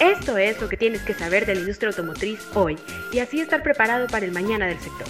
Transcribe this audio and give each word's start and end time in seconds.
Esto 0.00 0.36
es 0.36 0.60
lo 0.60 0.68
que 0.68 0.76
tienes 0.76 1.00
que 1.00 1.14
saber 1.14 1.46
de 1.46 1.54
la 1.54 1.60
industria 1.60 1.88
automotriz 1.88 2.46
hoy 2.54 2.76
y 3.14 3.18
así 3.20 3.40
estar 3.40 3.62
preparado 3.62 4.06
para 4.08 4.26
el 4.26 4.32
mañana 4.32 4.66
del 4.66 4.78
sector. 4.78 5.06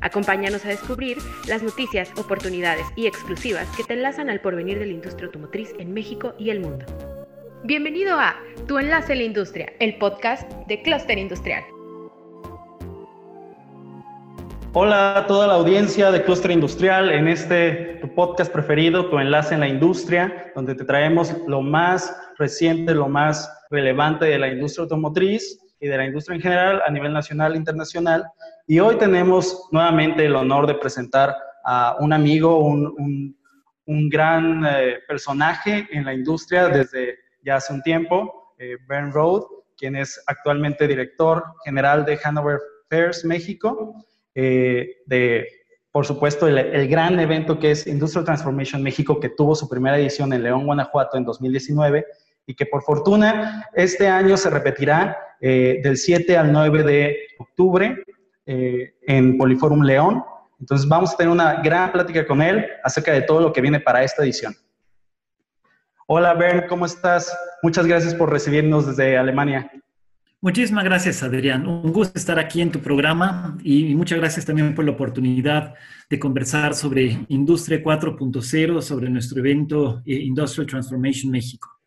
Acompáñanos 0.00 0.64
a 0.64 0.70
descubrir 0.70 1.18
las 1.46 1.62
noticias, 1.62 2.10
oportunidades 2.16 2.86
y 2.96 3.06
exclusivas 3.06 3.68
que 3.76 3.84
te 3.84 3.92
enlazan 3.92 4.30
al 4.30 4.40
porvenir 4.40 4.78
de 4.78 4.86
la 4.86 4.92
industria 4.92 5.26
automotriz 5.26 5.74
en 5.78 5.92
México 5.92 6.32
y 6.38 6.48
el 6.48 6.60
mundo. 6.60 6.86
Bienvenido 7.64 8.18
a 8.18 8.34
Tu 8.66 8.78
Enlace 8.78 9.12
en 9.12 9.18
la 9.18 9.24
Industria, 9.26 9.74
el 9.78 9.98
podcast 9.98 10.50
de 10.68 10.80
Cluster 10.80 11.18
Industrial. 11.18 11.62
Hola 14.72 15.18
a 15.18 15.26
toda 15.26 15.48
la 15.48 15.54
audiencia 15.54 16.10
de 16.10 16.22
Cluster 16.22 16.50
Industrial 16.50 17.10
en 17.10 17.28
este 17.28 17.98
tu 18.00 18.14
podcast 18.14 18.50
preferido, 18.50 19.10
Tu 19.10 19.18
Enlace 19.18 19.52
en 19.52 19.60
la 19.60 19.68
Industria, 19.68 20.50
donde 20.54 20.74
te 20.74 20.84
traemos 20.86 21.36
lo 21.46 21.60
más 21.60 22.16
reciente, 22.38 22.94
lo 22.94 23.06
más 23.06 23.54
relevante 23.70 24.26
de 24.26 24.38
la 24.38 24.48
industria 24.48 24.82
automotriz 24.82 25.58
y 25.80 25.86
de 25.86 25.96
la 25.96 26.04
industria 26.04 26.36
en 26.36 26.42
general 26.42 26.82
a 26.86 26.90
nivel 26.90 27.12
nacional 27.12 27.54
e 27.54 27.56
internacional. 27.56 28.24
Y 28.66 28.78
hoy 28.80 28.96
tenemos 28.96 29.68
nuevamente 29.70 30.26
el 30.26 30.36
honor 30.36 30.66
de 30.66 30.74
presentar 30.74 31.34
a 31.64 31.96
un 32.00 32.12
amigo, 32.12 32.58
un, 32.58 33.34
un, 33.86 34.08
gran 34.08 34.64
eh, 34.66 34.98
personaje 35.06 35.88
en 35.90 36.04
la 36.04 36.14
industria 36.14 36.68
desde 36.68 37.18
ya 37.42 37.56
hace 37.56 37.72
un 37.72 37.82
tiempo, 37.82 38.54
eh, 38.58 38.76
Ben 38.88 39.10
Road, 39.12 39.42
quien 39.76 39.96
es 39.96 40.22
actualmente 40.26 40.86
director 40.86 41.42
general 41.64 42.04
de 42.04 42.18
Hanover 42.22 42.58
Fairs 42.88 43.24
México, 43.24 44.04
eh, 44.34 44.96
de, 45.06 45.46
por 45.90 46.06
supuesto, 46.06 46.46
el, 46.46 46.58
el, 46.58 46.88
gran 46.88 47.18
evento 47.18 47.58
que 47.58 47.72
es 47.72 47.86
Industrial 47.86 48.24
Transformation 48.24 48.82
México, 48.82 49.18
que 49.18 49.30
tuvo 49.30 49.54
su 49.54 49.68
primera 49.68 49.98
edición 49.98 50.32
en 50.32 50.42
León, 50.42 50.66
Guanajuato, 50.66 51.16
en 51.16 51.24
2019, 51.24 52.06
y 52.46 52.54
que 52.54 52.66
por 52.66 52.82
fortuna 52.82 53.68
este 53.74 54.08
año 54.08 54.36
se 54.36 54.50
repetirá 54.50 55.16
eh, 55.40 55.80
del 55.82 55.96
7 55.96 56.36
al 56.36 56.52
9 56.52 56.82
de 56.82 57.16
octubre 57.38 58.04
eh, 58.46 58.94
en 59.06 59.38
Poliforum 59.38 59.82
León. 59.82 60.22
Entonces 60.58 60.88
vamos 60.88 61.14
a 61.14 61.16
tener 61.16 61.32
una 61.32 61.62
gran 61.62 61.92
plática 61.92 62.26
con 62.26 62.42
él 62.42 62.66
acerca 62.84 63.12
de 63.12 63.22
todo 63.22 63.40
lo 63.40 63.52
que 63.52 63.60
viene 63.60 63.80
para 63.80 64.02
esta 64.02 64.22
edición. 64.22 64.54
Hola 66.06 66.34
Bern, 66.34 66.66
¿cómo 66.68 66.86
estás? 66.86 67.34
Muchas 67.62 67.86
gracias 67.86 68.14
por 68.14 68.30
recibirnos 68.30 68.86
desde 68.86 69.16
Alemania. 69.16 69.70
Muchísimas 70.42 70.84
gracias, 70.84 71.22
Adrián. 71.22 71.66
Un 71.66 71.92
gusto 71.92 72.18
estar 72.18 72.38
aquí 72.38 72.62
en 72.62 72.72
tu 72.72 72.80
programa 72.80 73.58
y 73.62 73.94
muchas 73.94 74.18
gracias 74.18 74.46
también 74.46 74.74
por 74.74 74.86
la 74.86 74.92
oportunidad 74.92 75.74
de 76.08 76.18
conversar 76.18 76.74
sobre 76.74 77.26
Industria 77.28 77.82
4.0, 77.82 78.80
sobre 78.80 79.10
nuestro 79.10 79.38
evento 79.38 80.02
eh, 80.06 80.14
Industrial 80.14 80.66
Transformation 80.66 81.30
México. 81.30 81.79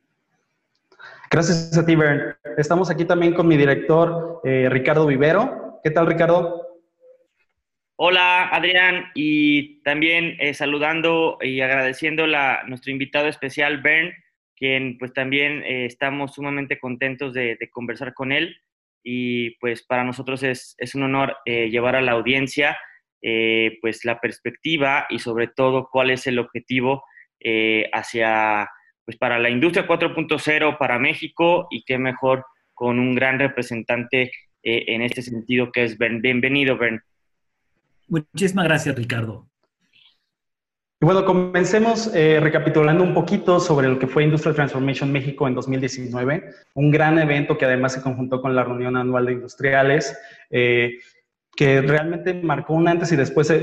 Gracias 1.34 1.76
a 1.76 1.84
ti, 1.84 1.95
Bern. 1.95 2.36
Estamos 2.59 2.92
aquí 2.92 3.06
también 3.06 3.34
con 3.34 3.48
mi 3.48 3.58
director, 3.58 4.39
eh, 4.44 4.67
Ricardo 4.70 5.08
Vivero. 5.08 5.80
¿Qué 5.84 5.90
tal, 5.90 6.06
Ricardo? 6.06 6.62
Hola, 7.95 8.50
Adrián, 8.50 9.06
y 9.16 9.81
también 9.81 10.38
eh, 10.40 10.53
saludando 10.53 11.40
y 11.42 11.62
agradeciendo 11.62 12.25
a 12.25 12.62
nuestro 12.67 12.92
invitado 12.92 13.28
especial, 13.30 13.81
Bern, 13.81 14.14
quien 14.56 15.00
pues 15.00 15.12
también 15.12 15.64
eh, 15.64 15.88
estamos 15.88 16.36
sumamente 16.36 16.78
contentos 16.78 17.34
de, 17.34 17.58
conversar 17.72 18.14
con 18.14 18.31
él 18.31 18.56
y 19.03 19.58
pues 19.58 19.81
para 19.81 20.03
nosotros 20.03 20.44
es, 20.44 20.75
es 20.78 20.94
un 20.94 21.02
honor 21.02 21.36
llevar 21.45 21.95
a 21.95 22.02
la 22.02 22.12
audiencia 22.12 22.78
pues 23.81 24.06
la 24.06 24.20
perspectiva 24.22 25.08
y 25.09 25.18
sobre 25.18 25.47
todo 25.47 25.90
cuál 25.92 26.12
es 26.12 26.28
el 26.28 26.40
objetivo 26.40 27.03
hacia 27.92 28.70
pues 29.06 29.18
para 29.18 29.40
la 29.40 29.50
industria 29.50 29.88
4.0 29.88 30.78
para 30.78 31.00
México 31.00 31.68
y 31.70 31.84
qué 31.84 31.98
mejor 31.98 32.46
con 32.73 33.00
un 33.00 33.16
gran 33.16 33.40
representante 33.40 34.32
eh, 34.64 34.86
en 34.88 35.02
este 35.02 35.22
sentido 35.22 35.72
que 35.72 35.84
es 35.84 35.97
Ben. 35.97 36.22
Bienvenido, 36.22 36.78
Ben. 36.78 37.02
Muchísimas 38.08 38.66
gracias, 38.66 38.96
Ricardo. 38.96 39.47
bueno, 41.02 41.25
comencemos 41.25 42.14
eh, 42.16 42.40
recapitulando 42.40 43.03
un 43.03 43.14
poquito 43.14 43.59
sobre 43.59 43.90
lo 43.90 44.00
que 44.00 44.08
fue 44.08 44.24
Industrial 44.24 44.56
Transformation 44.56 45.12
México 45.12 45.47
en 45.47 45.56
2019, 45.56 46.50
un 46.75 46.91
gran 46.91 47.20
evento 47.20 47.58
que 47.58 47.66
además 47.66 47.94
se 47.94 48.02
conjuntó 48.02 48.41
con 48.41 48.56
la 48.56 48.64
reunión 48.64 48.96
anual 48.96 49.25
de 49.25 49.34
industriales, 49.34 50.18
eh, 50.50 51.00
que 51.56 51.81
realmente 51.81 52.34
marcó 52.34 52.74
un 52.74 52.88
antes 52.88 53.12
y 53.12 53.16
después, 53.16 53.53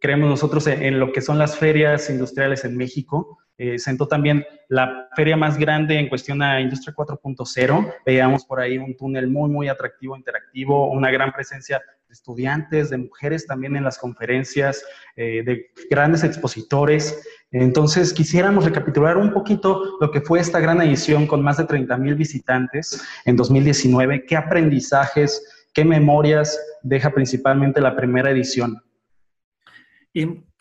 creemos 0.00 0.28
nosotros, 0.28 0.66
en 0.68 1.00
lo 1.00 1.10
que 1.10 1.20
son 1.20 1.38
las 1.38 1.56
ferias 1.58 2.10
industriales 2.10 2.64
en 2.64 2.76
México. 2.76 3.38
Eh, 3.60 3.76
sentó 3.76 4.06
también 4.06 4.46
la 4.68 5.08
feria 5.16 5.36
más 5.36 5.58
grande 5.58 5.98
en 5.98 6.08
cuestión 6.08 6.40
a 6.42 6.60
Industria 6.60 6.94
4.0. 6.94 7.94
Veíamos 8.06 8.44
por 8.44 8.60
ahí 8.60 8.78
un 8.78 8.96
túnel 8.96 9.26
muy, 9.26 9.50
muy 9.50 9.68
atractivo, 9.68 10.16
interactivo, 10.16 10.92
una 10.92 11.10
gran 11.10 11.32
presencia 11.32 11.82
de 12.06 12.12
estudiantes, 12.12 12.88
de 12.88 12.98
mujeres 12.98 13.46
también 13.46 13.74
en 13.74 13.82
las 13.82 13.98
conferencias, 13.98 14.84
eh, 15.16 15.42
de 15.44 15.72
grandes 15.90 16.22
expositores. 16.22 17.20
Entonces, 17.50 18.12
quisiéramos 18.12 18.64
recapitular 18.64 19.16
un 19.16 19.32
poquito 19.32 19.98
lo 20.00 20.10
que 20.12 20.20
fue 20.20 20.38
esta 20.38 20.60
gran 20.60 20.80
edición 20.80 21.26
con 21.26 21.42
más 21.42 21.56
de 21.56 21.64
30 21.64 21.96
mil 21.96 22.14
visitantes 22.14 23.02
en 23.24 23.34
2019, 23.36 24.24
qué 24.24 24.36
aprendizajes, 24.36 25.66
qué 25.74 25.84
memorias 25.84 26.58
deja 26.82 27.10
principalmente 27.10 27.80
la 27.80 27.96
primera 27.96 28.30
edición. 28.30 28.80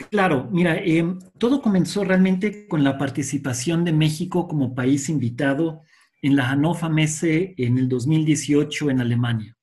Claro, 0.09 0.47
mira, 0.52 0.78
em, 0.78 1.19
todo 1.38 1.62
comenzó 1.62 2.03
realmente 2.03 2.68
con 2.68 2.84
la 2.84 2.97
participación 2.97 3.84
de 3.84 3.94
México 3.94 4.47
como 4.47 4.75
país 4.75 5.09
invitado 5.09 5.81
en 6.22 6.35
la 6.35 6.50
Hannover 6.50 6.90
Messe 6.90 7.53
en 7.58 7.78
el 7.78 7.88
2018 7.90 8.90
en 8.90 9.02
Alemania. 9.02 9.57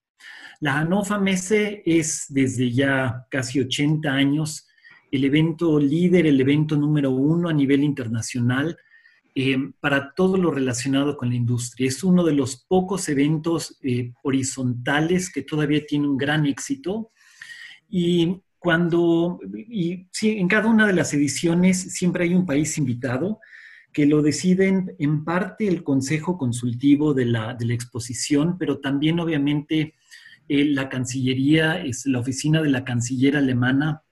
La 0.61 0.75
Hannover 0.75 1.21
Messe 1.21 1.83
es 1.85 2.27
desde 2.29 2.71
ya 2.71 3.27
casi 3.31 3.61
80 3.61 4.13
años 4.13 4.67
el 5.11 5.25
evento 5.25 5.79
líder, 5.79 6.27
el 6.27 6.41
evento 6.41 6.77
número 6.77 7.11
uno 7.11 7.49
a 7.49 7.53
nivel 7.53 7.85
internacional 7.85 8.77
em, 9.35 9.73
para 9.81 10.13
todo 10.13 10.37
lo 10.37 10.51
relacionado 10.51 11.17
con 11.17 11.29
la 11.29 11.37
industria. 11.37 11.89
Es 11.89 12.03
uno 12.03 12.25
de 12.25 12.33
los 12.33 12.65
pocos 12.67 13.09
eventos 13.09 13.79
eh, 13.83 14.13
horizontales 14.23 15.31
que 15.31 15.43
todavía 15.43 15.85
tiene 15.87 16.09
un 16.09 16.17
gran 16.17 16.47
éxito 16.47 17.11
y 17.89 18.43
cuando, 18.65 19.41
y 19.69 20.07
sí, 20.11 20.39
en 20.39 20.49
cada 20.49 20.69
una 20.69 20.87
de 20.87 20.95
las 20.95 21.13
ediciones 21.13 21.79
siempre 21.93 22.25
hay 22.25 22.35
un 22.35 22.47
país 22.47 22.79
invitado 22.79 23.41
que 23.93 24.07
lo 24.07 24.23
deciden 24.23 24.97
en 24.99 25.23
parte 25.23 25.69
el 25.69 25.85
Consejo 25.85 26.39
Consultivo 26.39 27.13
de 27.13 27.27
la, 27.27 27.53
de 27.53 27.67
la 27.67 27.75
exposición, 27.75 28.57
pero 28.57 28.81
también 28.81 29.21
obviamente 29.21 29.97
eh, 30.49 30.65
la 30.65 30.89
Cancillería, 30.89 31.85
es 31.85 32.07
la 32.07 32.21
oficina 32.21 32.63
de 32.63 32.71
la 32.71 32.85
Canciller 32.85 33.37
alemana. 33.37 34.03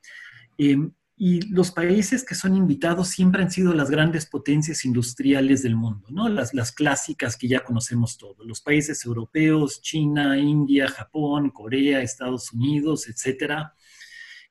Eh, 0.58 0.76
y 1.16 1.40
los 1.48 1.70
países 1.70 2.22
que 2.22 2.34
son 2.34 2.54
invitados 2.54 3.08
siempre 3.08 3.42
han 3.42 3.50
sido 3.50 3.72
las 3.72 3.88
grandes 3.88 4.26
potencias 4.26 4.84
industriales 4.84 5.62
del 5.62 5.76
mundo, 5.76 6.08
¿no? 6.10 6.28
Las, 6.28 6.52
las 6.52 6.72
clásicas 6.72 7.38
que 7.38 7.48
ya 7.48 7.64
conocemos 7.64 8.18
todos, 8.18 8.46
los 8.46 8.60
países 8.60 9.02
europeos, 9.06 9.80
China, 9.80 10.36
India, 10.36 10.88
Japón, 10.88 11.48
Corea, 11.48 12.02
Estados 12.02 12.52
Unidos, 12.52 13.08
etcétera. 13.08 13.74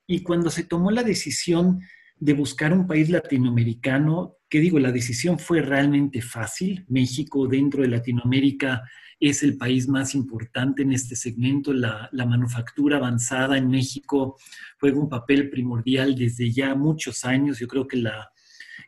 Y 0.06 0.22
cuando 0.22 0.50
se 0.50 0.64
tomó 0.64 0.90
la 0.90 1.02
decisión 1.02 1.80
de 2.16 2.34
buscar 2.34 2.72
un 2.72 2.86
país 2.86 3.10
latinoamericano, 3.10 4.36
que 4.48 4.60
digo, 4.60 4.78
la 4.78 4.92
decisión 4.92 5.38
fue 5.38 5.60
realmente 5.62 6.22
fácil. 6.22 6.84
México 6.88 7.48
dentro 7.48 7.82
de 7.82 7.88
Latinoamérica 7.88 8.82
es 9.18 9.42
el 9.42 9.56
país 9.56 9.88
más 9.88 10.14
importante 10.14 10.82
en 10.82 10.92
este 10.92 11.16
segmento. 11.16 11.72
La, 11.72 12.10
manufactura 12.12 12.98
avanzada 12.98 13.56
en 13.56 13.68
México 13.68 14.36
juega 14.78 14.98
un 14.98 15.08
papel 15.08 15.50
primordial 15.50 16.14
desde 16.14 16.50
ya 16.52 16.74
muchos 16.74 17.24
años. 17.24 17.58
Yo 17.58 17.66
creo 17.66 17.88
que 17.88 17.96
la, 17.96 18.30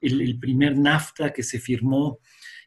el, 0.00 0.20
el, 0.20 0.38
primer 0.38 0.76
NAFTA 0.76 1.32
que 1.32 1.42
se 1.42 1.58
firmó 1.58 2.18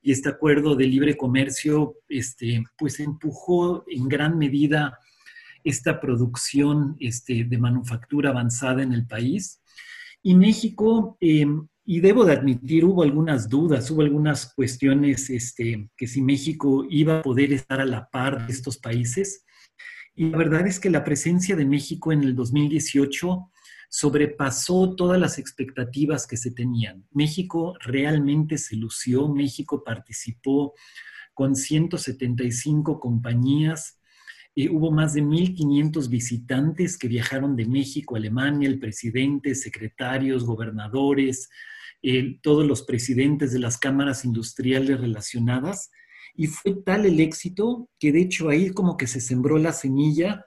y 0.01 0.11
este 0.11 0.29
acuerdo 0.29 0.75
de 0.75 0.87
libre 0.87 1.17
comercio, 1.17 1.95
este, 2.07 2.63
pues 2.77 2.99
empujó 2.99 3.83
en 3.87 4.07
gran 4.07 4.37
medida 4.37 4.97
esta 5.67 5.99
producción 5.99 6.95
este, 6.99 7.43
de 7.43 7.57
manufactura 7.57 8.29
avanzada 8.29 8.81
en 8.83 8.93
el 8.93 9.05
país. 9.05 9.61
Y 10.23 10.35
México, 10.35 11.17
em, 11.19 11.67
y 11.85 11.99
debo 11.99 12.25
de 12.25 12.33
admitir, 12.33 12.85
hubo 12.85 13.03
algunas 13.03 13.49
dudas, 13.49 13.89
hubo 13.91 14.01
algunas 14.01 14.53
cuestiones 14.53 15.29
este, 15.29 15.89
que 15.95 16.07
si 16.07 16.21
México 16.21 16.85
iba 16.89 17.19
a 17.19 17.21
poder 17.21 17.53
estar 17.53 17.79
a 17.81 17.85
la 17.85 18.09
par 18.09 18.45
de 18.45 18.53
estos 18.53 18.77
países. 18.77 19.45
Y 20.15 20.29
la 20.29 20.37
verdad 20.37 20.65
es 20.67 20.79
que 20.79 20.89
la 20.89 21.03
presencia 21.03 21.55
de 21.55 21.65
México 21.65 22.11
en 22.11 22.23
el 22.23 22.35
2018 22.35 23.51
sobrepasó 23.89 24.95
todas 24.95 25.19
las 25.19 25.37
expectativas 25.37 26.27
que 26.27 26.37
se 26.37 26.51
tenían. 26.51 27.05
México 27.11 27.75
realmente 27.79 28.57
se 28.57 28.75
lució, 28.75 29.29
México 29.29 29.83
participó 29.83 30.73
con 31.33 31.55
175 31.55 32.99
compañías 32.99 33.96
eh, 34.57 34.69
hubo 34.69 34.91
más 34.91 35.13
de 35.13 35.23
1.500 35.23 36.09
visitantes 36.09 36.97
que 36.97 37.07
viajaron 37.07 37.55
de 37.55 37.65
México 37.65 38.15
a 38.15 38.17
Alemania, 38.17 38.67
el 38.67 38.79
presidente, 38.79 39.55
secretarios, 39.55 40.45
gobernadores, 40.45 41.49
todos 42.41 42.65
los 42.65 42.83
presidentes 42.83 43.51
de 43.51 43.59
las 43.59 43.77
cámaras 43.77 44.23
industriales 44.23 45.01
relacionadas. 45.01 45.89
Y 46.35 46.47
fue 46.47 46.75
tal 46.85 47.05
el 47.05 47.19
éxito 47.19 47.89
que 47.99 48.11
de 48.11 48.21
hecho 48.21 48.49
ahí 48.49 48.69
como 48.69 48.95
que 48.95 49.07
se 49.07 49.19
sembró 49.19 49.57
la 49.57 49.73
semilla 49.73 50.45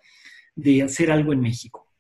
de 0.55 0.83
hacer 0.83 1.11
algo 1.11 1.33
en 1.33 1.41
México. 1.41 1.91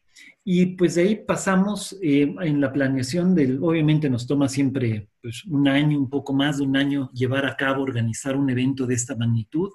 Y 0.45 0.67
pues 0.77 0.95
de 0.95 1.03
ahí 1.03 1.17
pasamos 1.27 1.97
eh, 2.03 2.35
en 2.41 2.61
la 2.61 2.73
planeación 2.73 3.35
del, 3.35 3.63
obviamente 3.63 4.09
nos 4.09 4.27
toma 4.27 4.49
siempre 4.49 5.09
pues, 5.21 5.45
un 5.45 5.69
año, 5.69 5.99
un 5.99 6.09
poco 6.09 6.33
más 6.33 6.59
de 6.59 6.65
un 6.65 6.77
año 6.77 7.11
llevar 7.13 7.47
a 7.47 7.57
cabo, 7.57 7.83
organizar 7.83 8.37
un 8.37 8.49
evento 8.49 8.87
de 8.87 8.95
esta 8.95 9.15
magnitud. 9.17 9.71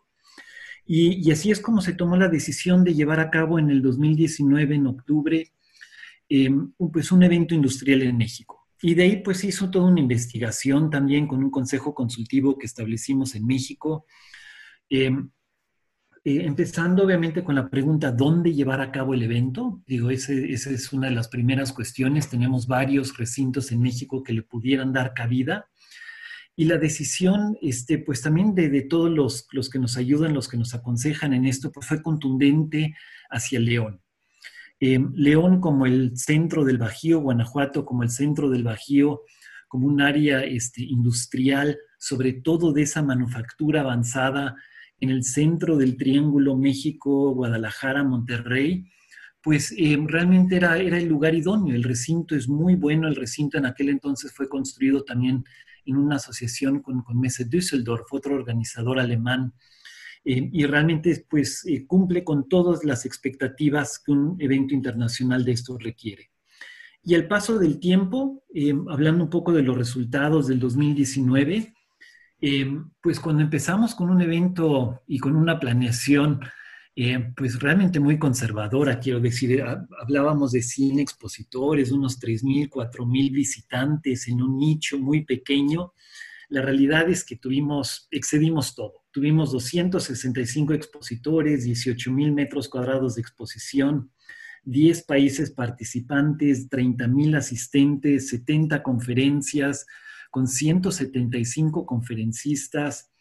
Y, 0.87 1.31
así 1.31 1.51
es 1.51 1.59
como 1.59 1.81
se 1.81 1.93
tomó 1.93 2.15
la 2.15 2.27
decisión 2.27 2.83
de 2.83 2.93
llevar 2.93 3.19
a 3.19 3.31
cabo 3.31 3.57
en 3.57 3.69
el 3.69 3.81
2019, 3.81 4.75
en 4.75 4.87
octubre, 4.87 5.51
eh, 6.29 6.49
pues 6.91 7.11
un 7.11 7.23
evento 7.23 7.55
industrial 7.55 8.03
en 8.03 8.17
México. 8.17 8.67
Y 8.81 8.93
de 8.93 9.03
ahí 9.03 9.15
pues 9.23 9.43
hizo 9.43 9.71
toda 9.71 9.89
una 9.89 10.01
investigación 10.01 10.89
también 10.89 11.27
con 11.27 11.43
un 11.43 11.49
consejo 11.49 11.95
consultivo 11.95 12.57
que 12.57 12.67
establecimos 12.67 13.33
en 13.33 13.45
México. 13.45 14.05
Eh, 14.89 15.11
eh, 16.27 16.43
empezando 16.43 17.03
obviamente 17.03 17.43
con 17.43 17.55
la 17.55 17.69
pregunta, 17.69 18.11
¿dónde 18.11 18.53
llevar 18.53 18.81
a 18.81 18.91
cabo 18.91 19.13
el 19.13 19.23
evento? 19.23 19.83
Digo, 19.85 20.09
esa 20.09 20.33
es 20.33 20.91
una 20.91 21.07
de 21.07 21.15
las 21.15 21.27
primeras 21.27 21.71
cuestiones. 21.71 22.29
Tenemos 22.29 22.67
varios 22.67 23.15
recintos 23.17 23.71
en 23.71 23.81
México 23.81 24.23
que 24.23 24.33
le 24.33 24.41
pudieran 24.41 24.91
dar 24.91 25.13
cabida. 25.13 25.67
Y 26.55 26.65
la 26.65 26.77
decisión, 26.77 27.57
este, 27.61 27.97
pues 27.97 28.21
también 28.21 28.55
de, 28.55 28.81
todos 28.83 29.09
los, 29.09 29.47
los, 29.51 29.69
que 29.69 29.79
nos 29.79 29.97
ayudan, 29.97 30.33
los 30.33 30.47
que 30.47 30.57
nos 30.57 30.73
aconsejan 30.73 31.33
en 31.33 31.45
esto, 31.45 31.71
pues 31.71 31.85
fue 31.85 32.01
contundente 32.01 32.95
hacia 33.29 33.59
León. 33.59 34.01
Eh, 34.79 34.99
León 35.15 35.59
como 35.59 35.85
el 35.85 36.17
centro 36.17 36.63
del 36.63 36.77
Bajío, 36.77 37.19
Guanajuato 37.19 37.85
como 37.85 38.03
el 38.03 38.09
centro 38.09 38.49
del 38.49 38.63
Bajío, 38.63 39.21
como 39.67 39.87
un 39.87 40.01
área 40.01 40.43
este, 40.43 40.83
industrial, 40.83 41.77
sobre 41.97 42.33
todo 42.33 42.71
de 42.71 42.83
esa 42.83 43.01
manufactura 43.01 43.81
avanzada 43.81 44.55
en 44.99 45.09
el 45.09 45.23
centro 45.23 45.77
del 45.77 45.97
Triángulo 45.97 46.55
México, 46.55 47.33
Guadalajara, 47.33 48.03
Monterrey, 48.03 48.85
pues 49.41 49.73
eh, 49.77 49.97
realmente 50.07 50.55
era, 50.55 50.77
era 50.77 50.97
el 50.97 51.07
lugar 51.07 51.35
idóneo. 51.35 51.75
El 51.75 51.83
recinto 51.83 52.35
es 52.35 52.47
muy 52.47 52.75
bueno. 52.75 53.07
El 53.07 53.15
recinto 53.15 53.57
en 53.57 53.65
aquel 53.65 53.89
entonces 53.89 54.31
fue 54.33 54.49
construido 54.49 55.03
también 55.03 55.43
en 55.85 55.97
una 55.97 56.17
asociación 56.17 56.81
con, 56.81 57.01
con 57.03 57.19
Messe 57.19 57.45
Düsseldorf, 57.45 58.11
otro 58.11 58.35
organizador 58.35 58.99
alemán. 58.99 59.53
Eh, 60.23 60.49
y 60.51 60.65
realmente 60.65 61.25
pues 61.29 61.63
eh, 61.67 61.85
cumple 61.85 62.23
con 62.23 62.49
todas 62.49 62.83
las 62.83 63.05
expectativas 63.05 63.99
que 64.03 64.11
un 64.11 64.35
evento 64.39 64.73
internacional 64.73 65.45
de 65.45 65.51
esto 65.51 65.77
requiere. 65.77 66.31
Y 67.03 67.13
al 67.13 67.27
paso 67.27 67.59
del 67.59 67.79
tiempo, 67.79 68.43
hablando 68.89 69.25
un 69.25 69.29
poco 69.29 69.53
de 69.53 69.61
los 69.61 69.77
resultados 69.77 70.47
del 70.47 70.59
2019, 70.59 71.75
eh, 72.41 72.79
pues 72.99 73.19
cuando 73.19 73.43
empezamos 73.43 73.93
con 73.93 74.09
un 74.09 74.21
evento 74.21 75.03
y 75.05 75.19
con 75.19 75.35
una 75.35 75.59
planeación, 75.59 76.41
eh, 76.97 77.33
pues 77.35 77.59
realmente 77.59 77.99
muy 77.99 78.17
conservadora, 78.17 79.01
quiero 79.01 79.19
decir, 79.19 79.61
hablábamos 79.99 80.53
de 80.53 80.61
100 80.61 80.99
expositores, 80.99 81.91
unos 81.91 82.19
3.000, 82.21 82.69
4.000 82.69 83.31
visitantes 83.33 84.29
en 84.29 84.41
un 84.41 84.57
nicho 84.57 84.97
muy 84.97 85.25
pequeño. 85.25 85.91
La 86.47 86.61
realidad 86.61 87.09
es 87.09 87.25
que 87.25 87.35
tuvimos, 87.35 88.07
excedimos 88.11 88.75
todo. 88.75 89.03
Tuvimos 89.11 89.51
265 89.51 90.73
expositores, 90.73 91.67
18.000 91.67 92.33
metros 92.33 92.69
cuadrados 92.69 93.15
de 93.15 93.21
exposición, 93.21 94.11
10 94.63 95.03
países 95.03 95.51
participantes, 95.51 96.69
30.000 96.69 97.37
asistentes, 97.37 98.29
70 98.29 98.81
conferencias, 98.81 99.85
con 100.31 100.47
175 100.47 101.85
conferencistas 101.85 103.11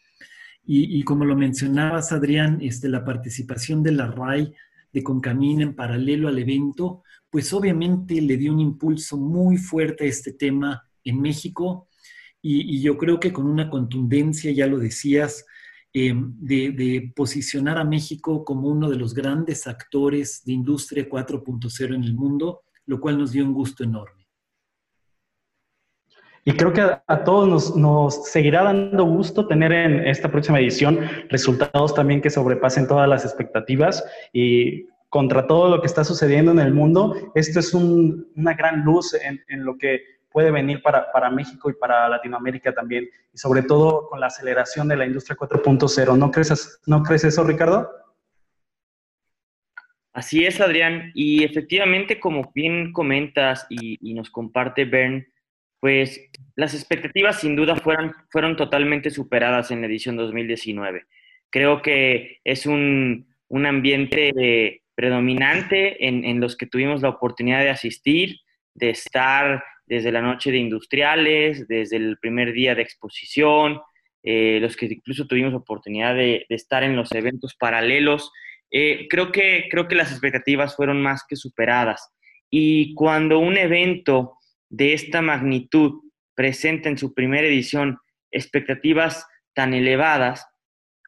y, 0.67 1.03
como 1.03 1.25
lo 1.25 1.35
mencionabas, 1.35 2.11
Adrián, 2.11 2.57
este, 2.61 2.89
la 2.89 3.05
participación 3.05 3.83
de 3.83 3.91
la 3.91 4.07
RAI 4.07 4.51
de 4.91 5.03
Concamín 5.03 5.61
en 5.61 5.75
paralelo 5.75 6.27
al 6.27 6.39
evento, 6.39 7.03
pues 7.29 7.53
obviamente 7.53 8.19
le 8.21 8.37
dio 8.37 8.51
un 8.51 8.59
impulso 8.59 9.17
muy 9.17 9.57
fuerte 9.57 10.05
a 10.05 10.07
este 10.07 10.33
tema 10.33 10.83
en 11.03 11.21
México 11.21 11.87
y, 12.41 12.79
yo 12.81 12.97
creo 12.97 13.19
que 13.19 13.33
con 13.33 13.47
una 13.47 13.69
contundencia, 13.69 14.51
ya 14.51 14.67
lo 14.67 14.77
decías, 14.77 15.45
em, 15.93 16.33
de, 16.39 16.71
de, 16.71 17.11
posicionar 17.15 17.77
a 17.77 17.83
México 17.83 18.45
como 18.45 18.67
uno 18.69 18.89
de 18.89 18.97
los 18.97 19.13
grandes 19.13 19.65
actores 19.65 20.43
de 20.45 20.53
Industria 20.53 21.09
4.0 21.09 21.95
en 21.95 22.03
el 22.03 22.13
mundo, 22.13 22.61
lo 22.85 22.99
cual 22.99 23.17
nos 23.17 23.31
dio 23.31 23.43
un 23.43 23.53
gusto 23.53 23.83
enorme. 23.83 24.14
Y 26.47 26.53
creo 26.53 26.71
que 26.71 26.81
a, 26.81 27.23
todos 27.23 27.75
nos, 27.75 28.29
seguirá 28.29 28.63
dando 28.63 29.03
gusto 29.03 29.47
tener 29.47 29.71
en 29.71 30.07
esta 30.07 30.29
próxima 30.29 30.59
edición 30.59 30.99
resultados 31.29 31.95
también 31.95 32.21
que 32.21 32.29
sobrepasen 32.29 32.87
todas 32.87 33.09
las 33.09 33.25
expectativas 33.25 34.05
y 34.31 34.85
contra 35.09 35.47
todo 35.47 35.69
lo 35.69 35.81
que 35.81 35.87
está 35.87 36.03
sucediendo 36.03 36.51
en 36.51 36.59
el 36.59 36.71
mundo, 36.71 37.15
esto 37.33 37.59
es 37.59 37.73
una 37.73 38.53
gran 38.53 38.83
luz 38.83 39.15
en, 39.15 39.65
lo 39.65 39.75
que 39.77 40.01
puede 40.29 40.51
venir 40.51 40.83
para, 40.83 41.31
México 41.31 41.69
y 41.71 41.73
para 41.73 42.07
Latinoamérica 42.09 42.75
también, 42.75 43.09
y 43.33 43.37
sobre 43.37 43.63
todo 43.63 44.07
con 44.07 44.19
la 44.19 44.27
aceleración 44.27 44.87
de 44.87 44.97
la 44.97 45.05
industria 45.05 45.37
4.0. 45.37 46.17
¿No 46.17 46.29
crees, 46.29 46.79
¿No 46.85 47.01
crees 47.01 47.23
eso, 47.23 47.43
Ricardo? 47.43 47.89
Así 50.13 50.45
es, 50.45 50.61
Adrián. 50.61 51.11
Y 51.15 51.43
efectivamente, 51.43 52.19
como 52.19 52.51
bien 52.53 52.91
comentas 52.91 53.65
y, 53.69 53.97
y 54.01 54.13
nos 54.13 54.29
comparte 54.29 54.85
Bern, 54.85 55.25
pues 55.85 56.31
las 56.55 56.73
expectativas 56.73 57.41
sin 57.41 57.55
duda 57.55 57.75
fueron, 57.75 58.11
fueron 58.31 58.55
totalmente 58.55 59.11
superadas 59.11 59.69
en 59.69 59.81
la 59.81 59.85
edición 59.85 60.17
2019. 60.17 61.05
Creo 61.51 61.83
que 61.83 62.39
es 62.43 62.65
un, 62.65 63.27
ambiente 63.51 64.81
predominante 64.95 66.07
en, 66.07 66.39
los 66.39 66.57
que 66.57 66.65
tuvimos 66.65 67.03
la 67.03 67.09
oportunidad 67.09 67.59
de 67.59 67.69
asistir, 67.69 68.39
de 68.73 68.89
estar 68.89 69.63
desde 69.85 70.11
la 70.11 70.23
noche 70.23 70.51
de 70.51 70.57
industriales, 70.57 71.67
desde 71.67 71.97
el 71.97 72.17
primer 72.17 72.53
día 72.53 72.73
de 72.73 72.81
exposición, 72.81 73.79
eh, 74.23 74.57
los 74.59 74.75
que 74.75 74.87
incluso 74.87 75.27
tuvimos 75.27 75.53
oportunidad 75.53 76.15
de, 76.15 76.47
estar 76.49 76.81
en 76.81 76.95
los 76.95 77.11
eventos 77.11 77.53
paralelos. 77.53 78.31
Eh, 78.71 79.05
creo, 79.07 79.31
que, 79.31 79.67
creo 79.69 79.87
que 79.87 79.93
las 79.93 80.11
expectativas 80.11 80.75
fueron 80.75 80.99
más 80.99 81.23
que 81.29 81.35
superadas. 81.35 82.11
Y 82.49 82.95
cuando 82.95 83.37
un 83.37 83.55
evento 83.55 84.39
de 84.75 84.93
esta 84.93 85.21
magnitud 85.21 86.01
presenta 86.35 86.89
en 86.89 86.97
su 86.97 87.13
primera 87.13 87.47
edición 87.47 87.97
expectativas 88.31 89.25
tan 89.53 89.73
elevadas 89.73 90.45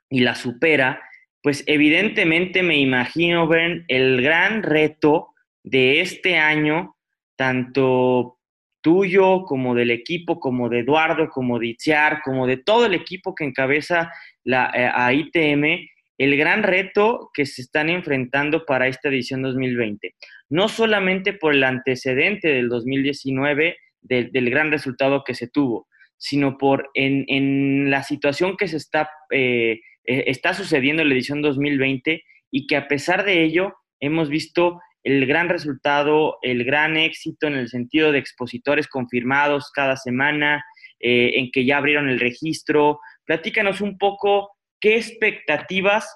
y 0.10 0.22
la 0.22 0.36
supera, 0.36 1.02
pues 1.44 1.64
evidentemente 1.68 2.64
me 2.64 2.78
imagino, 2.78 3.48
ver 3.48 3.84
el 3.90 4.22
gran 4.22 4.64
reto 4.64 5.30
de 5.64 6.00
este 6.00 6.38
año, 6.38 6.96
tanto 7.36 8.40
tuyo 8.82 9.44
como 9.44 9.76
del 9.76 9.92
equipo, 9.92 10.40
como 10.40 10.70
de 10.70 10.80
Eduardo, 10.80 11.30
como 11.30 11.60
de 11.60 11.68
Itziar, 11.68 12.22
como 12.24 12.48
de 12.48 12.58
todo 12.58 12.86
el 12.86 12.94
equipo 12.94 13.36
que 13.36 13.44
encabeza 13.44 14.10
la, 14.46 14.72
eh, 14.74 14.90
a 14.94 15.12
ITM, 15.12 15.86
el 16.18 16.36
gran 16.38 16.64
reto 16.64 17.30
que 17.34 17.46
se 17.46 17.62
están 17.62 17.90
enfrentando 17.90 18.66
para 18.66 18.88
esta 18.88 19.10
edición 19.10 19.42
2020. 19.42 20.16
No 20.50 20.68
solamente 20.68 21.34
por 21.34 21.54
el 21.54 21.64
antecedente 21.64 22.48
del 22.48 22.70
2019, 22.70 23.78
del 24.02 24.50
gran 24.50 24.72
resultado 24.72 25.24
que 25.24 25.34
se 25.34 25.48
tuvo, 25.48 25.88
sino 26.18 26.58
por 26.58 26.90
en, 26.94 27.90
la 27.90 28.04
situación 28.04 28.58
que 28.58 28.68
se 28.68 28.78
está, 28.78 29.10
eh, 29.32 29.82
eh, 30.06 30.24
está 30.28 30.54
sucediendo 30.54 31.02
en 31.02 31.10
la 31.10 31.16
edición 31.16 31.42
2020 31.42 32.24
y 32.52 32.68
que 32.68 32.76
a 32.76 32.88
pesar 32.88 33.26
de 33.26 33.44
ello 33.44 33.76
hemos 34.00 34.30
visto 34.30 34.80
el 35.04 35.26
gran 35.26 35.50
resultado, 35.50 36.38
el 36.42 36.64
gran 36.64 36.98
éxito 36.98 37.48
en 37.48 37.54
el 37.54 37.70
sentido 37.70 38.12
de 38.12 38.20
expositores 38.20 38.88
confirmados 38.88 39.72
cada 39.74 39.96
semana, 39.96 40.66
eh, 41.00 41.34
en 41.36 41.52
que 41.52 41.66
ya 41.66 41.78
abrieron 41.78 42.10
el 42.10 42.20
registro. 42.20 43.00
Platícanos 43.26 43.82
un 43.82 43.98
poco 43.98 44.57
qué 44.80 44.98
expectativas 44.98 46.08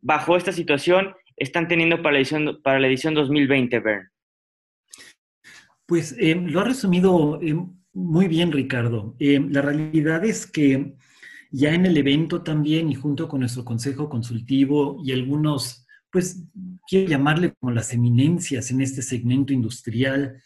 bajo 0.00 0.36
esta 0.36 0.52
situación 0.52 1.14
están 1.36 1.68
teniendo 1.68 2.02
para 2.02 2.14
la 2.14 2.18
edición, 2.18 2.60
para 2.62 2.78
la 2.78 2.86
edición 2.86 3.14
2020, 3.14 3.80
Bern. 3.80 4.08
Pues 5.86 6.14
eh, 6.18 6.34
lo 6.34 6.60
ha 6.60 6.64
resumido 6.64 7.40
eh, 7.42 7.56
muy 7.92 8.28
bien, 8.28 8.52
Ricardo. 8.52 9.16
Eh, 9.18 9.40
la 9.50 9.62
realidad 9.62 10.24
es 10.24 10.46
que 10.46 10.96
ya 11.50 11.74
en 11.74 11.86
el 11.86 11.96
evento 11.96 12.42
también 12.42 12.90
y 12.90 12.94
junto 12.94 13.28
con 13.28 13.40
nuestro 13.40 13.64
consejo 13.64 14.08
consultivo 14.08 15.00
y 15.04 15.12
algunos, 15.12 15.86
pues 16.10 16.44
quiero 16.88 17.10
llamarle 17.10 17.54
como 17.58 17.72
las 17.72 17.92
eminencias 17.92 18.70
en 18.70 18.80
este 18.80 19.02
segmento 19.02 19.52
industrial 19.52 20.42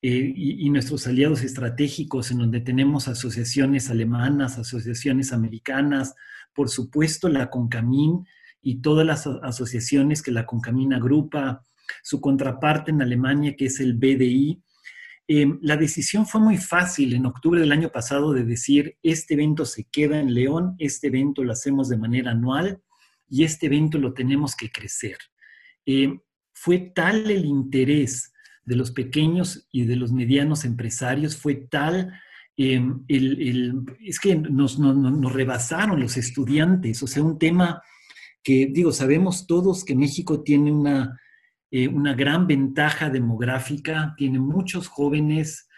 y, 0.00 0.66
y, 0.66 0.70
nuestros 0.70 1.06
aliados 1.06 1.44
estratégicos 1.44 2.32
en 2.32 2.38
donde 2.38 2.60
tenemos 2.60 3.06
asociaciones 3.06 3.88
alemanas, 3.88 4.58
asociaciones 4.58 5.32
americanas, 5.32 6.16
por 6.54 6.68
supuesto 6.68 7.28
la 7.28 7.50
CONCAMIN 7.50 8.26
y 8.60 8.80
todas 8.80 9.06
las 9.06 9.26
asociaciones 9.26 10.22
que 10.22 10.30
la 10.30 10.46
CONCAMIN 10.46 10.94
agrupa, 10.94 11.64
su 12.02 12.20
contraparte 12.20 12.90
en 12.90 13.02
Alemania 13.02 13.54
que 13.56 13.66
es 13.66 13.80
el 13.80 13.94
BDI, 13.94 14.62
Em, 15.28 15.58
la 15.62 15.76
decisión 15.76 16.26
fue 16.26 16.40
muy 16.40 16.58
fácil 16.58 17.14
en 17.14 17.26
octubre 17.26 17.60
del 17.60 17.72
año 17.72 17.90
pasado 17.90 18.32
de 18.32 18.44
decir, 18.44 18.98
este 19.02 19.34
evento 19.34 19.64
se 19.64 19.84
queda 19.84 20.18
en 20.18 20.34
León, 20.34 20.74
este 20.78 21.06
evento 21.06 21.44
lo 21.44 21.52
hacemos 21.52 21.88
de 21.88 21.96
manera 21.96 22.32
anual 22.32 22.82
y 23.28 23.44
este 23.44 23.66
evento 23.66 23.98
lo 23.98 24.14
tenemos 24.14 24.56
que 24.56 24.70
crecer. 24.70 25.16
Em, 25.86 26.20
fue 26.52 26.92
tal 26.94 27.30
el 27.30 27.44
interés 27.44 28.32
de 28.64 28.76
los 28.76 28.90
pequeños 28.90 29.66
y 29.72 29.84
de 29.84 29.96
los 29.96 30.12
medianos 30.12 30.64
empresarios, 30.64 31.36
fue 31.36 31.54
tal, 31.54 32.12
em, 32.56 33.04
es 33.08 34.20
que 34.20 34.36
nos, 34.36 34.78
nos 34.78 35.32
rebasaron 35.32 36.00
los 36.00 36.16
estudiantes, 36.16 37.02
o 37.02 37.06
sea, 37.06 37.22
un 37.22 37.38
tema 37.38 37.82
que, 38.42 38.68
digo, 38.72 38.92
sabemos 38.92 39.46
todos 39.46 39.84
que 39.84 39.94
México 39.94 40.42
tiene 40.42 40.72
una 40.72 41.18
eh, 41.74 41.88
una 41.88 42.12
gran 42.12 42.46
ventaja 42.46 43.08
demográfica, 43.08 44.14
tiene 44.18 44.38
muchos 44.38 44.88
jóvenes, 44.88 45.70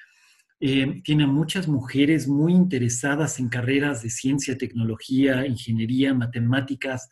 eh, 0.58 1.00
tiene 1.04 1.24
muchas 1.28 1.68
mujeres 1.68 2.26
muy 2.26 2.52
interesadas 2.52 3.38
en 3.38 3.48
carreras 3.48 4.02
de 4.02 4.10
ciencia, 4.10 4.58
tecnología, 4.58 5.46
ingeniería, 5.46 6.12
matemáticas, 6.12 7.08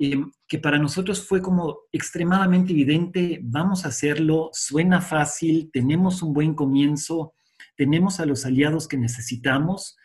eh, 0.00 0.16
que 0.48 0.58
para 0.58 0.76
nosotros 0.76 1.24
fue 1.24 1.40
como 1.40 1.82
extremadamente 1.92 2.72
evidente, 2.72 3.38
vamos 3.44 3.84
a 3.84 3.90
hacerlo, 3.90 4.50
suena 4.52 5.00
fácil, 5.00 5.70
tenemos 5.72 6.20
un 6.20 6.32
buen 6.32 6.54
comienzo, 6.54 7.32
tenemos 7.76 8.20
a 8.20 8.26
los 8.26 8.46
aliados 8.46 8.88
que 8.88 8.96
necesitamos 8.96 9.96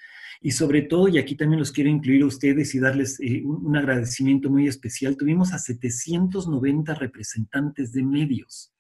y 0.44 0.52
sobre 0.52 0.82
todo, 0.82 1.08
y 1.08 1.20
aquí 1.20 1.36
también 1.36 1.60
los 1.60 1.72
quiero 1.72 1.90
incluir 1.90 2.24
a 2.24 2.26
ustedes 2.26 2.74
y 2.74 2.80
darles 2.80 3.20
eh, 3.20 3.44
un 3.46 3.78
agradecimiento 3.78 4.50
muy 4.50 4.68
especial, 4.68 5.16
tuvimos 5.16 5.54
a 5.54 5.60
790 5.60 6.96
representantes 6.96 7.92
de 7.94 8.04
medios. 8.04 8.74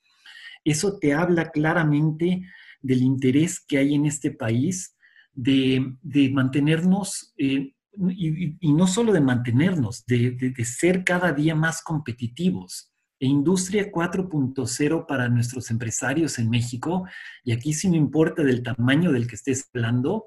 Eso 0.65 0.97
te 0.97 1.13
habla 1.13 1.51
claramente 1.51 2.41
del 2.81 3.03
interés 3.03 3.59
que 3.59 3.77
hay 3.77 3.93
en 3.93 4.07
este 4.07 4.31
país 4.31 4.95
de, 5.33 5.93
mantenernos, 6.33 7.33
eh, 7.37 7.75
y, 8.09 8.73
no 8.73 8.87
solo 8.87 9.13
de 9.13 9.21
mantenernos, 9.21 10.03
de, 10.07 10.31
de 10.31 10.65
ser 10.65 11.03
cada 11.03 11.31
día 11.31 11.53
más 11.53 11.83
competitivos. 11.83 12.90
E 13.21 13.25
Industria 13.27 13.89
4.0 13.89 15.05
para 15.07 15.29
nuestros 15.29 15.71
empresarios 15.71 16.39
en 16.39 16.49
México, 16.49 17.05
y 17.45 17.53
aquí 17.53 17.71
sí 17.71 17.87
no 17.87 17.95
importa 17.95 18.43
del 18.43 18.63
tamaño 18.63 19.13
del 19.13 19.27
que 19.27 19.35
estés 19.35 19.69
hablando, 19.73 20.25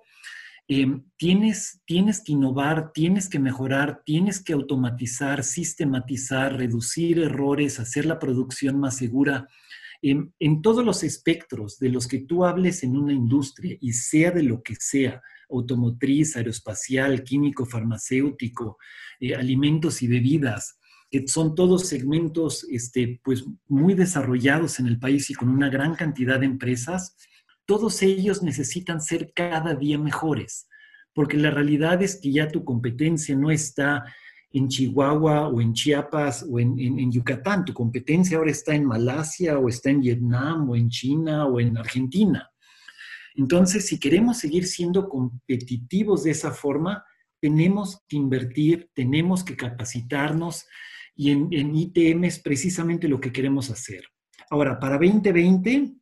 Em, 0.66 1.04
tienes, 1.18 1.82
tienes 1.84 2.22
que 2.22 2.32
innovar, 2.32 2.92
tienes 2.92 3.28
que 3.28 3.38
mejorar, 3.38 4.02
tienes 4.06 4.42
que 4.42 4.54
automatizar, 4.54 5.44
sistematizar, 5.44 6.56
reducir 6.56 7.18
errores, 7.18 7.78
hacer 7.78 8.06
la 8.06 8.18
producción 8.18 8.80
más 8.80 8.96
segura. 8.96 9.46
En, 10.00 10.34
en, 10.38 10.62
todos 10.62 10.82
los 10.82 11.02
espectros 11.02 11.78
de 11.78 11.90
los 11.90 12.06
que 12.08 12.20
tú 12.20 12.46
hables 12.46 12.82
en 12.82 12.96
una 12.96 13.12
industria 13.12 13.76
y 13.78 13.92
sea 13.92 14.30
de 14.30 14.42
lo 14.42 14.62
que 14.62 14.74
sea, 14.76 15.20
automotriz, 15.50 16.34
aeroespacial, 16.36 17.24
químico, 17.24 17.66
farmacéutico, 17.66 18.78
eh, 19.20 19.34
alimentos 19.34 20.02
y 20.02 20.08
bebidas, 20.08 20.78
que 21.14 21.28
son 21.28 21.54
todos 21.54 21.86
segmentos 21.86 22.66
este, 22.68 23.20
pues, 23.22 23.44
muy 23.68 23.94
desarrollados 23.94 24.80
en 24.80 24.88
el 24.88 24.98
país 24.98 25.30
y 25.30 25.34
con 25.34 25.48
una 25.48 25.68
gran 25.68 25.94
cantidad 25.94 26.40
de 26.40 26.46
empresas, 26.46 27.16
todos 27.66 28.02
ellos 28.02 28.42
necesitan 28.42 29.00
ser 29.00 29.32
cada 29.32 29.76
día 29.76 29.96
mejores, 29.96 30.66
porque 31.12 31.36
la 31.36 31.52
realidad 31.52 32.02
es 32.02 32.20
que 32.20 32.32
ya 32.32 32.48
tu 32.48 32.64
competencia 32.64 33.36
no 33.36 33.52
está 33.52 34.04
en 34.50 34.66
Chihuahua 34.66 35.46
o 35.50 35.60
en 35.60 35.72
Chiapas 35.72 36.44
o 36.50 36.58
en, 36.58 37.12
Yucatán, 37.12 37.64
tu 37.64 37.72
competencia 37.72 38.36
ahora 38.36 38.50
está 38.50 38.74
en 38.74 38.84
Malasia 38.84 39.56
o 39.56 39.68
está 39.68 39.90
en 39.90 40.00
Vietnam 40.00 40.68
o 40.68 40.74
en 40.74 40.88
China 40.88 41.46
o 41.46 41.60
en 41.60 41.78
Argentina. 41.78 42.50
Entonces, 43.36 43.86
si 43.86 44.00
queremos 44.00 44.38
seguir 44.38 44.66
siendo 44.66 45.08
competitivos 45.08 46.24
de 46.24 46.32
esa 46.32 46.50
forma, 46.50 47.04
tenemos 47.40 48.02
que 48.08 48.16
invertir, 48.16 48.90
tenemos 48.94 49.44
que 49.44 49.54
capacitarnos 49.54 50.66
y 51.14 51.30
en, 51.30 51.48
en 51.52 51.74
ITM 51.74 52.24
es 52.24 52.38
precisamente 52.38 53.08
lo 53.08 53.20
que 53.20 53.32
queremos 53.32 53.70
hacer. 53.70 54.04
Ahora, 54.50 54.78
para 54.78 54.98
2020 54.98 55.94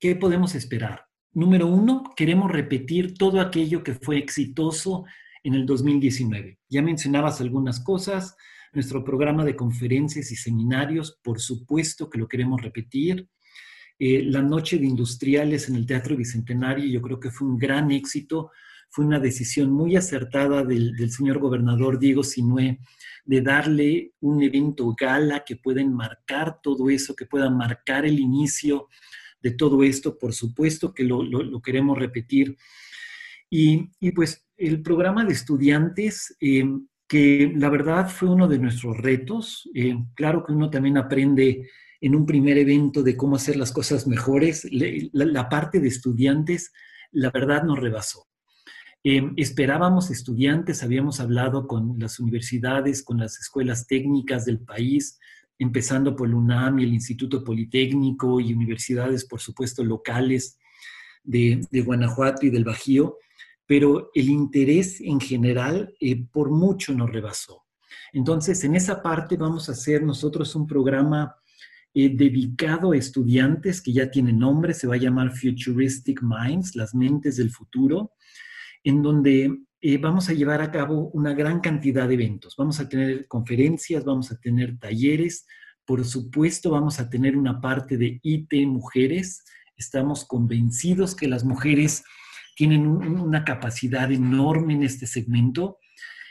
¿Qué 0.00 0.16
podemos 0.16 0.54
esperar? 0.54 1.04
Número 1.34 1.66
uno, 1.66 2.04
queremos 2.16 2.50
repetir 2.50 3.12
todo 3.12 3.38
aquello 3.38 3.82
que 3.84 3.92
fue 3.92 4.16
exitoso 4.16 5.04
en 5.44 5.52
el 5.52 5.66
2019. 5.66 6.58
Ya 6.70 6.80
mencionabas 6.80 7.42
algunas 7.42 7.80
cosas, 7.80 8.34
nuestro 8.72 9.04
programa 9.04 9.44
de 9.44 9.54
conferencias 9.54 10.32
y 10.32 10.36
seminarios, 10.36 11.20
por 11.22 11.38
supuesto 11.38 12.08
que 12.08 12.18
lo 12.18 12.28
queremos 12.28 12.62
repetir. 12.62 13.28
Eh, 13.98 14.22
la 14.22 14.40
noche 14.40 14.78
de 14.78 14.86
industriales 14.86 15.68
en 15.68 15.76
el 15.76 15.84
Teatro 15.84 16.16
Bicentenario, 16.16 16.86
yo 16.86 17.02
creo 17.02 17.20
que 17.20 17.30
fue 17.30 17.46
un 17.46 17.58
gran 17.58 17.90
éxito, 17.90 18.52
fue 18.90 19.04
una 19.04 19.20
decisión 19.20 19.70
muy 19.70 19.96
acertada 19.96 20.64
del, 20.64 21.10
señor 21.10 21.38
gobernador 21.38 21.98
Diego 21.98 22.22
Sinué 22.22 22.80
de 23.24 23.40
darle 23.40 24.12
un 24.20 24.42
evento 24.42 24.94
gala 24.98 25.44
que 25.44 25.56
pueda 25.56 25.80
enmarcar 25.80 26.60
todo 26.60 26.90
eso, 26.90 27.14
que 27.14 27.26
pueda 27.26 27.48
marcar 27.50 28.04
el 28.04 28.18
inicio 28.18 28.88
de 29.40 29.52
todo 29.52 29.82
esto, 29.82 30.18
por 30.18 30.34
supuesto 30.34 30.92
que 30.92 31.04
lo, 31.04 31.22
queremos 31.62 31.98
repetir. 31.98 32.56
Y, 33.48 33.88
pues 34.14 34.46
el 34.56 34.82
programa 34.82 35.24
de 35.24 35.32
estudiantes, 35.32 36.36
eh, 36.40 36.64
que 37.08 37.52
la 37.56 37.70
verdad 37.70 38.08
fue 38.08 38.28
uno 38.28 38.46
de 38.46 38.58
nuestros 38.58 38.96
retos, 38.96 39.68
eh, 39.74 39.96
claro 40.14 40.44
que 40.44 40.52
uno 40.52 40.68
también 40.70 40.98
aprende 40.98 41.68
en 42.00 42.14
un 42.14 42.26
primer 42.26 42.58
evento 42.58 43.02
de 43.02 43.16
cómo 43.16 43.36
hacer 43.36 43.56
las 43.56 43.72
cosas 43.72 44.06
mejores, 44.06 44.66
la, 44.70 45.48
parte 45.48 45.80
de 45.80 45.88
estudiantes, 45.88 46.72
la 47.12 47.30
verdad 47.30 47.62
nos 47.62 47.78
rebasó. 47.78 48.29
Eh, 49.02 49.32
esperábamos 49.36 50.10
estudiantes, 50.10 50.82
habíamos 50.82 51.20
hablado 51.20 51.66
con 51.66 51.98
las 51.98 52.20
universidades, 52.20 53.02
con 53.02 53.18
las 53.18 53.38
escuelas 53.38 53.86
técnicas 53.86 54.44
del 54.44 54.60
país, 54.60 55.18
empezando 55.58 56.14
por 56.14 56.28
el 56.28 56.34
UNAM 56.34 56.78
y 56.78 56.84
el 56.84 56.92
Instituto 56.92 57.42
Politécnico 57.42 58.40
y 58.40 58.52
universidades, 58.52 59.24
por 59.24 59.40
supuesto, 59.40 59.82
locales 59.82 60.58
de, 61.22 61.66
Guanajuato 61.84 62.44
y 62.46 62.50
del 62.50 62.64
Bajío, 62.64 63.16
pero 63.66 64.10
el 64.14 64.28
interés 64.28 65.00
en 65.00 65.20
general 65.20 65.94
eh, 66.00 66.22
por 66.30 66.50
mucho 66.50 66.92
nos 66.92 67.10
rebasó. 67.10 67.64
Entonces, 68.12 68.64
en 68.64 68.74
esa 68.74 69.02
parte 69.02 69.36
vamos 69.36 69.68
a 69.68 69.72
hacer 69.72 70.02
nosotros 70.02 70.54
un 70.54 70.66
programa 70.66 71.36
eh, 71.94 72.10
dedicado 72.14 72.92
a 72.92 72.96
estudiantes 72.96 73.80
que 73.80 73.92
ya 73.92 74.10
tiene 74.10 74.32
nombre, 74.32 74.74
se 74.74 74.86
va 74.86 74.94
a 74.94 74.98
llamar 74.98 75.32
Futuristic 75.34 76.20
Minds, 76.22 76.76
las 76.76 76.94
mentes 76.94 77.36
del 77.36 77.50
futuro, 77.50 78.12
en 78.84 79.02
donde 79.02 79.58
eh, 79.80 79.98
vamos 79.98 80.28
a 80.28 80.34
llevar 80.34 80.60
a 80.60 80.70
cabo 80.70 81.10
una 81.14 81.32
gran 81.32 81.60
cantidad 81.60 82.06
de 82.06 82.14
eventos. 82.14 82.54
Vamos 82.56 82.80
a 82.80 82.88
tener 82.88 83.26
conferencias, 83.28 84.04
vamos 84.04 84.30
a 84.30 84.38
tener 84.38 84.78
talleres, 84.78 85.46
por 85.86 86.04
supuesto 86.04 86.70
vamos 86.70 87.00
a 87.00 87.08
tener 87.08 87.36
una 87.36 87.60
parte 87.60 87.96
de 87.96 88.20
IT 88.22 88.52
mujeres. 88.66 89.44
Estamos 89.76 90.26
convencidos 90.26 91.14
que 91.14 91.28
las 91.28 91.44
mujeres 91.44 92.04
tienen 92.56 92.86
una 92.86 93.44
capacidad 93.44 94.12
enorme 94.12 94.74
en 94.74 94.82
este 94.82 95.06
segmento 95.06 95.78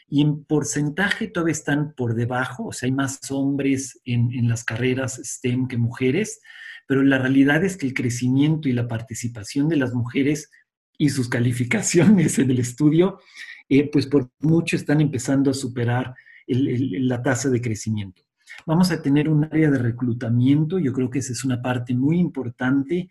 y 0.08 0.22
en 0.22 0.44
porcentaje 0.44 1.28
todavía 1.28 1.54
están 1.54 1.94
por 1.96 2.16
debajo, 2.16 2.68
o 2.68 2.72
sea, 2.72 2.88
hay 2.88 2.94
más 2.94 3.20
hombres 3.32 4.00
en, 4.06 4.32
en 4.34 4.48
las 4.48 4.64
carreras 4.64 5.20
STEM 5.24 5.68
que 5.68 5.78
mujeres, 5.78 6.40
pero 6.88 7.04
la 7.04 7.20
realidad 7.20 7.64
es 7.64 7.78
que 7.78 7.86
el 7.86 7.94
crecimiento 7.94 8.70
y 8.70 8.74
la 8.74 8.88
participación 8.88 9.70
de 9.70 9.78
las 9.78 9.94
mujeres 9.94 10.50
y 11.00 11.10
sus 11.10 11.30
calificaciones 11.30 12.38
en 12.38 12.52
el 12.52 12.60
estudio, 12.60 13.20
eh, 13.68 13.90
pues 13.90 14.06
por 14.06 14.30
mucho 14.42 14.76
están 14.76 15.02
empezando 15.02 15.50
a 15.50 15.56
superar 15.56 16.14
la 16.46 17.24
tasa 17.24 17.50
de 17.50 17.62
crecimiento. 17.62 18.24
Vamos 18.66 18.92
a 18.92 19.02
tener 19.02 19.30
un 19.30 19.46
área 19.46 19.72
de 19.72 19.78
reclutamiento, 19.78 20.78
yo 20.78 20.92
creo 20.92 21.10
que 21.10 21.20
esa 21.20 21.32
es 21.32 21.44
una 21.44 21.62
parte 21.62 21.94
muy 21.94 22.20
importante 22.20 23.10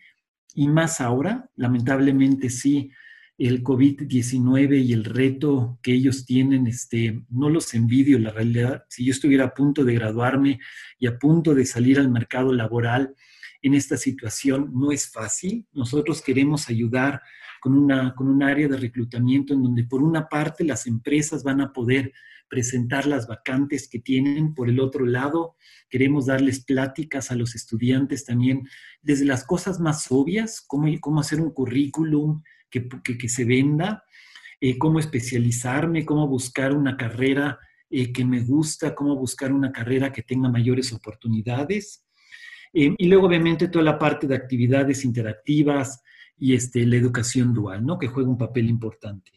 y 0.53 0.67
más 0.67 1.01
ahora, 1.01 1.49
lamentablemente 1.55 2.49
sí, 2.49 2.91
el 3.37 3.63
COVID-19 3.63 4.83
y 4.83 4.93
el 4.93 5.05
reto 5.05 5.79
que 5.81 5.93
ellos 5.93 6.25
tienen, 6.25 6.67
este, 6.67 7.23
no 7.29 7.49
los 7.49 7.73
envidio, 7.73 8.19
la 8.19 8.31
realidad, 8.31 8.83
si 8.89 9.05
yo 9.05 9.11
estuviera 9.11 9.45
a 9.45 9.53
punto 9.53 9.85
de 9.85 9.95
graduarme 9.95 10.59
y 10.99 11.07
a 11.07 11.17
punto 11.17 11.55
de 11.55 11.65
salir 11.65 11.97
al 11.99 12.09
mercado 12.09 12.53
laboral 12.53 13.15
en 13.61 13.73
esta 13.73 13.95
situación, 13.95 14.71
no 14.73 14.91
es 14.91 15.09
fácil. 15.09 15.65
Nosotros 15.71 16.21
queremos 16.21 16.69
ayudar 16.69 17.21
con, 17.59 17.77
una, 17.77 18.13
con 18.15 18.27
un 18.27 18.43
área 18.43 18.67
de 18.67 18.77
reclutamiento 18.77 19.53
en 19.53 19.63
donde 19.63 19.83
por 19.83 20.03
una 20.03 20.27
parte 20.27 20.63
las 20.63 20.87
empresas 20.87 21.43
van 21.43 21.61
a 21.61 21.73
poder 21.73 22.13
presentar 22.49 23.05
las 23.05 23.27
vacantes 23.27 23.87
que 23.87 23.99
tienen. 23.99 24.53
Por 24.53 24.69
el 24.69 24.79
otro 24.79 25.05
lado, 25.05 25.55
queremos 25.89 26.25
darles 26.25 26.65
pláticas 26.65 27.31
a 27.31 27.35
los 27.35 27.55
estudiantes 27.55 28.25
también 28.25 28.67
desde 29.01 29.25
las 29.25 29.45
cosas 29.45 29.79
más 29.79 30.07
obvias, 30.09 30.61
cómo, 30.65 30.87
cómo 30.99 31.21
hacer 31.21 31.39
un 31.39 31.51
currículum 31.51 32.41
que, 32.69 32.87
que, 32.87 33.29
se 33.29 33.45
venda, 33.45 34.03
eh, 34.59 34.77
cómo 34.77 34.99
especializarme, 34.99 36.05
cómo 36.05 36.27
buscar 36.27 36.73
una 36.73 36.97
carrera 36.97 37.59
eh, 37.89 38.11
que 38.11 38.25
me 38.25 38.41
gusta, 38.41 38.93
cómo 38.93 39.15
buscar 39.15 39.51
una 39.51 39.71
carrera 39.71 40.11
que 40.11 40.23
tenga 40.23 40.49
mayores 40.49 40.91
oportunidades. 40.91 42.05
Eh, 42.73 42.93
y 42.97 43.07
luego, 43.07 43.27
obviamente, 43.27 43.67
toda 43.67 43.85
la 43.85 43.97
parte 43.97 44.27
de 44.27 44.35
actividades 44.35 45.03
interactivas, 45.03 46.03
y 46.39 46.53
este, 46.53 46.85
la 46.85 46.95
educación 46.95 47.53
dual, 47.53 47.85
¿no? 47.85 47.99
que 47.99 48.07
juega 48.07 48.29
un 48.29 48.37
papel 48.37 48.69
importante. 48.69 49.31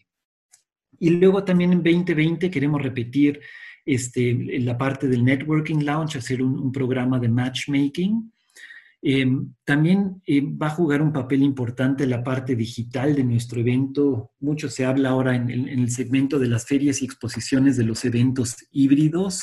Y 0.99 1.11
luego 1.11 1.43
también 1.43 1.73
en 1.73 1.83
2020 1.83 2.51
queremos 2.51 2.81
repetir 2.81 3.41
este, 3.85 4.35
la 4.61 4.79
parte 4.79 5.09
del 5.09 5.25
Networking 5.25 5.81
Lounge, 5.85 6.19
hacer 6.19 6.43
un, 6.43 6.71
programa 6.71 7.19
de 7.19 7.29
matchmaking. 7.29 8.33
Em, 9.05 9.53
también 9.65 10.23
eh, 10.25 10.41
va 10.43 10.69
a 10.69 10.71
jugar 10.71 11.03
un 11.03 11.13
papel 11.13 11.43
importante 11.43 12.07
la 12.07 12.23
parte 12.23 12.55
digital 12.55 13.17
de 13.17 13.25
nuestro 13.25 13.61
evento. 13.61 14.31
Mucho 14.39 14.69
se 14.69 14.85
habla 14.85 15.09
ahora 15.09 15.35
en, 15.35 15.51
en, 15.51 15.69
el 15.69 15.91
segmento 15.91 16.39
de 16.39 16.47
las 16.47 16.67
ferias 16.67 17.03
y 17.03 17.07
exposiciones 17.07 17.77
de 17.77 17.85
los 17.85 18.05
eventos 18.05 18.57
híbridos. 18.71 19.43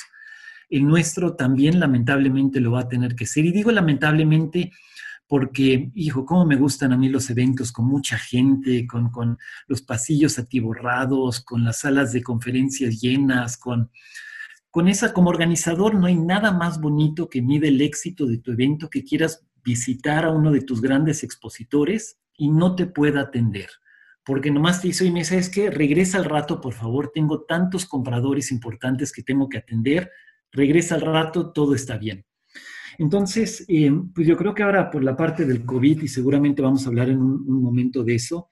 El 0.70 0.86
nuestro 0.88 1.36
también 1.36 1.82
lamentablemente 1.82 2.62
lo 2.62 2.72
va 2.72 2.82
a 2.82 2.88
tener 2.88 3.16
que 3.16 3.26
ser. 3.26 3.44
Y 3.46 3.52
digo 3.52 3.72
lamentablemente 3.72 4.72
porque, 5.30 5.92
hijo, 5.94 6.26
cómo 6.26 6.44
me 6.44 6.56
gustan 6.56 6.92
a 6.92 6.98
mí 6.98 7.08
los 7.08 7.30
eventos 7.30 7.72
con 7.72 7.86
mucha 7.86 8.18
gente, 8.18 8.88
con, 8.88 9.38
los 9.68 9.84
pasillos 9.84 10.40
atiborrados, 10.40 11.42
con 11.42 11.64
las 11.64 11.82
salas 11.82 12.12
de 12.14 12.24
conferencias 12.24 13.00
llenas, 13.00 13.56
con, 13.56 13.92
con 14.72 14.88
esa, 14.88 15.14
como 15.14 15.30
organizador, 15.30 15.94
no 15.94 16.08
hay 16.08 16.16
nada 16.16 16.52
más 16.52 16.82
bonito 16.82 17.30
que 17.30 17.44
mide 17.44 17.68
el 17.68 17.80
éxito 17.80 18.26
de 18.26 18.40
tu 18.40 18.54
evento 18.54 18.90
que 18.90 19.04
quieras 19.04 19.46
visitar 19.64 20.26
a 20.26 20.32
uno 20.32 20.52
de 20.52 20.62
tus 20.62 20.82
grandes 20.82 21.24
expositores 21.24 22.18
y 22.36 22.50
no 22.50 22.76
te 22.76 22.88
pueda 22.88 23.22
atender. 23.22 23.70
Porque 24.26 24.50
nomás 24.50 24.82
te 24.82 24.88
dice, 24.88 25.08
oye, 25.08 25.24
¿sabes 25.24 25.50
qué? 25.50 25.70
Regresa 25.70 26.18
al 26.18 26.26
rato, 26.26 26.60
por 26.60 26.74
favor, 26.74 27.12
tengo 27.14 27.44
tantos 27.44 27.86
compradores 27.86 28.52
importantes 28.52 29.12
que 29.12 29.22
tengo 29.22 29.48
que 29.48 29.60
atender, 29.60 30.10
regresa 30.52 30.96
al 30.96 31.02
rato, 31.02 31.52
todo 31.52 31.76
está 31.76 32.00
bien. 32.00 32.26
Entonces, 33.00 33.64
eh, 33.70 33.90
pues 34.14 34.28
yo 34.28 34.36
creo 34.36 34.54
que 34.54 34.62
ahora 34.62 34.92
por 34.92 35.06
la 35.06 35.16
parte 35.16 35.46
del 35.46 35.64
COVID, 35.66 36.02
y 36.02 36.08
seguramente 36.10 36.62
vamos 36.62 36.86
a 36.86 36.90
hablar 36.90 37.08
en 37.08 37.22
un, 37.22 37.64
momento 37.64 38.04
de 38.04 38.16
eso, 38.16 38.50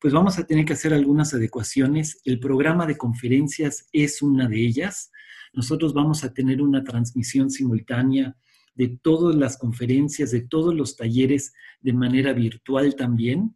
pues 0.00 0.14
vamos 0.14 0.38
a 0.38 0.46
tener 0.46 0.64
que 0.64 0.72
hacer 0.72 0.94
algunas 0.94 1.34
adecuaciones. 1.34 2.18
El 2.24 2.40
programa 2.40 2.86
de 2.86 2.96
conferencias 2.96 3.88
es 3.92 4.22
una 4.22 4.48
de 4.48 4.58
ellas. 4.58 5.12
Nosotros 5.52 5.92
vamos 5.92 6.24
a 6.24 6.32
tener 6.32 6.62
una 6.62 6.82
transmisión 6.82 7.50
simultánea 7.50 8.34
de 8.74 8.88
todas 9.02 9.36
las 9.36 9.58
conferencias, 9.58 10.30
de 10.30 10.40
todos 10.48 10.74
los 10.74 10.96
talleres 10.96 11.52
de 11.82 11.92
manera 11.92 12.32
virtual 12.32 12.96
también. 12.96 13.54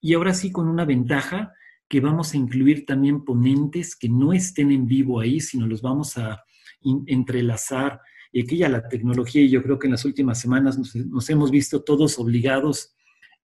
Y 0.00 0.14
ahora 0.14 0.32
sí 0.32 0.50
con 0.50 0.68
una 0.68 0.86
ventaja 0.86 1.52
que 1.86 2.00
vamos 2.00 2.32
a 2.32 2.38
incluir 2.38 2.86
también 2.86 3.26
ponentes 3.26 3.94
que 3.94 4.08
no 4.08 4.32
estén 4.32 4.70
en 4.70 4.86
vivo 4.86 5.20
ahí, 5.20 5.38
sino 5.38 5.66
los 5.66 5.82
vamos 5.82 6.16
a 6.16 6.42
entrelazar 6.80 8.00
y 8.32 8.42
aquí 8.42 8.56
ya 8.56 8.68
la 8.68 8.88
tecnología, 8.88 9.42
y 9.42 9.50
yo 9.50 9.62
creo 9.62 9.78
que 9.78 9.86
en 9.86 9.92
las 9.92 10.04
últimas 10.06 10.40
semanas 10.40 10.78
nos, 10.78 11.30
hemos 11.30 11.50
visto 11.50 11.82
todos 11.82 12.18
obligados 12.18 12.94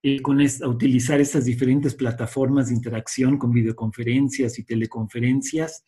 eh, 0.03 0.23
con 0.23 0.41
a 0.41 0.69
utilizar 0.69 1.21
estas 1.21 1.45
diferentes 1.45 1.95
plataformas 1.95 2.69
de 2.69 2.75
interacción 2.75 3.37
con 3.37 3.53
videoconferencias 3.53 4.59
y 4.59 4.65
teleconferencias. 4.65 5.85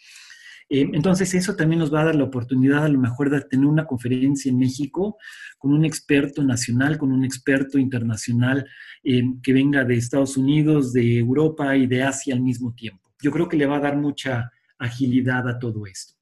Eh, 0.68 0.88
entonces, 0.92 1.32
eso 1.32 1.56
también 1.56 1.78
nos 1.78 1.92
va 1.92 2.02
a 2.02 2.04
dar 2.06 2.14
la 2.14 2.24
oportunidad 2.24 2.84
a 2.84 2.88
lo 2.88 2.98
mejor 2.98 3.30
de 3.30 3.40
tener 3.40 3.66
una 3.66 3.86
conferencia 3.86 4.50
en 4.50 4.58
México 4.58 5.16
con 5.58 5.72
un 5.72 5.84
experto 5.84 6.42
nacional, 6.42 6.98
con 6.98 7.10
un 7.10 7.24
experto 7.24 7.78
internacional 7.78 8.66
eh, 9.02 9.22
que 9.42 9.52
venga 9.52 9.84
de 9.84 9.94
Estados 9.94 10.36
Unidos, 10.36 10.92
de 10.92 11.18
Europa 11.18 11.74
y 11.76 11.86
de 11.86 12.02
Asia 12.02 12.34
al 12.34 12.42
mismo 12.42 12.74
tiempo. 12.74 13.10
Yo 13.22 13.30
creo 13.30 13.48
que 13.48 13.56
le 13.56 13.66
va 13.66 13.76
a 13.76 13.80
dar 13.80 13.96
mucha 13.96 14.50
agilidad 14.78 15.48
a 15.48 15.58
todo 15.58 15.86
esto. 15.86 16.19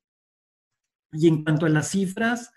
Y 1.12 1.28
en 1.28 1.44
cuanto 1.44 1.66
a 1.66 1.68
las 1.68 1.90
cifras, 1.90 2.52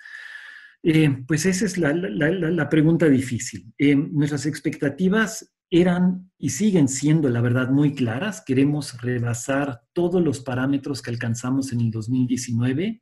eh, 0.83 1.23
pues 1.27 1.45
esa 1.45 1.65
es 1.65 1.77
la, 1.77 2.69
pregunta 2.69 3.07
difícil. 3.07 3.71
Eh, 3.77 3.95
nuestras 3.95 4.45
expectativas 4.45 5.53
eran 5.69 6.31
y 6.37 6.49
siguen 6.49 6.87
siendo, 6.87 7.29
la 7.29 7.41
verdad, 7.41 7.69
muy 7.69 7.93
claras. 7.93 8.43
Queremos 8.45 8.99
rebasar 9.01 9.83
todos 9.93 10.21
los 10.21 10.41
parámetros 10.41 11.01
que 11.01 11.11
alcanzamos 11.11 11.71
en 11.71 11.81
el 11.81 11.91
2019, 11.91 13.01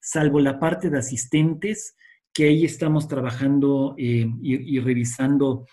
salvo 0.00 0.40
la 0.40 0.58
parte 0.58 0.88
de 0.88 0.98
asistentes, 0.98 1.96
que 2.32 2.44
ahí 2.44 2.64
estamos 2.64 3.08
trabajando 3.08 3.94
eh, 3.98 4.30
y, 4.42 4.76
y, 4.76 4.80
revisando 4.80 5.66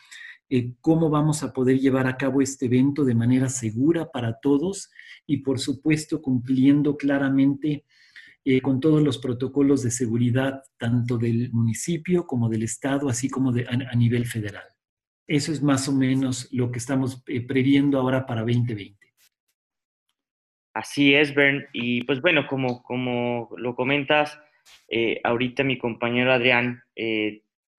cómo 0.82 1.10
vamos 1.10 1.42
a 1.42 1.52
poder 1.52 1.80
llevar 1.80 2.06
a 2.06 2.16
cabo 2.16 2.40
este 2.40 2.68
evento 2.68 3.04
de 3.04 3.16
manera 3.16 3.50
segura 3.50 4.12
para 4.12 4.40
todos 4.40 4.92
y, 5.26 5.38
por 5.38 5.60
supuesto, 5.60 6.22
cumpliendo 6.22 6.96
claramente 6.96 7.86
eh, 8.46 8.60
con 8.60 8.82
todos 8.82 9.02
los 9.02 9.20
protocolos 9.20 9.84
de 9.84 9.92
seguridad, 9.92 10.64
tanto 10.78 11.18
del 11.18 11.50
municipio 11.54 12.28
como 12.28 12.50
del 12.50 12.64
Estado, 12.64 13.08
así 13.08 13.30
como 13.30 13.52
a, 13.52 13.96
nivel 13.96 14.26
federal. 14.26 14.66
Eso 15.26 15.54
es 15.54 15.64
más 15.64 15.88
o 15.88 15.94
menos 15.94 16.50
lo 16.52 16.70
que 16.70 16.80
estamos 16.80 17.24
eh, 17.28 17.40
previendo 17.40 17.98
ahora 17.98 18.26
para 18.26 18.42
2020. 18.42 19.00
Así 20.74 21.14
es, 21.14 21.34
Bern. 21.34 21.66
Y 21.72 22.04
pues 22.04 22.22
bueno, 22.22 22.46
como, 22.46 22.84
como 22.84 23.50
lo 23.56 23.76
comentas, 23.76 24.38
eh, 24.90 25.22
ahorita 25.24 25.64
mi 25.64 25.78
compañero 25.78 26.34
Adrián 26.34 26.84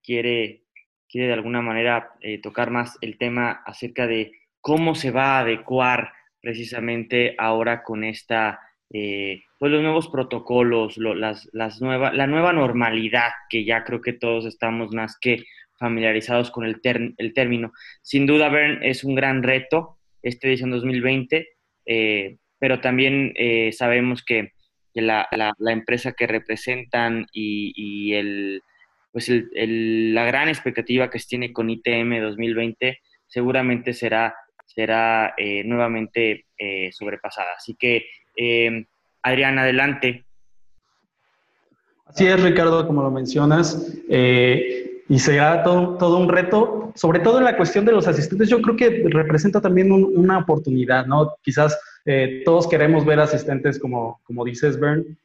quiere, 0.03 0.65
quiere 1.09 1.27
de 1.27 1.33
alguna 1.35 1.61
manera 1.61 2.13
tocar 2.43 2.71
más 2.71 2.97
el 3.03 3.19
tema 3.19 3.63
acerca 3.67 4.07
de 4.07 4.33
cómo 4.63 4.95
se 4.95 5.11
va 5.11 5.37
a 5.37 5.41
adecuar 5.41 6.13
precisamente 6.41 7.35
ahora 7.39 7.83
con 7.83 8.05
esta 8.05 8.61
eh, 8.97 9.43
pues 9.59 9.73
los 9.73 9.83
nuevos 9.83 10.07
protocolos, 10.07 10.99
las, 10.99 11.51
las 11.53 11.81
la 11.81 12.27
nueva 12.29 12.53
normalidad, 12.53 13.31
que 13.51 13.65
ya 13.65 13.83
creo 13.83 14.01
que 14.01 14.13
todos 14.13 14.47
estamos 14.47 14.95
más 14.95 15.19
que 15.21 15.43
familiarizados 15.81 16.53
con 16.53 16.65
el, 16.65 16.81
el 17.19 17.35
término. 17.35 17.73
Sin 18.03 18.25
duda, 18.25 18.51
Bern, 18.51 18.85
es 18.85 19.03
un 19.03 19.17
gran 19.17 19.43
reto 19.43 19.99
este 20.23 20.47
edición 20.47 20.71
2020, 20.71 21.49
eh, 21.87 22.37
pero 22.61 22.81
también 22.81 23.33
eh, 23.35 23.73
sabemos 23.73 24.25
que, 24.25 24.53
la, 24.95 25.27
la, 25.33 25.73
empresa 25.73 26.13
que 26.13 26.29
representan 26.29 27.27
y, 27.33 27.73
y 27.75 28.15
el, 28.15 28.63
pues 29.11 29.29
el, 29.29 30.15
la 30.15 30.25
gran 30.25 30.49
expectativa 30.49 31.11
que 31.11 31.19
se 31.19 31.27
tiene 31.27 31.53
con 31.53 31.69
ITM 31.69 32.21
2020 32.21 33.01
seguramente 33.27 33.93
será, 33.93 34.37
será 34.65 35.35
nuevamente 35.65 36.47
sobrepasada. 36.93 37.55
Así 37.57 37.75
que 37.77 38.07
eh, 38.37 38.87
Adrián, 39.23 39.59
adelante. 39.59 40.25
Así 42.07 42.27
es, 42.27 42.43
Ricardo, 42.43 42.87
como 42.87 43.03
lo 43.03 43.11
mencionas. 43.11 43.93
Eh, 44.09 45.03
y 45.09 45.19
será 45.19 45.63
todo, 45.63 45.97
todo, 45.99 46.19
un 46.19 46.29
reto, 46.29 46.93
sobre 46.95 47.21
todo 47.21 47.39
en 47.39 47.45
la 47.45 47.57
cuestión 47.57 47.85
de 47.85 47.93
los 47.93 48.07
asistentes. 48.07 48.49
Yo 48.49 48.61
creo 48.63 48.77
que 48.77 49.05
representa 49.09 49.61
también 49.61 49.93
una 49.93 50.39
oportunidad, 50.39 51.07
¿no? 51.07 51.35
Quizás 51.43 51.79
eh, 52.05 52.43
todos 52.45 52.69
queremos 52.69 53.05
ver 53.05 53.21
asistentes, 53.21 53.79
como, 53.79 54.21
como 54.25 54.45
dices, 54.45 54.79
Bern, 54.79 55.19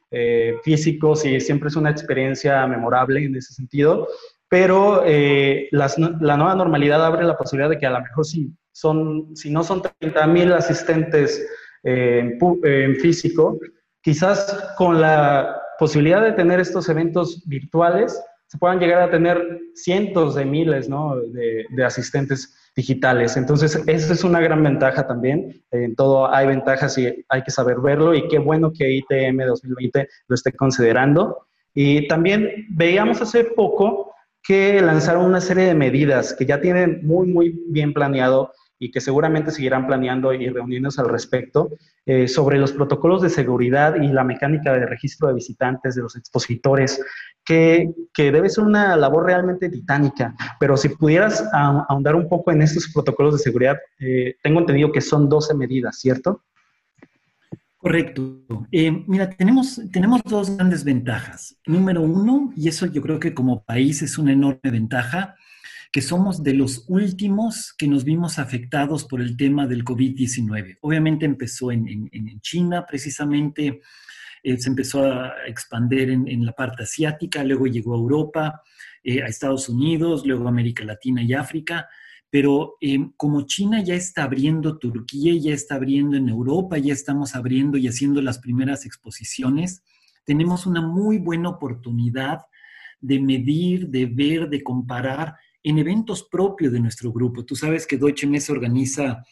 físicos, 0.64 1.24
y 1.24 1.40
siempre 1.40 1.68
es 1.68 1.76
una 1.76 1.90
experiencia 1.90 2.66
memorable 2.66 3.24
en 3.24 3.36
ese 3.36 3.54
sentido. 3.54 4.08
Pero 4.48 5.04
la 5.04 6.36
nueva 6.36 6.54
normalidad 6.56 7.04
abre 7.04 7.24
la 7.24 7.36
posibilidad 7.36 7.70
de 7.70 7.78
que 7.78 7.86
a 7.86 7.90
lo 7.90 8.00
mejor 8.00 8.26
si, 8.26 8.50
son, 8.72 9.36
si 9.36 9.50
no 9.50 9.62
son 9.62 9.82
30 10.00 10.26
mil 10.26 10.52
asistentes 10.52 11.46
en, 11.82 12.96
físico, 12.96 13.58
quizás 14.02 14.72
con 14.76 15.00
la 15.00 15.56
posibilidad 15.78 16.22
de 16.22 16.32
tener 16.32 16.60
estos 16.60 16.88
eventos 16.88 17.42
virtuales, 17.46 18.20
se 18.46 18.58
puedan 18.58 18.80
llegar 18.80 19.02
a 19.02 19.10
tener 19.10 19.60
cientos 19.74 20.34
de 20.34 20.44
miles 20.44 20.88
de, 20.88 21.84
asistentes 21.84 22.56
digitales. 22.74 23.36
Entonces, 23.36 23.80
esa 23.86 24.12
es 24.12 24.24
una 24.24 24.40
gran 24.40 24.62
ventaja 24.62 25.06
también. 25.06 25.62
En 25.70 25.94
todo 25.94 26.32
hay 26.32 26.48
ventajas 26.48 26.98
y 26.98 27.24
hay 27.28 27.42
que 27.42 27.50
saber 27.50 27.78
verlo 27.80 28.14
y 28.14 28.26
qué 28.28 28.38
bueno 28.38 28.72
que 28.76 28.90
ITM 28.90 29.38
2020 29.46 30.08
lo 30.26 30.34
esté 30.34 30.52
considerando. 30.52 31.46
Y 31.74 32.08
también 32.08 32.66
veíamos 32.70 33.22
hace 33.22 33.44
poco 33.44 34.12
que 34.42 34.80
lanzaron 34.80 35.26
una 35.26 35.40
serie 35.40 35.64
de 35.64 35.74
medidas 35.74 36.34
que 36.34 36.46
ya 36.46 36.60
tienen 36.60 37.06
muy, 37.06 37.28
muy 37.28 37.62
bien 37.68 37.92
planeado 37.92 38.52
y 38.82 38.90
que 38.90 39.00
seguramente 39.00 39.50
seguirán 39.50 39.86
planeando 39.86 40.32
y 40.32 40.48
reuniéndose 40.48 41.02
al 41.02 41.10
respecto, 41.10 41.70
eh, 42.06 42.26
sobre 42.26 42.58
los 42.58 42.72
protocolos 42.72 43.20
de 43.20 43.28
seguridad 43.28 43.94
y 44.00 44.08
la 44.08 44.24
mecánica 44.24 44.72
de 44.72 44.86
registro 44.86 45.28
de 45.28 45.34
visitantes, 45.34 45.94
de 45.94 46.02
los 46.02 46.16
expositores, 46.16 47.00
que, 47.44 47.92
que 48.14 48.32
debe 48.32 48.48
ser 48.48 48.64
una 48.64 48.96
labor 48.96 49.26
realmente 49.26 49.68
titánica. 49.68 50.34
Pero 50.58 50.78
si 50.78 50.88
pudieras 50.88 51.44
ahondar 51.52 52.16
un 52.16 52.26
poco 52.26 52.52
en 52.52 52.62
estos 52.62 52.90
protocolos 52.92 53.34
de 53.34 53.40
seguridad, 53.40 53.76
eh, 54.00 54.36
tengo 54.42 54.60
entendido 54.60 54.90
que 54.90 55.02
son 55.02 55.28
12 55.28 55.54
medidas, 55.54 55.98
¿cierto? 55.98 56.42
Correcto. 57.76 58.42
Eh, 58.72 59.04
mira, 59.06 59.28
tenemos, 59.28 59.80
tenemos 59.92 60.22
dos 60.24 60.56
grandes 60.56 60.84
ventajas. 60.84 61.56
Número 61.66 62.00
uno, 62.00 62.52
y 62.56 62.68
eso 62.68 62.86
yo 62.86 63.02
creo 63.02 63.20
que 63.20 63.34
como 63.34 63.62
país 63.62 64.00
es 64.00 64.16
una 64.16 64.32
enorme 64.32 64.70
ventaja, 64.70 65.34
que 65.92 66.02
somos 66.02 66.42
de 66.42 66.54
los 66.54 66.84
últimos 66.88 67.72
que 67.76 67.88
nos 67.88 68.04
vimos 68.04 68.38
afectados 68.38 69.04
por 69.04 69.20
el 69.20 69.36
tema 69.36 69.66
del 69.66 69.84
COVID-19. 69.84 70.78
Obviamente 70.82 71.26
empezó 71.26 71.72
en, 71.72 72.40
China, 72.40 72.86
precisamente, 72.86 73.80
eh, 74.42 74.56
se 74.56 74.68
empezó 74.68 75.04
a 75.04 75.32
expandir 75.46 76.10
en, 76.10 76.46
la 76.46 76.52
parte 76.52 76.84
asiática, 76.84 77.42
luego 77.42 77.66
llegó 77.66 77.94
a 77.94 77.98
Europa, 77.98 78.62
eh, 79.02 79.22
a 79.22 79.26
Estados 79.26 79.68
Unidos, 79.68 80.24
luego 80.24 80.46
a 80.46 80.50
América 80.50 80.84
Latina 80.84 81.22
y 81.22 81.34
África, 81.34 81.88
pero 82.30 82.76
em, 82.80 83.12
como 83.16 83.42
China 83.42 83.82
ya 83.82 83.96
está 83.96 84.22
abriendo 84.22 84.78
Turquía, 84.78 85.34
ya 85.36 85.52
está 85.52 85.74
abriendo 85.74 86.16
en 86.16 86.28
Europa, 86.28 86.78
ya 86.78 86.92
estamos 86.92 87.34
abriendo 87.34 87.76
y 87.76 87.88
haciendo 87.88 88.22
las 88.22 88.38
primeras 88.38 88.86
exposiciones, 88.86 89.82
tenemos 90.24 90.66
una 90.66 90.80
muy 90.80 91.18
buena 91.18 91.48
oportunidad 91.48 92.42
de 93.00 93.18
medir, 93.18 93.88
de 93.88 94.06
ver, 94.06 94.48
de 94.48 94.62
comparar 94.62 95.34
en 95.62 95.78
eventos 95.78 96.26
propios 96.30 96.72
de 96.72 96.80
nuestro 96.80 97.12
grupo. 97.12 97.44
Tú 97.44 97.54
sabes 97.54 97.86
que 97.86 97.98
Deutsche 97.98 98.26
Messe 98.26 98.50
organiza 98.50 99.22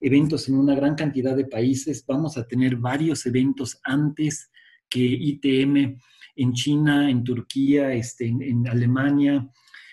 eventos 0.00 0.48
en 0.48 0.56
una 0.56 0.74
gran 0.74 0.94
cantidad 0.94 1.36
de 1.36 1.46
países. 1.46 2.04
Vamos 2.06 2.36
a 2.36 2.46
tener 2.46 2.76
varios 2.76 3.26
eventos 3.26 3.80
antes 3.82 4.50
que 4.88 5.00
ITM 5.00 5.98
en 6.36 6.52
China, 6.52 7.10
en 7.10 7.24
Turquía, 7.24 7.92
este, 7.92 8.26
en, 8.26 8.66
Alemania, 8.68 9.48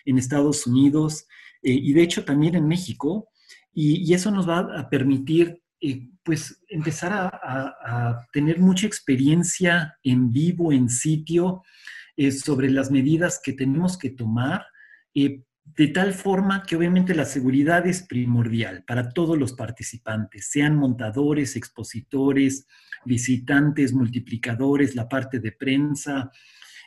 en 0.06 0.18
Estados 0.18 0.68
Unidos 0.68 1.26
eh, 1.64 1.72
y 1.72 1.94
de 1.94 2.04
hecho 2.04 2.24
también 2.24 2.56
en 2.56 2.68
México. 2.68 3.30
Y, 3.74 4.14
eso 4.14 4.32
nos 4.32 4.48
va 4.48 4.60
a 4.60 4.90
permitir 4.90 5.62
eh, 5.82 6.08
pues 6.24 6.64
empezar 6.70 7.12
a, 7.14 8.26
tener 8.32 8.60
mucha 8.60 8.88
experiencia 8.88 9.98
en 10.02 10.32
vivo, 10.32 10.72
en 10.72 10.90
sitio, 10.90 11.64
eh, 12.16 12.32
sobre 12.32 12.70
las 12.70 12.90
medidas 12.90 13.42
que 13.44 13.54
tenemos 13.54 13.98
que 13.98 14.12
tomar 14.12 14.66
de 15.66 15.88
tal 15.88 16.14
forma 16.14 16.64
que 16.64 16.76
obviamente 16.76 17.16
la 17.16 17.26
seguridad 17.26 17.86
es 17.88 18.04
primordial 18.04 18.84
para 18.86 19.10
todos 19.10 19.38
los 19.38 19.54
participantes, 19.54 20.50
sean 20.50 20.76
montadores, 20.76 21.56
expositores, 21.56 22.68
visitantes, 23.04 23.92
multiplicadores, 23.92 24.96
la 24.96 25.10
parte 25.10 25.40
de 25.40 25.52
prensa. 25.52 26.32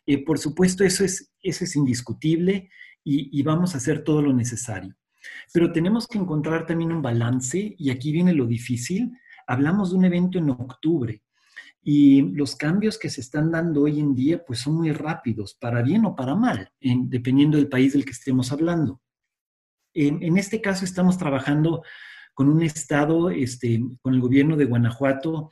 Eh, 0.07 0.25
por 0.25 0.39
supuesto, 0.39 0.85
eso 0.85 1.05
es, 1.05 1.33
eso 1.43 1.65
es 1.65 1.77
indiscutible 1.77 2.71
y, 3.05 3.39
y 3.39 3.43
vamos 3.43 3.75
a 3.75 3.79
hacer 3.79 4.05
todo 4.05 4.23
lo 4.23 4.33
necesario. 4.33 4.97
Pero 5.53 5.73
tenemos 5.73 6.07
que 6.07 6.19
encontrar 6.19 6.65
también 6.65 6.93
un 6.93 7.03
balance 7.03 7.75
y 7.77 7.91
aquí 7.91 8.13
viene 8.13 8.33
lo 8.33 8.47
difícil. 8.47 9.13
Hablamos 9.47 9.91
de 9.91 9.97
un 9.97 10.05
evento 10.05 10.39
en 10.39 10.51
octubre 10.51 11.23
y 11.91 12.21
los 12.35 12.55
cambios 12.55 12.99
que 12.99 13.09
se 13.09 13.23
están 13.23 13.51
dando 13.51 13.85
hoy 13.85 13.99
en 13.99 14.15
día, 14.15 14.45
pues 14.45 14.59
son 14.59 14.75
muy 14.75 14.93
rápidos, 14.93 15.55
para 15.55 15.81
bien 15.81 16.05
o 16.05 16.15
para 16.15 16.35
mal, 16.35 16.71
dependiendo 16.83 17.57
del 17.57 17.71
país 17.71 17.95
del 17.95 18.05
que 18.05 18.11
estemos 18.11 18.53
hablando. 18.53 19.01
En, 19.95 20.37
este 20.37 20.61
caso 20.61 20.85
estamos 20.85 21.17
trabajando 21.17 21.83
con 22.35 22.51
un 22.51 22.61
estado, 22.63 23.31
este, 23.31 23.83
con 24.03 24.13
el 24.13 24.21
gobierno 24.21 24.59
de 24.59 24.67
Guanajuato, 24.67 25.49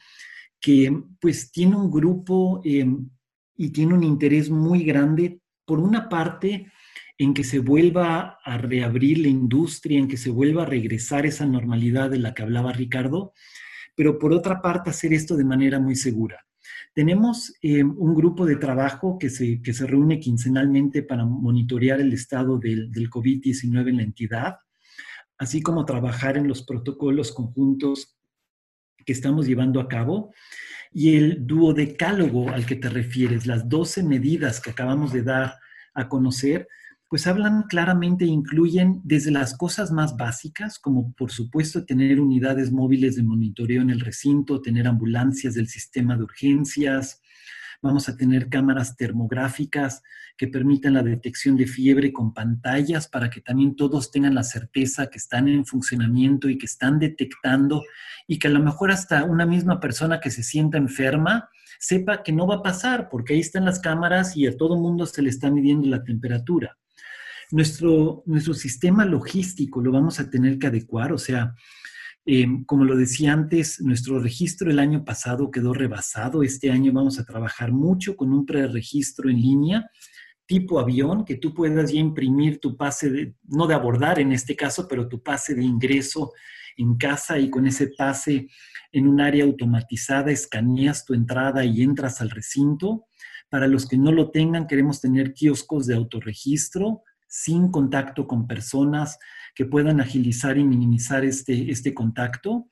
que 0.61 1.05
pues 1.22 1.51
tiene 1.51 1.75
un 1.75 1.90
grupo 1.90 2.61
em, 2.64 3.09
y 3.57 3.70
tiene 3.70 3.94
un 3.94 4.05
interés 4.05 4.51
muy 4.51 4.85
grande, 4.85 5.40
por 5.64 5.81
una 5.81 6.11
parte, 6.11 6.70
en 7.16 7.33
que 7.33 7.44
se 7.44 7.61
vuelva 7.61 8.40
a 8.44 8.59
reabrir 8.59 9.20
la 9.20 9.29
industria, 9.29 9.99
en 9.99 10.07
que 10.07 10.18
se 10.18 10.29
vuelva 10.29 10.64
a 10.64 10.66
regresar 10.66 11.25
esa 11.25 11.46
normalidad 11.46 12.11
de 12.11 12.18
la 12.18 12.35
que 12.35 12.42
hablaba 12.42 12.75
Ricardo, 12.75 13.33
pero 13.96 14.18
por 14.18 14.32
otra 14.32 14.61
parte 14.62 14.90
hacer 14.90 15.12
esto 15.12 15.37
de 15.37 15.44
manera 15.44 15.80
muy 15.80 15.96
segura. 15.96 16.46
Tenemos 16.94 17.54
eh, 17.62 17.82
un 17.82 18.14
grupo 18.14 18.46
de 18.46 18.56
trabajo 18.56 19.18
que 19.18 19.30
se, 19.30 19.61
que 19.62 19.72
se 19.72 19.87
reúne 19.87 20.20
quincenalmente 20.20 21.02
para 21.02 21.24
monitorear 21.24 22.00
el 22.00 22.12
estado 22.12 22.59
del, 22.59 22.92
del 22.92 23.11
COVID-19 23.11 23.88
en 23.88 23.96
la 23.96 24.02
entidad, 24.02 24.56
así 25.38 25.62
como 25.62 25.85
trabajar 25.85 26.37
en 26.37 26.46
los 26.46 26.62
protocolos 26.62 27.32
conjuntos 27.32 28.16
que 29.04 29.12
estamos 29.12 29.46
llevando 29.46 29.80
a 29.80 29.88
cabo. 29.88 30.32
Y 30.92 31.16
el 31.16 31.46
duodecálogo 31.46 32.50
al 32.50 32.66
que 32.66 32.76
te 32.76 32.88
refieres, 32.88 33.46
las 33.46 33.68
12 33.68 34.02
medidas 34.02 34.61
que 34.61 34.70
acabamos 34.70 35.12
de 35.12 35.22
dar 35.22 35.56
a 35.94 36.09
conocer, 36.09 36.68
pues 37.09 37.27
hablan 37.27 37.64
claramente 37.64 38.25
e 38.25 38.29
incluyen 38.29 39.01
desde 39.05 39.31
las 39.31 39.57
cosas 39.57 39.92
más 39.92 40.16
básicas, 40.16 40.79
como 40.79 41.12
por 41.12 41.31
supuesto 41.31 41.85
tener 41.85 42.21
unidades 42.21 42.73
móviles 42.73 43.14
de 43.16 43.23
monitoreo 43.23 43.83
en 43.83 43.90
el 43.90 44.01
recinto, 44.01 44.61
tener 44.61 44.88
ambulancias 44.88 45.55
del 45.55 45.69
sistema 45.69 46.16
de 46.16 46.25
urgencias, 46.25 47.21
vamos 47.83 48.09
a 48.09 48.16
tener 48.16 48.49
cámaras 48.49 48.97
termográficas 48.97 50.03
que 50.37 50.49
permitan 50.49 50.95
la 50.95 51.03
detección 51.03 51.57
de 51.57 51.66
fiebre 51.66 52.12
con 52.12 52.35
pantallas 52.35 53.09
para 53.09 53.31
que 53.31 53.40
también 53.40 53.77
todos 53.77 54.11
tengan 54.11 54.35
la 54.35 54.42
certeza 54.42 55.09
que 55.09 55.19
están 55.19 55.49
en 55.49 55.64
funcionamiento 55.64 56.49
y 56.49 56.59
que 56.59 56.66
están 56.66 56.99
detectando 56.99 57.85
y 58.27 58.38
que 58.38 58.49
a 58.49 58.51
lo 58.51 58.61
mejor 58.61 58.90
hasta 58.90 59.25
una 59.25 59.47
misma 59.47 59.81
persona 59.81 60.21
que 60.21 60.31
se 60.31 60.42
sienta 60.42 60.79
enferma 60.79 61.49
sepa 61.79 62.23
que 62.23 62.33
no 62.33 62.47
va 62.47 62.57
a 62.57 62.62
pasar 62.62 63.09
porque 63.09 63.35
ahí 63.35 63.40
están 63.40 63.64
las 63.64 63.81
cámaras 63.81 64.37
y 64.37 64.47
a 64.47 64.57
todo 64.57 64.77
mundo 64.77 65.07
se 65.07 65.23
le 65.23 65.31
está 65.31 65.51
midiendo 65.51 65.88
la 65.88 66.03
temperatura. 66.03 66.77
Nuestro, 67.50 68.22
nuestro 68.26 68.54
sistema 68.54 69.04
logístico 69.04 69.80
lo 69.80 69.92
vamos 69.92 70.20
a 70.20 70.28
tener 70.30 70.59
que 70.59 70.66
adecuar, 70.66 71.12
o 71.12 71.18
sea, 71.18 71.54
em, 72.24 72.64
como 72.64 72.85
lo 72.85 72.96
decía 72.96 73.32
antes, 73.32 73.80
nuestro 73.80 74.18
registro 74.18 74.70
el 74.70 74.78
año 74.78 75.04
pasado 75.04 75.50
quedó 75.50 75.72
rebasado. 75.72 76.42
Este 76.42 76.70
año 76.70 76.92
vamos 76.92 77.18
a 77.18 77.24
trabajar 77.24 77.72
mucho 77.72 78.16
con 78.16 78.32
un 78.32 78.44
preregistro 78.44 79.30
en 79.30 79.40
línea 79.40 79.90
tipo 80.46 80.78
avión, 80.78 81.24
que 81.24 81.37
tú 81.37 81.52
puedas 81.52 81.92
ya 81.92 81.98
imprimir 81.98 82.61
tu 82.61 82.76
pase, 82.76 83.11
de, 83.11 83.35
no 83.44 83.66
de 83.66 83.74
abordar 83.74 84.20
en 84.20 84.32
este 84.32 84.54
caso, 84.54 84.87
pero 84.88 85.09
tu 85.09 85.22
pase 85.22 85.54
de 85.54 85.64
ingreso 85.64 86.32
en 86.76 86.96
casa 86.96 87.38
y 87.38 87.50
con 87.50 87.66
ese 87.66 87.88
pase 87.88 88.48
en 88.92 89.09
un 89.09 89.20
área 89.20 89.44
automatizada 89.44 90.30
escaneas 90.30 91.04
tu 91.04 91.14
entrada 91.14 91.64
y 91.64 91.82
entras 91.82 92.20
al 92.20 92.30
recinto. 92.30 93.06
Para 93.48 93.66
los 93.66 93.87
que 93.87 93.98
no 93.98 94.12
lo 94.12 94.30
tengan, 94.30 94.66
queremos 94.66 95.00
tener 95.00 95.32
kioscos 95.32 95.87
de 95.87 95.94
autorregistro 95.94 97.02
sin 97.37 97.70
contacto 97.70 98.27
con 98.27 98.46
personas 98.46 99.18
que 99.55 99.66
puedan 99.66 100.01
agilizar 100.01 100.57
y 100.57 100.64
minimizar 100.64 101.22
este, 101.22 101.70
este 101.70 101.92
contacto. 101.92 102.70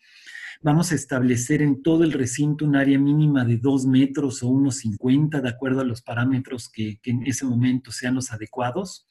Vamos 0.62 0.90
a 0.90 0.94
establecer 0.94 1.60
en 1.60 1.82
todo 1.82 2.02
el 2.02 2.12
recinto 2.12 2.64
un 2.64 2.74
área 2.74 2.98
mínima 2.98 3.44
de 3.44 3.58
dos 3.58 3.84
metros 3.84 4.42
o 4.42 4.48
unos 4.48 4.76
50, 4.76 5.42
de 5.42 5.48
acuerdo 5.50 5.82
a 5.82 5.84
los 5.84 6.00
parámetros 6.00 6.70
que, 6.70 6.98
en 7.04 7.26
ese 7.26 7.44
momento 7.44 7.92
sean 7.92 8.14
los 8.14 8.32
adecuados. 8.32 9.06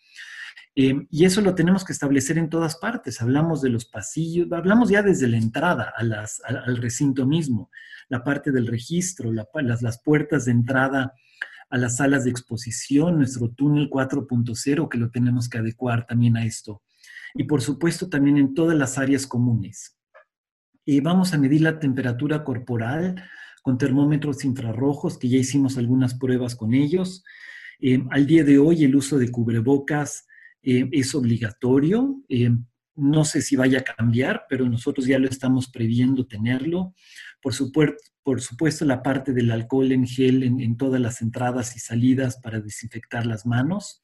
Eh, 0.76 1.06
y 1.12 1.26
eso 1.26 1.42
lo 1.42 1.54
tenemos 1.54 1.86
que 1.86 1.94
establecer 1.94 2.39
en 2.39 2.50
todas 2.50 2.78
partes. 2.78 3.22
Hablamos 3.22 3.62
de 3.62 3.70
los 3.70 3.86
pasillos, 3.86 4.52
hablamos 4.52 4.89
ya 4.89 5.04
desde 5.04 5.28
la 5.28 5.38
entrada 5.38 5.94
al, 5.96 6.78
recinto 6.78 7.28
mismo, 7.28 7.70
la 8.10 8.24
parte 8.24 8.52
del 8.52 8.66
registro, 8.66 9.32
las, 9.32 9.84
las 9.84 10.02
puertas 10.02 10.46
de 10.46 10.52
entrada 10.52 11.13
a 11.74 11.78
las 11.80 11.96
salas 11.98 12.24
de 12.24 12.30
exposición, 12.30 13.18
nuestro 13.18 13.50
túnel 13.50 13.90
4.0 13.90 14.90
que 14.90 14.98
lo 15.00 15.10
tenemos 15.10 15.50
que 15.50 15.58
adecuar 15.58 16.06
también 16.06 16.38
a 16.38 16.46
esto. 16.46 16.84
Y 17.34 17.46
por 17.46 17.64
supuesto 17.64 18.10
también 18.10 18.38
en 18.38 18.54
todas 18.54 18.78
las 18.78 19.00
áreas 19.00 19.26
comunes. 19.26 19.98
Y 20.86 21.00
vamos 21.00 21.34
a 21.34 21.40
medir 21.40 21.62
la 21.62 21.80
temperatura 21.80 22.44
corporal 22.44 23.24
con 23.64 23.80
termómetros 23.80 24.46
infrarrojos, 24.46 25.18
que 25.18 25.30
ya 25.30 25.40
hicimos 25.40 25.80
algunas 25.80 26.14
pruebas 26.14 26.56
con 26.56 26.76
ellos. 26.76 27.24
Eh, 27.80 28.04
al 28.12 28.28
día 28.28 28.44
de 28.44 28.60
hoy 28.60 28.84
el 28.84 28.96
uso 28.96 29.18
de 29.18 29.32
cubrebocas 29.32 30.28
eh, 30.62 30.88
es 30.92 31.16
obligatorio. 31.16 32.22
Eh, 32.30 32.52
no 32.98 33.26
sé 33.26 33.42
si 33.42 33.56
vaya 33.56 33.80
a 33.80 33.96
cambiar, 33.96 34.46
pero 34.48 34.70
nosotros 34.70 35.08
ya 35.08 35.18
lo 35.18 35.28
estamos 35.28 35.72
previendo 35.72 36.28
tenerlo. 36.28 36.94
Por 37.43 38.41
supuesto, 38.41 38.86
la 38.86 39.03
parte 39.03 39.34
del 39.34 39.51
alcohol 39.51 39.91
en 39.91 40.08
gel 40.08 40.43
en, 40.43 40.77
todas 40.77 41.01
las 41.01 41.21
entradas 41.21 41.75
y 41.75 41.79
salidas 41.79 42.38
para 42.38 42.62
desinfectar 42.62 43.25
las 43.25 43.45
manos. 43.45 44.01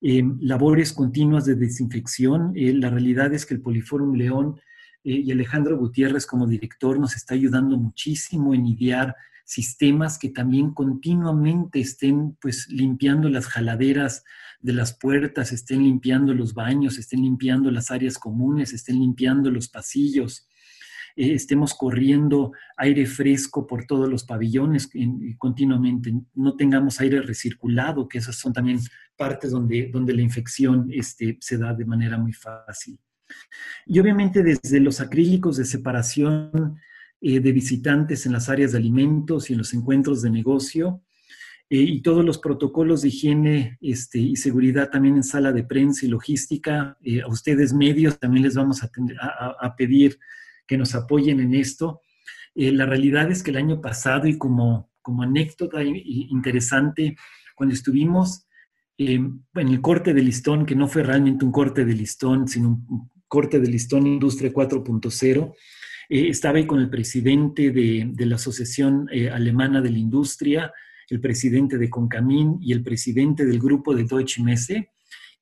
Eh, 0.00 0.22
labores 0.40 0.92
continuas 0.92 1.44
de 1.44 1.56
desinfección. 1.56 2.52
Eh, 2.54 2.72
la 2.72 2.88
realidad 2.88 3.34
es 3.34 3.46
que 3.46 3.54
el 3.54 3.60
Poliforum 3.60 4.14
León 4.14 4.60
eh, 5.02 5.22
y 5.24 5.32
Alejandro 5.32 5.76
Gutiérrez 5.76 6.24
como 6.24 6.46
director 6.46 7.00
nos 7.00 7.16
está 7.16 7.34
ayudando 7.34 7.76
muchísimo 7.76 8.54
en 8.54 8.64
idear 8.66 9.16
sistemas 9.44 10.18
que 10.18 10.28
también 10.28 10.72
continuamente 10.72 11.80
estén 11.80 12.36
pues 12.40 12.68
limpiando 12.68 13.28
las 13.28 13.46
jaladeras 13.46 14.22
de 14.60 14.72
las 14.72 14.96
puertas, 14.96 15.50
estén 15.50 15.82
limpiando 15.82 16.32
los 16.32 16.54
baños, 16.54 16.96
estén 16.96 17.22
limpiando 17.22 17.72
las 17.72 17.90
áreas 17.90 18.18
comunes, 18.18 18.72
estén 18.72 19.00
limpiando 19.00 19.50
los 19.50 19.68
pasillos, 19.68 20.46
eh, 21.16 21.34
estemos 21.34 21.74
corriendo 21.74 22.52
aire 22.76 23.06
fresco 23.06 23.66
por 23.66 23.84
todos 23.86 24.08
los 24.08 24.24
pabellones 24.24 24.90
continuamente, 25.38 26.12
no 26.34 26.56
tengamos 26.56 27.00
aire 27.00 27.20
recirculado, 27.22 28.08
que 28.08 28.18
esas 28.18 28.36
son 28.36 28.52
también 28.52 28.80
partes 29.16 29.50
donde, 29.50 29.88
donde 29.92 30.14
la 30.14 30.22
infección 30.22 30.88
este, 30.90 31.38
se 31.40 31.58
da 31.58 31.74
de 31.74 31.84
manera 31.84 32.18
muy 32.18 32.32
fácil. 32.32 32.98
Y 33.86 33.98
obviamente 33.98 34.42
desde 34.42 34.80
los 34.80 35.00
acrílicos 35.00 35.56
de 35.56 35.64
separación 35.64 36.76
eh, 37.20 37.40
de 37.40 37.52
visitantes 37.52 38.26
en 38.26 38.32
las 38.32 38.48
áreas 38.48 38.72
de 38.72 38.78
alimentos 38.78 39.48
y 39.48 39.54
en 39.54 39.60
los 39.60 39.72
encuentros 39.74 40.22
de 40.22 40.30
negocio, 40.30 41.02
eh, 41.70 41.76
y 41.76 42.02
todos 42.02 42.24
los 42.24 42.38
protocolos 42.38 43.02
de 43.02 43.08
higiene 43.08 43.78
este, 43.80 44.18
y 44.18 44.36
seguridad 44.36 44.90
también 44.90 45.16
en 45.16 45.22
sala 45.22 45.52
de 45.52 45.64
prensa 45.64 46.04
y 46.04 46.08
logística. 46.08 46.98
a 47.24 47.28
ustedes 47.28 47.72
medios 47.72 48.18
también 48.18 48.42
les 48.42 48.54
vamos 48.54 48.82
a, 48.82 49.76
pedir 49.76 50.18
que 50.66 50.78
nos 50.78 50.94
apoyen 50.94 51.40
en 51.40 51.54
esto. 51.54 52.00
Eh, 52.54 52.72
la 52.72 52.86
realidad 52.86 53.30
es 53.30 53.42
que 53.42 53.50
el 53.50 53.56
año 53.56 53.80
pasado, 53.80 54.26
y 54.26 54.38
como, 54.38 54.90
como 55.00 55.22
anécdota 55.22 55.82
interesante, 55.82 57.16
cuando 57.54 57.74
estuvimos 57.74 58.46
eh, 58.98 59.14
en 59.14 59.68
el 59.68 59.80
corte 59.80 60.14
de 60.14 60.22
listón, 60.22 60.66
que 60.66 60.76
no 60.76 60.88
fue 60.88 61.02
realmente 61.02 61.44
un 61.44 61.52
corte 61.52 61.84
de 61.84 61.94
listón, 61.94 62.46
sino 62.46 62.84
corte 63.32 63.58
de 63.60 63.68
listón 63.68 64.06
Industria 64.06 64.52
4.0. 64.52 65.54
Eh, 66.08 66.28
estaba 66.28 66.58
ahí 66.58 66.66
con 66.66 66.80
el 66.80 66.90
presidente 66.90 67.70
de, 67.70 68.12
la 68.26 68.36
Asociación 68.36 69.08
eh, 69.10 69.30
Alemana 69.30 69.80
de 69.80 69.90
la 69.90 69.98
Industria, 69.98 70.70
el 71.08 71.20
presidente 71.20 71.78
de 71.78 71.88
Concamín 71.88 72.58
y 72.60 72.72
el 72.72 72.82
presidente 72.82 73.46
del 73.46 73.58
grupo 73.58 73.94
de 73.94 74.04
Deutsche 74.04 74.42
Messe. 74.42 74.90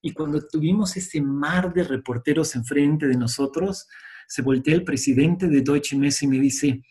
Y 0.01 0.13
cuando 0.13 0.47
tuvimos 0.47 0.97
ese 0.97 1.21
mar 1.21 1.75
de 1.75 1.83
reporteros 1.83 2.55
enfrente 2.55 3.09
de 3.09 3.17
nosotros, 3.17 3.89
se 4.31 4.43
voltea 4.43 4.77
el 4.77 4.85
presidente 4.85 5.49
de 5.49 5.61
Deutsche 5.61 5.97
Messe 5.97 6.25
y 6.25 6.29
me 6.29 6.39
dice, 6.39 6.85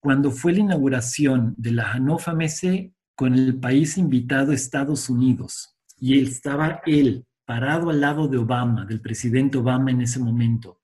cuando 0.00 0.30
fue 0.30 0.54
la 0.54 0.60
inauguración 0.60 1.54
de 1.58 1.72
la 1.72 1.92
Hannover 1.92 2.34
Messe 2.34 2.94
con 3.14 3.34
el 3.34 3.60
país 3.60 3.98
invitado 3.98 4.50
Estados 4.50 5.10
Unidos, 5.10 5.76
y 6.00 6.18
él 6.18 6.28
estaba 6.28 6.80
él 6.86 7.26
parado 7.44 7.90
al 7.90 8.00
lado 8.00 8.28
de 8.28 8.38
Obama, 8.38 8.86
del 8.86 9.02
presidente 9.02 9.58
Obama 9.58 9.90
en 9.90 10.00
ese 10.00 10.18
momento, 10.18 10.80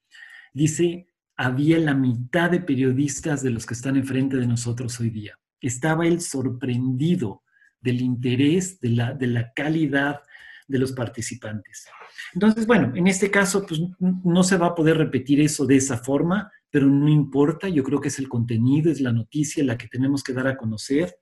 dice, 0.53 1.09
había 1.35 1.79
la 1.79 1.95
mitad 1.95 2.51
de 2.51 2.61
periodistas 2.61 3.43
de 3.43 3.49
los 3.49 3.65
que 3.65 3.73
están 3.73 3.97
enfrente 3.97 4.37
de 4.37 4.47
nosotros 4.47 5.01
hoy 5.01 5.09
día. 5.09 5.39
Estaba 5.63 6.07
él 6.07 6.21
sorprendido 6.21 7.43
del 7.81 8.03
interés, 8.03 8.81
de 8.81 8.91
la, 8.91 9.15
de 9.15 9.29
la 9.29 9.51
calidad 9.55 10.21
de 10.71 10.79
los 10.79 10.93
participantes. 10.93 11.87
Entonces, 12.33 12.67
bueno, 12.67 12.93
en 12.95 13.09
este 13.09 13.31
caso, 13.31 13.67
pues 13.67 13.81
no 13.99 14.43
se 14.45 14.57
va 14.57 14.69
a 14.69 14.75
poder 14.75 14.97
repetir 14.97 15.41
eso 15.41 15.67
de 15.67 15.77
esa 15.77 15.99
forma, 15.99 16.51
pero 16.71 16.87
no 16.87 17.09
importa, 17.09 17.69
yo 17.69 17.83
creo 17.83 18.01
que 18.01 18.09
es 18.09 18.19
el 18.21 18.29
contenido, 18.29 18.91
es 18.91 19.01
la 19.01 19.13
noticia 19.13 19.65
la 19.65 19.77
que 19.77 19.89
tenemos 19.89 20.23
que 20.23 20.33
dar 20.33 20.47
a 20.47 20.57
conocer. 20.57 21.17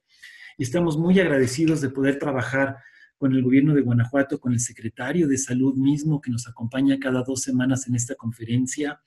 Y 0.58 0.64
estamos 0.64 0.98
muy 0.98 1.18
agradecidos 1.18 1.80
de 1.80 1.88
poder 1.88 2.18
trabajar 2.18 2.76
con 3.16 3.32
el 3.32 3.42
gobierno 3.42 3.74
de 3.74 3.80
Guanajuato, 3.80 4.38
con 4.38 4.52
el 4.52 4.61
secretario 4.61 5.26
de 5.26 5.38
salud 5.38 5.74
mismo 5.74 6.20
que 6.20 6.30
nos 6.30 6.46
acompaña 6.46 6.98
cada 7.00 7.22
dos 7.22 7.40
semanas 7.40 7.88
en 7.88 7.94
esta 7.94 8.14
conferencia, 8.14 9.00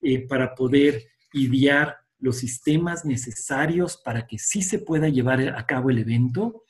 eh, 0.00 0.26
para 0.26 0.54
poder 0.54 1.02
idear 1.32 1.96
los 2.20 2.38
sistemas 2.38 3.04
necesarios 3.04 4.00
para 4.02 4.26
que 4.26 4.38
sí 4.38 4.62
se 4.62 4.78
pueda 4.78 5.08
llevar 5.08 5.40
a 5.40 5.66
cabo 5.66 5.90
el 5.90 5.98
evento 5.98 6.63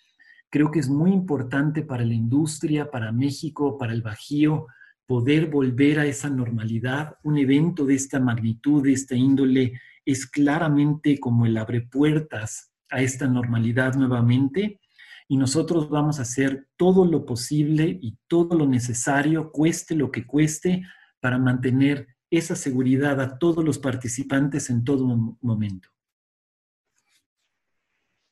Creo 0.55 0.71
que 0.71 0.79
es 0.79 0.89
muy 0.89 1.11
importante 1.11 1.83
para 1.83 2.05
la 2.05 2.15
industria, 2.15 2.89
para 2.89 3.11
México, 3.11 3.77
para 3.77 3.93
el 3.93 4.03
Bajío, 4.03 4.69
poder 5.05 5.51
volver 5.51 5.99
a 5.99 6.07
esa 6.07 6.31
normalidad. 6.31 7.17
Un 7.25 7.39
evento 7.39 7.85
de 7.85 7.97
esta 7.97 8.21
magnitud, 8.21 8.85
de 8.85 8.93
esta 8.93 9.17
índole, 9.17 9.81
es 10.05 10.29
claramente 10.29 11.19
como 11.19 11.45
el 11.45 11.57
abre 11.57 11.81
puertas 11.81 12.73
a 12.89 13.03
esta 13.03 13.27
normalidad 13.27 13.97
nuevamente. 13.97 14.79
Y 15.27 15.39
nosotros 15.39 15.91
vamos 15.91 16.21
a 16.21 16.23
hacer 16.23 16.69
todo 16.77 17.05
lo 17.05 17.27
posible 17.27 17.99
y 18.01 18.17
todo 18.29 18.57
lo 18.57 18.69
necesario, 18.69 19.51
cueste 19.51 19.97
lo 19.97 20.13
que 20.13 20.25
cueste, 20.25 20.85
para 21.19 21.37
mantener 21.37 22.07
esa 22.31 22.55
seguridad 22.55 23.21
a 23.21 23.41
todos 23.41 23.65
los 23.65 23.81
participantes 23.81 24.71
en 24.71 24.85
todo 24.85 25.37
momento. 25.41 25.94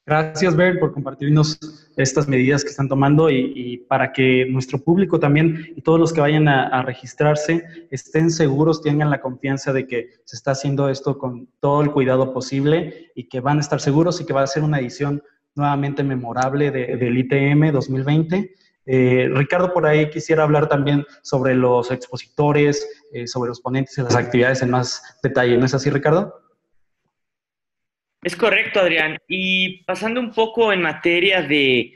Gracias, 0.05 0.57
Bert, 0.57 0.81
por 0.81 0.93
compartirnos 0.93 1.61
estas 1.97 2.27
medidas 2.27 2.65
que 2.65 2.71
están 2.71 2.89
tomando 2.89 3.31
y, 3.31 3.85
para 3.89 4.13
que 4.13 4.47
nuestro 4.51 4.79
público 4.79 5.21
también 5.21 5.73
y 5.77 5.83
todos 5.83 6.01
los 6.01 6.13
que 6.13 6.21
vayan 6.21 6.49
a, 6.49 6.83
registrarse 6.83 7.65
estén 7.89 8.31
seguros, 8.31 8.83
tengan 8.83 9.11
la 9.11 9.21
confianza 9.21 9.73
de 9.73 9.87
que 9.87 10.11
se 10.25 10.35
está 10.35 10.53
haciendo 10.53 10.89
esto 10.89 11.19
con 11.19 11.49
todo 11.61 11.83
el 11.83 11.93
cuidado 11.93 12.33
posible 12.33 13.13
y 13.15 13.29
que 13.29 13.39
van 13.39 13.59
a 13.59 13.61
estar 13.61 13.81
seguros 13.81 14.21
y 14.21 14.27
que 14.27 14.33
va 14.33 14.43
a 14.43 14.47
ser 14.49 14.65
una 14.65 14.81
edición 14.81 15.23
nuevamente 15.55 16.03
memorable 16.03 16.73
del 16.73 17.19
ITM 17.19 17.71
2020. 17.71 18.55
Eh, 18.85 19.31
Ricardo, 19.33 19.73
por 19.73 19.87
ahí 19.87 20.11
quisiera 20.11 20.43
hablar 20.43 20.69
también 20.69 21.05
sobre 21.23 21.55
los 21.55 21.93
expositores, 21.93 23.05
eh, 23.13 23.29
sobre 23.29 23.51
los 23.51 23.61
ponentes 23.61 23.97
y 23.99 24.03
las 24.03 24.17
actividades 24.17 24.63
en 24.63 24.71
más 24.71 25.01
detalle. 25.23 25.57
¿No 25.57 25.67
es 25.67 25.75
así, 25.75 25.91
Ricardo? 25.91 26.42
Es 28.23 28.37
correcto, 28.37 28.79
Adrián. 28.79 29.19
Y 29.27 29.83
pasando 29.85 30.21
un 30.21 30.31
poco 30.31 30.73
en 30.73 30.81
materia 30.81 31.43
de, 31.43 31.93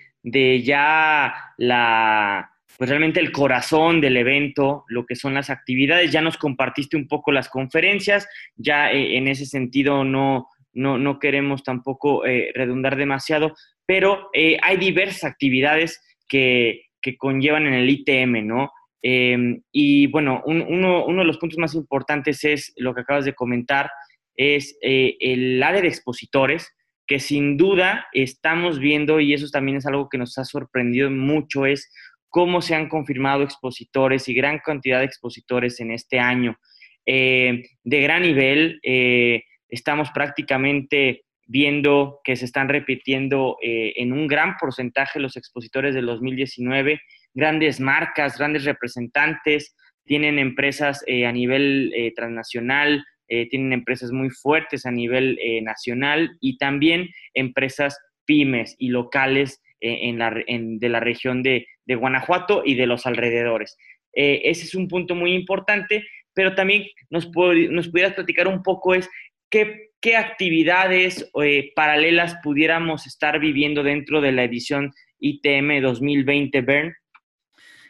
ya 0.64 1.32
la, 1.56 2.50
pues 2.76 2.90
realmente 2.90 3.20
el 3.20 3.30
corazón 3.30 4.00
del 4.00 4.16
evento, 4.16 4.84
lo 4.88 5.06
que 5.06 5.14
son 5.14 5.34
las 5.34 5.50
actividades, 5.50 6.10
ya 6.10 6.20
nos 6.20 6.36
compartiste 6.36 6.96
un 6.96 7.06
poco 7.06 7.30
las 7.30 7.48
conferencias, 7.48 8.28
ya 8.56 8.90
eh, 8.90 9.16
en 9.18 9.28
ese 9.28 9.46
sentido 9.46 10.02
no, 10.02 10.48
no, 10.72 11.18
queremos 11.20 11.62
tampoco 11.62 12.26
eh, 12.26 12.50
redundar 12.54 12.96
demasiado, 12.96 13.54
pero 13.86 14.28
eh, 14.32 14.58
hay 14.62 14.78
diversas 14.78 15.22
actividades 15.30 16.02
que, 16.28 16.82
conllevan 17.18 17.68
en 17.68 17.74
el 17.74 17.88
ITM, 17.88 18.44
¿no? 18.44 18.72
Em, 19.00 19.62
y 19.70 20.08
bueno, 20.08 20.42
uno, 20.44 21.04
uno 21.06 21.20
de 21.20 21.24
los 21.24 21.38
puntos 21.38 21.56
más 21.56 21.76
importantes 21.76 22.42
es 22.42 22.72
lo 22.78 22.92
que 22.96 23.02
acabas 23.02 23.24
de 23.24 23.32
comentar, 23.32 23.88
es 24.36 24.76
eh, 24.82 25.16
el 25.20 25.62
área 25.62 25.80
de 25.80 25.88
expositores, 25.88 26.72
que 27.06 27.20
sin 27.20 27.56
duda 27.56 28.06
estamos 28.12 28.78
viendo, 28.78 29.20
y 29.20 29.32
eso 29.32 29.48
también 29.50 29.78
es 29.78 29.86
algo 29.86 30.08
que 30.08 30.18
nos 30.18 30.36
ha 30.38 30.44
sorprendido 30.44 31.10
mucho, 31.10 31.66
es 31.66 31.92
cómo 32.28 32.60
se 32.60 32.74
han 32.74 32.88
confirmado 32.88 33.42
expositores 33.42 34.28
y 34.28 34.34
gran 34.34 34.58
cantidad 34.58 34.98
de 34.98 35.06
expositores 35.06 35.80
en 35.80 35.92
este 35.92 36.18
año. 36.18 36.58
Eh, 37.06 37.62
de 37.84 38.00
gran 38.02 38.22
nivel, 38.22 38.80
eh, 38.82 39.44
estamos 39.68 40.10
prácticamente 40.10 41.22
viendo 41.48 42.20
que 42.24 42.34
se 42.34 42.44
están 42.44 42.68
repitiendo 42.68 43.56
en 43.62 44.12
un 44.12 44.26
gran 44.26 44.56
porcentaje 44.56 45.20
los 45.20 45.36
expositores 45.36 45.94
del 45.94 46.06
2019, 46.06 47.00
grandes 47.34 47.78
marcas, 47.78 48.36
grandes 48.36 48.64
representantes, 48.64 49.76
tienen 50.04 50.40
empresas 50.40 51.04
a 51.06 51.30
nivel 51.30 52.12
transnacional, 52.16 53.04
eh, 53.28 53.48
tienen 53.48 53.72
empresas 53.72 54.12
muy 54.12 54.30
fuertes 54.30 54.86
a 54.86 54.90
nivel 54.90 55.38
eh, 55.40 55.60
nacional 55.60 56.36
y 56.40 56.58
también 56.58 57.08
empresas 57.34 57.98
pymes 58.24 58.76
y 58.78 58.88
locales 58.88 59.62
eh, 59.80 60.12
de 60.12 60.88
la 60.88 61.00
región 61.00 61.42
de, 61.42 61.66
Guanajuato 61.88 62.62
y 62.64 62.74
de 62.74 62.86
los 62.86 63.06
alrededores. 63.06 63.76
ese 64.12 64.64
es 64.64 64.74
un 64.74 64.88
punto 64.88 65.14
muy 65.14 65.34
importante, 65.34 66.04
pero 66.34 66.56
también 66.56 66.86
nos, 67.10 67.26
pudieras 67.26 68.14
platicar 68.14 68.48
un 68.48 68.64
poco 68.64 68.94
es 68.94 69.08
qué 69.50 70.16
actividades 70.16 71.30
paralelas 71.76 72.36
pudiéramos 72.42 73.06
estar 73.06 73.38
viviendo 73.38 73.84
dentro 73.84 74.20
de 74.20 74.32
la 74.32 74.42
edición 74.42 74.92
ITM 75.20 75.80
2020, 75.80 76.60
Bern. 76.62 76.94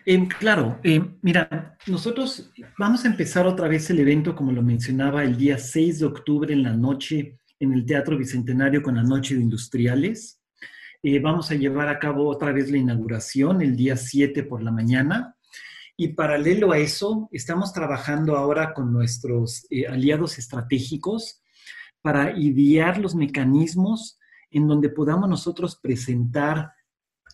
Em, 0.09 0.29
claro, 0.29 0.79
em, 0.85 1.19
mira, 1.21 1.77
nosotros 1.89 2.53
vamos 2.79 3.05
a 3.05 3.09
empezar 3.09 3.45
otra 3.45 3.67
vez 3.67 3.91
el 3.91 3.99
evento, 3.99 4.37
como 4.37 4.53
lo 4.53 4.63
mencionaba, 4.63 5.25
el 5.25 5.37
día 5.37 5.59
6 5.59 5.99
de 5.99 6.07
octubre 6.07 6.55
en 6.55 6.63
la 6.63 6.75
noche 6.75 7.41
en 7.59 7.73
el 7.73 7.85
Teatro 7.85 8.17
Bicentenario 8.17 8.85
con 8.85 8.95
la 8.95 9.03
Noche 9.03 9.35
de 9.35 9.41
Industriales. 9.41 10.41
Eh, 11.03 11.19
vamos 11.19 11.51
a 11.51 11.57
llevar 11.57 11.89
a 11.89 11.99
cabo 11.99 12.29
otra 12.29 12.53
vez 12.53 12.71
la 12.71 12.79
inauguración 12.79 13.63
el 13.63 13.75
día 13.75 13.97
7 13.97 14.45
por 14.45 14.63
la 14.63 14.71
mañana. 14.71 15.35
Y 15.97 16.09
paralelo 16.09 16.71
a 16.71 16.79
eso, 16.79 17.29
estamos 17.33 17.73
trabajando 17.73 18.37
ahora 18.37 18.75
con 18.75 18.93
nuestros 18.93 19.67
eh, 19.71 19.89
aliados 19.89 20.39
estratégicos 20.39 21.43
para 22.01 22.39
idear 22.39 22.99
los 22.99 23.17
mecanismos 23.17 24.21
en 24.53 24.69
donde 24.69 24.89
podamos 24.89 25.29
nosotros 25.29 25.75
presentar 25.83 26.76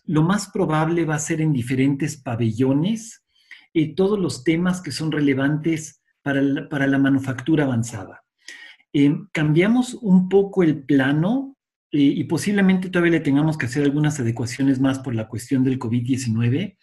lo 0.05 0.23
más 0.23 0.49
probable 0.49 1.05
va 1.05 1.15
a 1.15 1.19
ser 1.19 1.41
en 1.41 1.53
diferentes 1.53 2.17
pabellones 2.17 3.23
y 3.71 3.95
todos 3.95 4.19
los 4.19 4.43
temas 4.43 4.81
que 4.81 4.91
son 4.91 5.11
relevantes 5.11 6.01
para 6.21 6.41
la, 6.41 6.97
manufactura 6.97 7.65
avanzada. 7.65 8.23
Eh, 8.93 9.13
cambiamos 9.31 9.95
un 9.95 10.29
poco 10.29 10.63
el 10.63 10.83
plano 10.83 11.57
eh, 11.91 11.99
y 11.99 12.23
posiblemente 12.25 12.89
todavía 12.89 13.13
le 13.13 13.19
tengamos 13.19 13.57
que 13.57 13.65
hacer 13.65 13.83
algunas 13.83 14.19
adecuaciones 14.19 14.79
más 14.79 14.99
por 14.99 15.15
la 15.15 15.27
cuestión 15.27 15.63
del 15.63 15.79
COVID-19, 15.79 16.77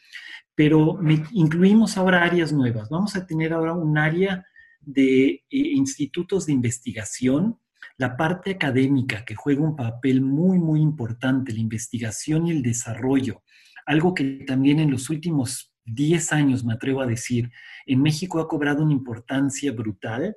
pero 0.55 0.99
incluimos 1.33 1.97
ahora 1.97 2.25
áreas 2.25 2.53
nuevas. 2.53 2.91
Vamos 2.91 3.17
a 3.17 3.27
tener 3.27 3.53
ahora 3.53 3.73
un 3.73 3.97
área 3.97 4.45
de 4.81 5.29
eh, 5.29 5.45
institutos 5.51 6.47
de 6.47 6.53
investigación 6.53 7.59
la 8.01 8.17
parte 8.17 8.53
académica 8.53 9.27
que 9.27 9.35
juega 9.35 9.61
un 9.61 9.77
papel 9.77 10.23
muy, 10.23 10.59
muy 10.59 10.81
importante, 10.81 11.53
la 11.53 11.61
investigación 11.61 12.47
y 12.47 12.51
el 12.51 12.63
desarrollo, 12.63 13.43
algo 13.85 14.15
que 14.15 14.43
también 14.47 14.81
en 14.81 14.91
los 14.91 15.11
últimos 15.11 15.75
10 15.85 16.33
años, 16.33 16.65
me 16.65 16.73
atrevo 16.73 17.03
a 17.03 17.07
decir, 17.07 17.51
en 17.85 18.01
México 18.01 18.41
ha 18.41 18.49
cobrado 18.49 18.85
una 18.85 18.95
importancia 18.95 19.71
brutal, 19.73 20.35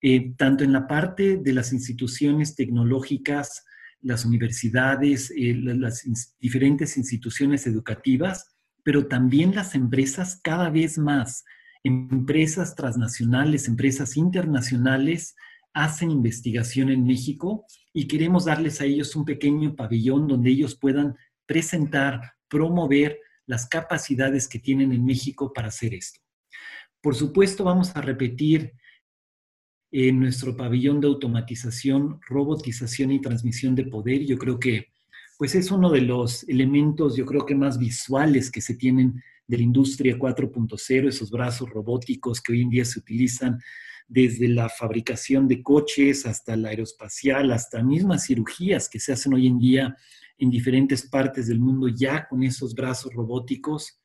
eh, 0.00 0.32
tanto 0.38 0.64
en 0.64 0.72
la 0.72 0.86
parte 0.86 1.36
de 1.36 1.52
las 1.52 1.74
instituciones 1.74 2.56
tecnológicas, 2.56 3.66
las 4.00 4.24
universidades, 4.24 5.30
eh, 5.36 5.54
las 5.54 6.02
diferentes 6.40 6.96
instituciones 6.96 7.66
educativas, 7.66 8.56
pero 8.82 9.06
también 9.06 9.54
las 9.54 9.74
empresas 9.74 10.40
cada 10.42 10.70
vez 10.70 10.96
más, 10.96 11.44
empresas 11.84 12.74
transnacionales, 12.74 13.68
empresas 13.68 14.16
internacionales, 14.16 15.36
hacen 15.76 16.10
investigación 16.10 16.88
en 16.88 17.04
México 17.04 17.66
y 17.92 18.08
queremos 18.08 18.46
darles 18.46 18.80
a 18.80 18.86
ellos 18.86 19.14
un 19.14 19.26
pequeño 19.26 19.76
pabellón 19.76 20.26
donde 20.26 20.48
ellos 20.48 20.74
puedan 20.74 21.14
presentar, 21.44 22.32
promover 22.48 23.18
las 23.44 23.68
capacidades 23.68 24.48
que 24.48 24.58
tienen 24.58 24.92
en 24.94 25.04
México 25.04 25.52
para 25.52 25.68
hacer 25.68 25.92
esto. 25.92 26.18
Por 27.02 27.14
supuesto, 27.14 27.62
vamos 27.62 27.94
a 27.94 28.00
repetir 28.00 28.72
en 29.92 30.18
nuestro 30.18 30.56
pabellón 30.56 30.98
de 30.98 31.08
automatización, 31.08 32.20
robotización 32.26 33.12
y 33.12 33.20
transmisión 33.20 33.74
de 33.74 33.84
poder. 33.84 34.24
Yo 34.24 34.38
creo 34.38 34.58
que 34.58 34.86
pues 35.36 35.54
es 35.54 35.70
uno 35.70 35.90
de 35.90 36.00
los 36.00 36.48
elementos, 36.48 37.16
yo 37.16 37.26
creo 37.26 37.44
que 37.44 37.54
más 37.54 37.78
visuales 37.78 38.50
que 38.50 38.62
se 38.62 38.76
tienen 38.76 39.22
de 39.46 39.58
la 39.58 39.62
industria 39.62 40.16
4.0, 40.16 41.08
esos 41.08 41.30
brazos 41.30 41.68
robóticos 41.68 42.40
que 42.40 42.52
hoy 42.52 42.62
en 42.62 42.70
día 42.70 42.86
se 42.86 42.98
utilizan 42.98 43.60
desde 44.08 44.48
la 44.48 44.68
fabricación 44.68 45.48
de 45.48 45.62
coches 45.62 46.26
hasta 46.26 46.56
la 46.56 46.68
aeroespacial, 46.68 47.52
hasta 47.52 47.82
mismas 47.82 48.26
cirugías 48.26 48.88
que 48.88 49.00
se 49.00 49.12
hacen 49.12 49.34
hoy 49.34 49.46
en 49.46 49.58
día 49.58 49.96
en 50.38 50.50
diferentes 50.50 51.08
partes 51.08 51.48
del 51.48 51.58
mundo 51.58 51.88
ya 51.88 52.26
con 52.28 52.42
esos 52.42 52.74
brazos 52.74 53.12
robóticos. 53.14 54.00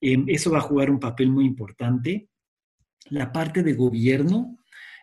Em, 0.00 0.24
eso 0.28 0.50
va 0.50 0.58
a 0.58 0.62
jugar 0.62 0.90
un 0.90 1.00
papel 1.00 1.30
muy 1.30 1.44
importante. 1.44 2.28
La 3.10 3.32
parte 3.32 3.62
de 3.62 3.74
gobierno, 3.74 4.58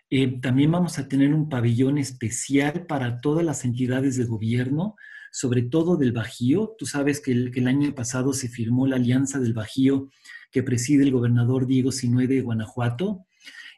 em, 0.10 0.40
también 0.40 0.72
vamos 0.72 0.98
a 0.98 1.08
tener 1.08 1.34
un 1.34 1.50
pabellón 1.50 1.98
especial 1.98 2.86
para 2.86 3.20
todas 3.20 3.44
las 3.46 3.66
entidades 3.66 4.16
de 4.18 4.26
gobierno, 4.26 4.96
sobre 5.32 5.64
todo 5.64 5.98
del 5.98 6.14
Bajío. 6.14 6.76
Tú 6.78 6.86
sabes 6.86 7.20
que 7.20 7.32
el, 7.32 7.68
año 7.68 7.94
pasado 7.94 8.32
se 8.32 8.48
firmó 8.48 8.88
la 8.88 8.96
Alianza 8.96 9.40
del 9.40 9.54
Bajío 9.54 10.10
que 10.52 10.64
preside 10.64 11.04
el 11.04 11.12
gobernador 11.12 11.68
Diego 11.68 11.92
Sinue 11.92 12.28
de 12.28 12.42
Guanajuato. 12.42 13.26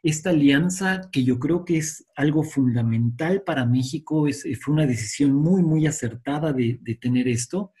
Esta 0.02 0.30
alianza, 0.30 1.08
que 1.10 1.24
yo 1.24 1.38
creo 1.38 1.64
que 1.64 1.78
es 1.78 2.06
algo 2.16 2.42
fundamental 2.42 3.42
para 3.42 3.66
México, 3.66 4.28
es, 4.28 4.46
fue 4.60 4.74
una 4.74 4.86
decisión 4.86 5.34
muy, 5.34 5.62
muy 5.62 5.86
acertada 5.86 6.52
de, 6.52 6.98
tener 7.00 7.28
esto. 7.28 7.72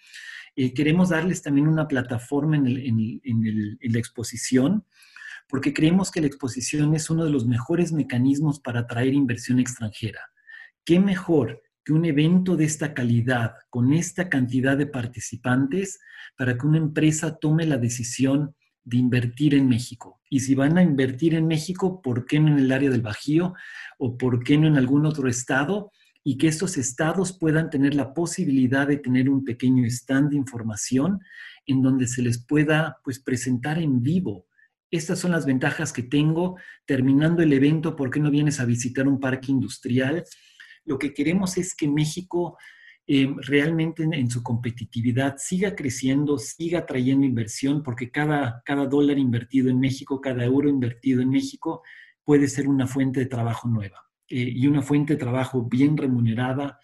Eh, 0.56 0.74
queremos 0.74 1.10
darles 1.10 1.42
también 1.42 1.68
una 1.68 1.86
plataforma 1.86 2.56
en, 2.56 2.66
en 2.66 3.92
la 3.92 3.98
exposición, 3.98 4.84
porque 5.48 5.72
creemos 5.72 6.10
que 6.10 6.20
la 6.20 6.26
exposición 6.26 6.94
es 6.94 7.08
uno 7.08 7.24
de 7.24 7.30
los 7.30 7.46
mejores 7.46 7.92
mecanismos 7.92 8.60
para 8.60 8.80
atraer 8.80 9.14
inversión 9.14 9.60
extranjera. 9.60 10.20
¿Qué 10.84 11.00
mejor 11.00 11.62
un 11.92 12.04
evento 12.04 12.56
de 12.56 12.64
esta 12.64 12.94
calidad, 12.94 13.54
con 13.70 13.92
esta 13.92 14.28
cantidad 14.28 14.76
de 14.76 14.86
participantes, 14.86 15.98
para 16.36 16.56
que 16.56 16.66
una 16.66 16.78
empresa 16.78 17.36
tome 17.38 17.66
la 17.66 17.78
decisión 17.78 18.54
de 18.88 18.96
invertir 18.96 19.54
en 19.54 19.68
México. 19.68 20.20
Y 20.30 20.40
si 20.40 20.54
van 20.54 20.78
a 20.78 20.82
invertir 20.82 21.34
en 21.34 21.46
México, 21.46 22.00
¿por 22.00 22.24
qué 22.24 22.40
no 22.40 22.48
en 22.48 22.58
el 22.58 22.72
área 22.72 22.90
del 22.90 23.02
Bajío 23.02 23.54
o 23.98 24.16
por 24.16 24.42
qué 24.42 24.56
no 24.56 24.66
en 24.66 24.76
algún 24.76 25.04
otro 25.04 25.28
estado? 25.28 25.92
Y 26.24 26.38
que 26.38 26.48
estos 26.48 26.76
estados 26.76 27.38
puedan 27.38 27.70
tener 27.70 27.94
la 27.94 28.14
posibilidad 28.14 28.86
de 28.86 28.96
tener 28.96 29.28
un 29.28 29.44
pequeño 29.44 29.84
stand 29.86 30.30
de 30.30 30.36
información 30.36 31.20
en 31.66 31.82
donde 31.82 32.06
se 32.06 32.22
les 32.22 32.44
pueda 32.44 32.98
pues 33.04 33.20
presentar 33.20 33.78
en 33.78 34.02
vivo. 34.02 34.46
Estas 34.90 35.18
son 35.18 35.32
las 35.32 35.44
ventajas 35.44 35.92
que 35.92 36.02
tengo. 36.02 36.56
Terminando 36.86 37.42
el 37.42 37.52
evento, 37.52 37.94
¿por 37.94 38.10
qué 38.10 38.20
no 38.20 38.30
vienes 38.30 38.58
a 38.58 38.64
visitar 38.64 39.06
un 39.06 39.20
parque 39.20 39.52
industrial? 39.52 40.24
Lo 40.84 40.98
que 40.98 41.12
queremos 41.12 41.58
es 41.58 41.74
que 41.74 41.88
México 41.88 42.56
eh, 43.10 43.34
realmente 43.38 44.02
en, 44.04 44.30
su 44.30 44.42
competitividad 44.42 45.36
siga 45.38 45.74
creciendo, 45.74 46.38
siga 46.38 46.86
trayendo 46.86 47.26
inversión, 47.26 47.82
porque 47.82 48.10
cada, 48.10 48.62
cada 48.64 48.86
dólar 48.86 49.18
invertido 49.18 49.70
en 49.70 49.80
México, 49.80 50.20
cada 50.20 50.44
euro 50.44 50.68
invertido 50.68 51.20
en 51.20 51.30
México 51.30 51.82
puede 52.22 52.46
ser 52.46 52.68
una 52.68 52.86
fuente 52.86 53.20
de 53.20 53.26
trabajo 53.26 53.68
nueva 53.68 53.96
eh, 54.28 54.52
y 54.54 54.66
una 54.66 54.82
fuente 54.82 55.14
de 55.14 55.18
trabajo 55.18 55.66
bien 55.68 55.96
remunerada 55.96 56.78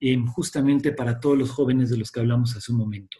eh, 0.00 0.16
justamente 0.26 0.92
para 0.92 1.20
todos 1.20 1.36
los 1.36 1.50
jóvenes 1.50 1.90
de 1.90 1.96
los 1.98 2.10
que 2.10 2.20
hablamos 2.20 2.56
hace 2.56 2.72
un 2.72 2.78
momento. 2.78 3.18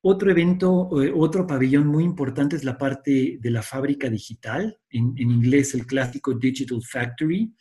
Otro 0.00 0.30
evento, 0.30 0.88
otro 1.16 1.44
pabellón 1.44 1.88
muy 1.88 2.04
importante 2.04 2.54
es 2.54 2.62
la 2.62 2.78
parte 2.78 3.38
de 3.40 3.50
la 3.50 3.62
fábrica 3.62 4.08
digital, 4.08 4.78
en, 4.88 5.12
en 5.16 5.30
inglés 5.32 5.74
el 5.74 5.86
clásico 5.86 6.34
Digital 6.34 6.80
Factory, 6.88 7.52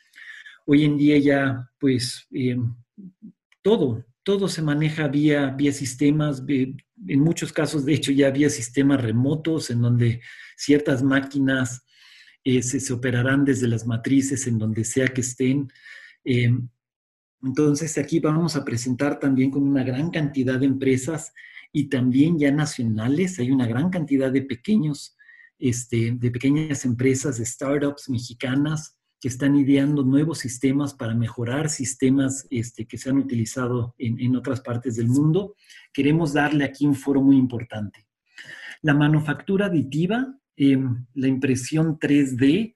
Hoy 0.69 0.83
en 0.83 0.97
día 0.97 1.17
ya, 1.17 1.71
pues, 1.79 2.27
eh, 2.31 2.57
todo, 3.67 4.05
todo 4.23 4.47
se 4.47 4.61
maneja 4.61 5.09
vía, 5.09 5.49
vía 5.49 5.73
sistemas, 5.73 6.41
en 6.47 7.19
muchos 7.19 7.51
casos, 7.51 7.83
de 7.83 7.95
hecho, 7.95 8.13
ya 8.13 8.27
había 8.27 8.49
sistemas 8.49 9.01
remotos 9.01 9.69
en 9.69 9.81
donde 9.81 10.21
ciertas 10.55 11.03
máquinas 11.03 11.85
eh, 12.45 12.63
se, 12.63 12.93
operarán 12.93 13.43
desde 13.43 13.67
las 13.67 13.85
matrices 13.85 14.47
en 14.47 14.57
donde 14.57 14.85
sea 14.85 15.09
que 15.09 15.19
estén. 15.19 15.69
Eh, 16.23 16.49
entonces, 17.43 17.97
aquí 17.97 18.21
vamos 18.21 18.55
a 18.55 18.63
presentar 18.63 19.19
también 19.19 19.51
con 19.51 19.63
una 19.63 19.83
gran 19.83 20.11
cantidad 20.11 20.57
de 20.57 20.65
empresas 20.65 21.33
y 21.73 21.89
también 21.89 22.39
ya 22.39 22.53
nacionales. 22.53 23.37
Hay 23.37 23.51
una 23.51 23.67
gran 23.67 23.89
cantidad 23.89 24.31
de 24.31 24.43
pequeños, 24.43 25.17
este, 25.59 26.13
de 26.13 26.31
pequeñas 26.31 26.85
empresas, 26.85 27.37
de 27.37 27.45
startups 27.45 28.09
mexicanas 28.09 28.97
que 29.19 29.27
están 29.27 29.55
ideando 29.55 30.03
nuevos 30.03 30.39
sistemas 30.39 30.93
para 30.93 31.15
mejorar 31.15 31.69
sistemas 31.69 32.47
este, 32.51 32.85
que 32.85 32.97
se 32.97 33.09
han 33.09 33.17
utilizado 33.17 33.95
en, 33.97 34.35
otras 34.35 34.61
partes 34.61 34.95
del 34.95 35.07
mundo. 35.07 35.55
Queremos 35.91 36.33
darle 36.33 36.63
aquí 36.63 36.85
un 36.85 36.95
foro 36.95 37.21
muy 37.21 37.37
importante. 37.37 38.07
La 38.81 38.93
manufactura 38.93 39.65
aditiva, 39.65 40.37
em, 40.55 41.05
la 41.15 41.27
impresión 41.27 41.97
3D, 41.97 42.75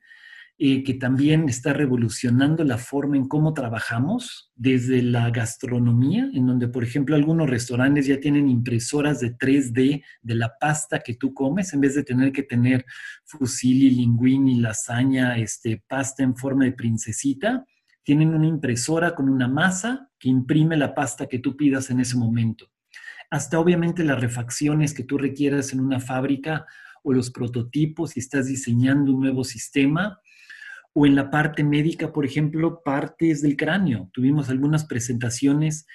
eh, 0.64 0.84
que 0.84 0.94
también 0.94 1.50
está 1.50 1.74
revolucionando 1.74 2.64
la 2.64 2.78
forma 2.78 3.18
en 3.18 3.28
cómo 3.28 3.52
trabajamos, 3.56 4.52
desde 4.54 5.02
la 5.02 5.32
gastronomía, 5.32 6.30
en 6.36 6.46
donde, 6.46 6.68
por 6.68 6.84
ejemplo, 6.84 7.16
algunos 7.16 7.50
restaurantes 7.50 8.06
ya 8.06 8.20
tienen 8.20 8.48
impresoras 8.48 9.20
de 9.22 9.36
3D 9.36 10.04
de 10.22 10.36
la 10.36 10.54
pasta 10.60 11.00
que 11.00 11.16
tú 11.16 11.34
comes, 11.34 11.74
en 11.74 11.82
vez 11.82 11.96
de 11.96 12.04
tener 12.04 12.32
que 12.32 12.44
tener 12.44 12.86
fusilli, 13.26 13.90
linguini, 13.90 14.60
lasaña, 14.60 15.36
este, 15.40 15.84
pasta 15.88 16.22
en 16.22 16.36
forma 16.36 16.66
de 16.66 16.74
princesita, 16.74 17.66
tienen 18.04 18.32
una 18.32 18.46
impresora 18.46 19.16
con 19.16 19.30
una 19.30 19.48
masa 19.48 20.12
que 20.20 20.30
imprime 20.30 20.78
la 20.78 20.94
pasta 20.94 21.26
que 21.26 21.40
tú 21.40 21.58
pidas 21.58 21.90
en 21.90 22.02
ese 22.02 22.18
momento. 22.18 22.70
Hasta 23.32 23.60
obviamente 23.60 24.04
las 24.04 24.22
refacciones 24.22 24.94
que 24.94 25.06
tú 25.06 25.18
requieras 25.18 25.74
en 25.74 25.80
una 25.80 26.00
fábrica 26.00 26.68
o 27.02 27.14
los 27.14 27.32
prototipos 27.32 28.12
si 28.12 28.20
estás 28.20 28.46
diseñando 28.46 29.12
un 29.12 29.22
nuevo 29.22 29.44
sistema, 29.44 30.20
o 30.94 31.06
en 31.06 31.16
la 31.16 31.30
parte 31.30 31.64
médica, 31.64 32.12
por 32.12 32.26
ejemplo, 32.26 32.82
partes 32.84 33.42
del 33.42 33.56
cráneo. 33.56 34.10
Tuvimos 34.14 34.50
algunas 34.50 34.86
presentaciones 34.86 35.86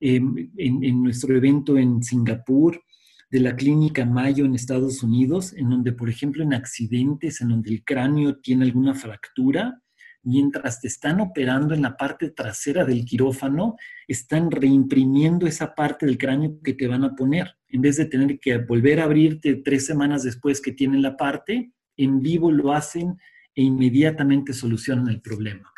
em, 0.00 0.50
en, 0.56 1.02
nuestro 1.02 1.36
evento 1.36 1.78
en 1.78 2.02
Singapur 2.02 2.82
de 3.30 3.40
la 3.40 3.54
clínica 3.54 4.04
Mayo 4.04 4.44
en 4.44 4.54
Estados 4.54 5.02
Unidos, 5.02 5.52
en 5.52 5.70
donde, 5.70 5.92
por 5.92 6.10
ejemplo, 6.10 6.42
en 6.42 6.52
accidentes 6.52 7.40
en 7.40 7.50
donde 7.50 7.70
el 7.70 7.84
cráneo 7.84 8.38
tiene 8.38 8.64
alguna 8.64 8.94
fractura, 8.94 9.80
mientras 10.22 10.80
te 10.80 10.88
están 10.88 11.20
operando 11.20 11.72
en 11.72 11.82
la 11.82 11.96
parte 11.96 12.30
trasera 12.30 12.84
del 12.84 13.04
quirófano, 13.04 13.76
están 14.08 14.50
reimprimiendo 14.50 15.46
esa 15.46 15.74
parte 15.74 16.06
del 16.06 16.18
cráneo 16.18 16.60
que 16.62 16.74
te 16.74 16.88
van 16.88 17.04
a 17.04 17.14
poner. 17.14 17.54
En 17.68 17.82
vez 17.82 17.96
de 17.96 18.06
tener 18.06 18.40
que 18.40 18.58
volver 18.58 19.00
a 19.00 19.04
abrirte 19.04 19.62
tres 19.64 19.86
semanas 19.86 20.24
después 20.24 20.60
que 20.60 20.72
tienen 20.72 21.02
la 21.02 21.16
parte, 21.16 21.72
en 21.96 22.20
vivo 22.20 22.50
lo 22.50 22.72
hacen 22.72 23.16
e 23.60 23.62
inmediatamente 23.62 24.54
solucionan 24.54 25.08
el 25.08 25.20
problema. 25.20 25.70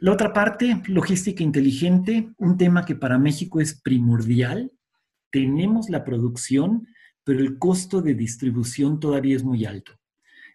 La 0.00 0.12
otra 0.12 0.32
parte, 0.32 0.82
logística 0.86 1.42
inteligente, 1.42 2.30
un 2.38 2.56
tema 2.56 2.86
que 2.86 2.94
para 2.94 3.18
México 3.18 3.60
es 3.60 3.78
primordial. 3.78 4.72
Tenemos 5.30 5.90
la 5.90 6.04
producción, 6.04 6.88
pero 7.22 7.40
el 7.40 7.58
costo 7.58 8.00
de 8.00 8.14
distribución 8.14 8.98
todavía 8.98 9.36
es 9.36 9.44
muy 9.44 9.66
alto. 9.66 9.92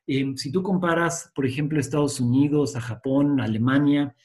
Em, 0.08 0.36
si 0.36 0.52
tú 0.52 0.64
comparas, 0.64 1.32
por 1.36 1.46
ejemplo, 1.46 1.80
Estados 1.80 2.20
Unidos, 2.20 2.76
a 2.76 2.82
Japón, 2.82 3.40
a 3.40 3.44
Alemania, 3.44 4.16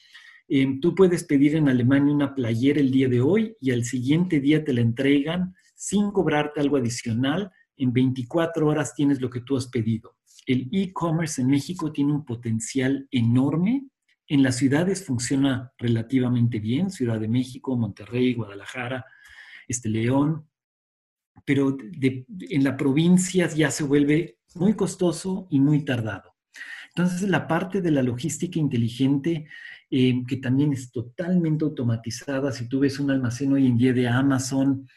em, 0.49 0.81
tú 0.81 0.95
puedes 0.95 1.23
pedir 1.23 1.55
en 1.55 1.69
Alemania 1.69 2.15
una 2.15 2.35
playera 2.35 2.81
el 2.81 2.91
día 2.91 3.11
de 3.11 3.21
hoy 3.21 3.55
y 3.61 3.73
al 3.73 3.85
siguiente 3.85 4.41
día 4.41 4.65
te 4.65 4.73
la 4.73 4.81
entregan 4.81 5.55
sin 5.75 6.11
cobrarte 6.13 6.63
algo 6.63 6.79
adicional. 6.79 7.51
En 7.77 7.93
24 7.93 8.67
horas 8.67 8.95
tienes 8.95 9.21
lo 9.21 9.29
que 9.29 9.43
tú 9.43 9.55
has 9.55 9.67
pedido 9.67 10.16
el 10.47 10.69
e-commerce 10.73 11.43
en 11.43 11.49
México 11.49 11.93
tiene 11.93 12.13
un 12.13 12.25
potencial 12.25 13.07
enorme. 13.11 13.89
En 14.29 14.43
las 14.43 14.57
ciudades 14.57 15.05
funciona 15.05 15.73
relativamente 15.79 16.61
bien, 16.61 16.91
Ciudad 16.91 17.21
de 17.21 17.29
México, 17.29 17.77
Monterrey, 17.77 18.35
Guadalajara, 18.35 19.05
este 19.69 19.89
León, 19.89 20.49
pero 21.45 21.77
en 21.79 22.65
la 22.65 22.77
provincia 22.77 23.49
ya 23.49 23.71
se 23.71 23.85
vuelve 23.85 24.39
muy 24.55 24.75
costoso 24.75 25.47
y 25.51 25.61
muy 25.61 25.85
tardado. 25.85 26.37
Entonces, 26.89 27.29
la 27.29 27.47
parte 27.47 27.83
de 27.83 27.91
la 27.91 28.03
logística 28.03 28.59
inteligente, 28.59 29.47
eh, 29.91 30.23
que 30.27 30.39
también 30.39 30.73
es 30.73 30.91
totalmente 30.91 31.65
automatizada, 31.65 32.53
si 32.53 32.69
tú 32.69 32.81
ves 32.81 32.99
un 32.99 33.11
almacén 33.11 33.53
hoy 33.53 33.67
en 33.67 33.77
día 33.77 33.93
de 33.93 34.09
Amazon, 34.09 34.89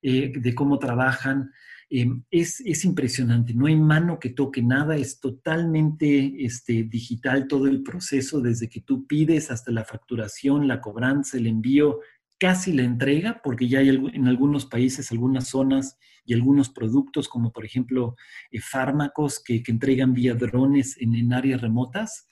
eh, 0.00 0.32
de 0.34 0.54
cómo 0.54 0.78
trabajan, 0.78 1.52
Em, 1.94 2.24
es, 2.30 2.84
impresionante, 2.86 3.52
no 3.52 3.66
hay 3.66 3.76
mano 3.76 4.18
que 4.18 4.30
toque 4.30 4.62
nada, 4.62 4.96
es 4.96 5.20
totalmente 5.20 6.42
este, 6.42 6.84
digital 6.84 7.46
todo 7.46 7.66
el 7.66 7.82
proceso, 7.82 8.40
desde 8.40 8.70
que 8.70 8.80
tú 8.80 9.06
pides 9.06 9.50
hasta 9.50 9.70
la 9.72 9.84
facturación, 9.84 10.66
la 10.66 10.80
cobranza, 10.80 11.36
el 11.36 11.46
envío, 11.46 12.00
casi 12.38 12.72
la 12.72 12.82
entrega, 12.82 13.42
porque 13.44 13.68
ya 13.68 13.80
hay 13.80 13.90
en 13.90 14.26
algunos 14.26 14.64
países, 14.64 15.12
algunas 15.12 15.48
zonas 15.48 15.98
y 16.24 16.32
algunos 16.32 16.70
productos, 16.70 17.28
como 17.28 17.52
por 17.52 17.66
ejemplo 17.66 18.16
eh, 18.50 18.60
fármacos 18.62 19.38
que, 19.44 19.62
entregan 19.66 20.14
vía 20.14 20.34
drones 20.34 20.96
en, 20.98 21.30
áreas 21.34 21.60
remotas. 21.60 22.26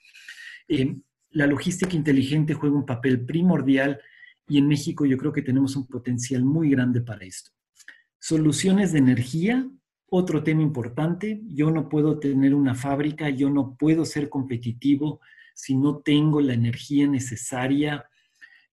Eh, 0.68 0.96
la 1.32 1.46
logística 1.46 1.94
inteligente 1.94 2.54
juega 2.54 2.76
un 2.76 2.86
papel 2.86 3.26
primordial 3.26 4.00
y 4.48 4.56
en 4.56 4.68
México 4.68 5.04
yo 5.04 5.18
creo 5.18 5.34
que 5.34 5.42
tenemos 5.42 5.76
un 5.76 5.86
potencial 5.86 6.46
muy 6.46 6.70
grande 6.70 7.02
para 7.02 7.26
esto. 7.26 7.50
Soluciones 8.20 8.92
de 8.92 8.98
energía, 8.98 9.66
otro 10.10 10.42
tema 10.42 10.60
importante. 10.60 11.40
Yo 11.48 11.70
no 11.70 11.88
puedo 11.88 12.18
tener 12.18 12.54
una 12.54 12.74
fábrica, 12.74 13.30
yo 13.30 13.48
no 13.48 13.76
puedo 13.78 14.04
ser 14.04 14.28
competitivo 14.28 15.20
si 15.54 15.74
no 15.74 16.00
tengo 16.00 16.42
la 16.42 16.52
energía 16.52 17.06
necesaria 17.06 18.04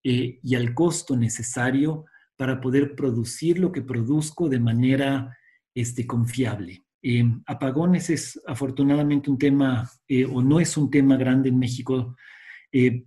eh, 0.03 0.39
y 0.43 0.55
al 0.55 0.73
costo 0.73 1.15
necesario 1.15 2.05
para 2.35 2.59
poder 2.59 2.93
producir 2.93 3.57
lo 3.57 3.71
que 3.71 3.81
produzco 3.81 4.49
de 4.49 4.59
manera 4.59 5.37
este, 5.73 6.05
confiable. 6.05 6.83
Eh, 7.01 7.23
apagones 7.45 8.09
es 8.09 8.41
afortunadamente 8.47 9.29
un 9.29 9.37
tema, 9.37 9.89
eh, 10.09 10.25
o 10.25 10.41
no 10.41 10.59
es 10.59 10.75
un 10.75 10.91
tema 10.91 11.15
grande 11.15 11.49
en 11.49 11.57
México, 11.57 12.15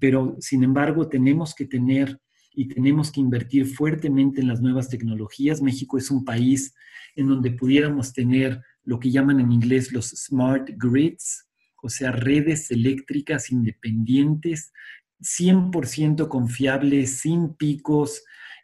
pero 0.00 0.36
sin 0.40 0.64
embargo 0.64 1.06
tenemos 1.06 1.54
que 1.54 1.66
tener 1.66 2.18
y 2.52 2.68
tenemos 2.68 3.10
que 3.12 3.20
invertir 3.20 3.66
fuertemente 3.66 4.40
en 4.40 4.48
las 4.48 4.60
nuevas 4.60 4.88
tecnologías. 4.88 5.62
México 5.62 5.98
es 5.98 6.10
un 6.10 6.24
país 6.24 6.74
en 7.16 7.28
donde 7.28 7.52
pudiéramos 7.52 8.12
tener 8.12 8.62
lo 8.84 8.98
que 8.98 9.10
llaman 9.10 9.40
en 9.40 9.52
inglés 9.52 9.92
los 9.92 10.08
smart 10.10 10.68
grids, 10.76 11.46
o 11.82 11.88
sea, 11.88 12.12
redes 12.12 12.70
eléctricas 12.70 13.50
independientes, 13.50 14.72
100% 15.20 16.28
confiables, 16.28 17.20
sin 17.20 17.54
picos 17.54 18.22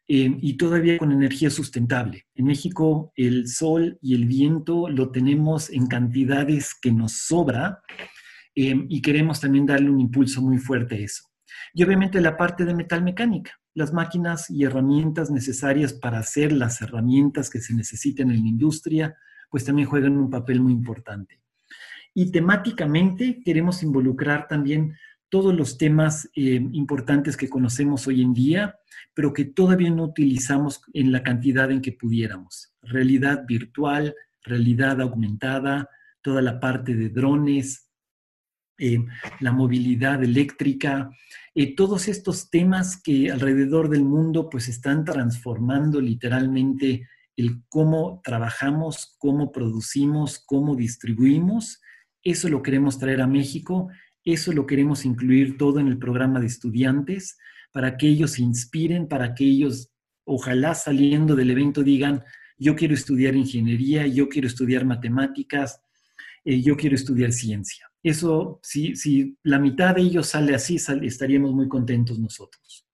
eh, 0.09 0.37
y 0.41 0.57
todavía 0.57 0.99
con 0.99 1.13
energía 1.13 1.51
sustentable. 1.51 2.27
En 2.35 2.47
México 2.47 3.13
el 3.17 3.49
sol 3.49 3.99
y 4.01 4.15
el 4.15 4.27
viento 4.27 4.89
lo 4.89 5.11
tenemos 5.11 5.71
en 5.71 5.87
cantidades 5.87 6.75
que 6.81 6.93
nos 6.93 7.13
sobra 7.13 7.81
eh, 8.55 8.87
y 8.89 9.03
queremos 9.03 9.41
también 9.41 9.67
darle 9.67 9.91
un 9.91 10.01
impulso 10.01 10.41
muy 10.43 10.59
fuerte 10.59 10.97
a 10.97 10.99
eso. 10.99 11.25
Y 11.75 11.83
obviamente 11.83 12.21
la 12.21 12.37
parte 12.37 12.65
de 12.65 12.75
metal 12.75 13.03
mecánica, 13.03 13.53
las 13.77 13.93
máquinas 13.93 14.49
y 14.49 14.65
herramientas 14.65 15.31
necesarias 15.31 15.93
para 15.93 16.19
hacer 16.19 16.51
las 16.51 16.81
herramientas 16.81 17.51
que 17.51 17.61
se 17.61 17.75
necesitan 17.75 18.31
en 18.31 18.41
la 18.41 18.49
industria, 18.49 19.17
pues 19.51 19.67
también 19.67 19.87
juegan 19.87 20.17
un 20.17 20.31
papel 20.31 20.63
muy 20.63 20.73
importante. 20.73 21.43
Y 22.15 22.33
temáticamente 22.33 23.43
queremos 23.45 23.83
involucrar 23.83 24.49
también 24.49 24.95
todos 25.29 25.55
los 25.55 25.77
temas 25.77 26.31
eh, 26.35 26.55
importantes 26.73 27.37
que 27.37 27.51
conocemos 27.51 28.07
hoy 28.07 28.23
en 28.23 28.33
día, 28.33 28.77
pero 29.13 29.35
que 29.35 29.45
todavía 29.45 29.91
no 29.91 30.05
utilizamos 30.05 30.81
en 30.95 31.13
la 31.13 31.23
cantidad 31.23 31.71
en 31.71 31.83
que 31.83 31.93
pudiéramos. 31.93 32.73
Realidad 32.81 33.45
virtual, 33.47 34.15
realidad 34.43 35.03
aumentada, 35.03 35.91
toda 36.23 36.41
la 36.41 36.61
parte 36.61 36.95
de 36.95 37.11
drones, 37.11 37.86
la 39.41 39.53
movilidad 39.53 40.23
eléctrica, 40.23 41.11
eh, 41.55 41.75
todos 41.75 42.09
estos 42.09 42.51
temas 42.51 43.01
que 43.01 43.31
alrededor 43.31 43.89
del 43.89 44.05
mundo 44.05 44.51
pues 44.51 44.69
están 44.69 45.05
transformando 45.05 46.01
literalmente 46.01 47.09
el 47.37 47.63
cómo 47.69 48.21
trabajamos, 48.23 49.17
cómo 49.19 49.53
producimos, 49.53 50.43
cómo 50.47 50.77
distribuimos 50.77 51.81
eso 52.27 52.49
lo 52.49 52.61
queremos 52.61 52.99
traer 52.99 53.21
a 53.21 53.29
México, 53.29 53.89
eso 54.25 54.53
lo 54.53 54.67
queremos 54.67 55.05
incluir 55.05 55.57
todo 55.57 55.79
en 55.79 55.87
el 55.87 55.97
programa 55.97 56.41
de 56.41 56.47
estudiantes, 56.47 57.39
para 57.71 57.97
que 57.97 58.09
ellos 58.09 58.33
se 58.33 58.43
inspiren, 58.43 59.07
para 59.07 59.33
que 59.33 59.45
ellos, 59.45 59.93
ojalá 60.25 60.75
saliendo 60.75 61.37
del 61.37 61.53
evento, 61.53 61.85
digan, 61.85 62.25
yo 62.59 62.75
quiero 62.75 62.95
estudiar 62.95 63.37
ingeniería, 63.37 64.09
yo 64.09 64.29
quiero 64.29 64.49
estudiar 64.49 64.85
matemáticas, 64.85 65.81
eh, 66.45 66.61
yo 66.61 66.77
quiero 66.77 66.97
estudiar 66.97 67.31
ciencia. 67.31 67.89
Eso, 68.07 68.61
si, 68.63 68.95
si 68.95 69.37
la 69.43 69.59
mitad 69.59 69.97
de 69.97 70.03
ellos 70.03 70.29
sale 70.29 70.55
así, 70.55 70.77
estaríamos 70.77 71.53
muy 71.53 71.67
contentos 71.67 72.21
nosotros. 72.21 72.87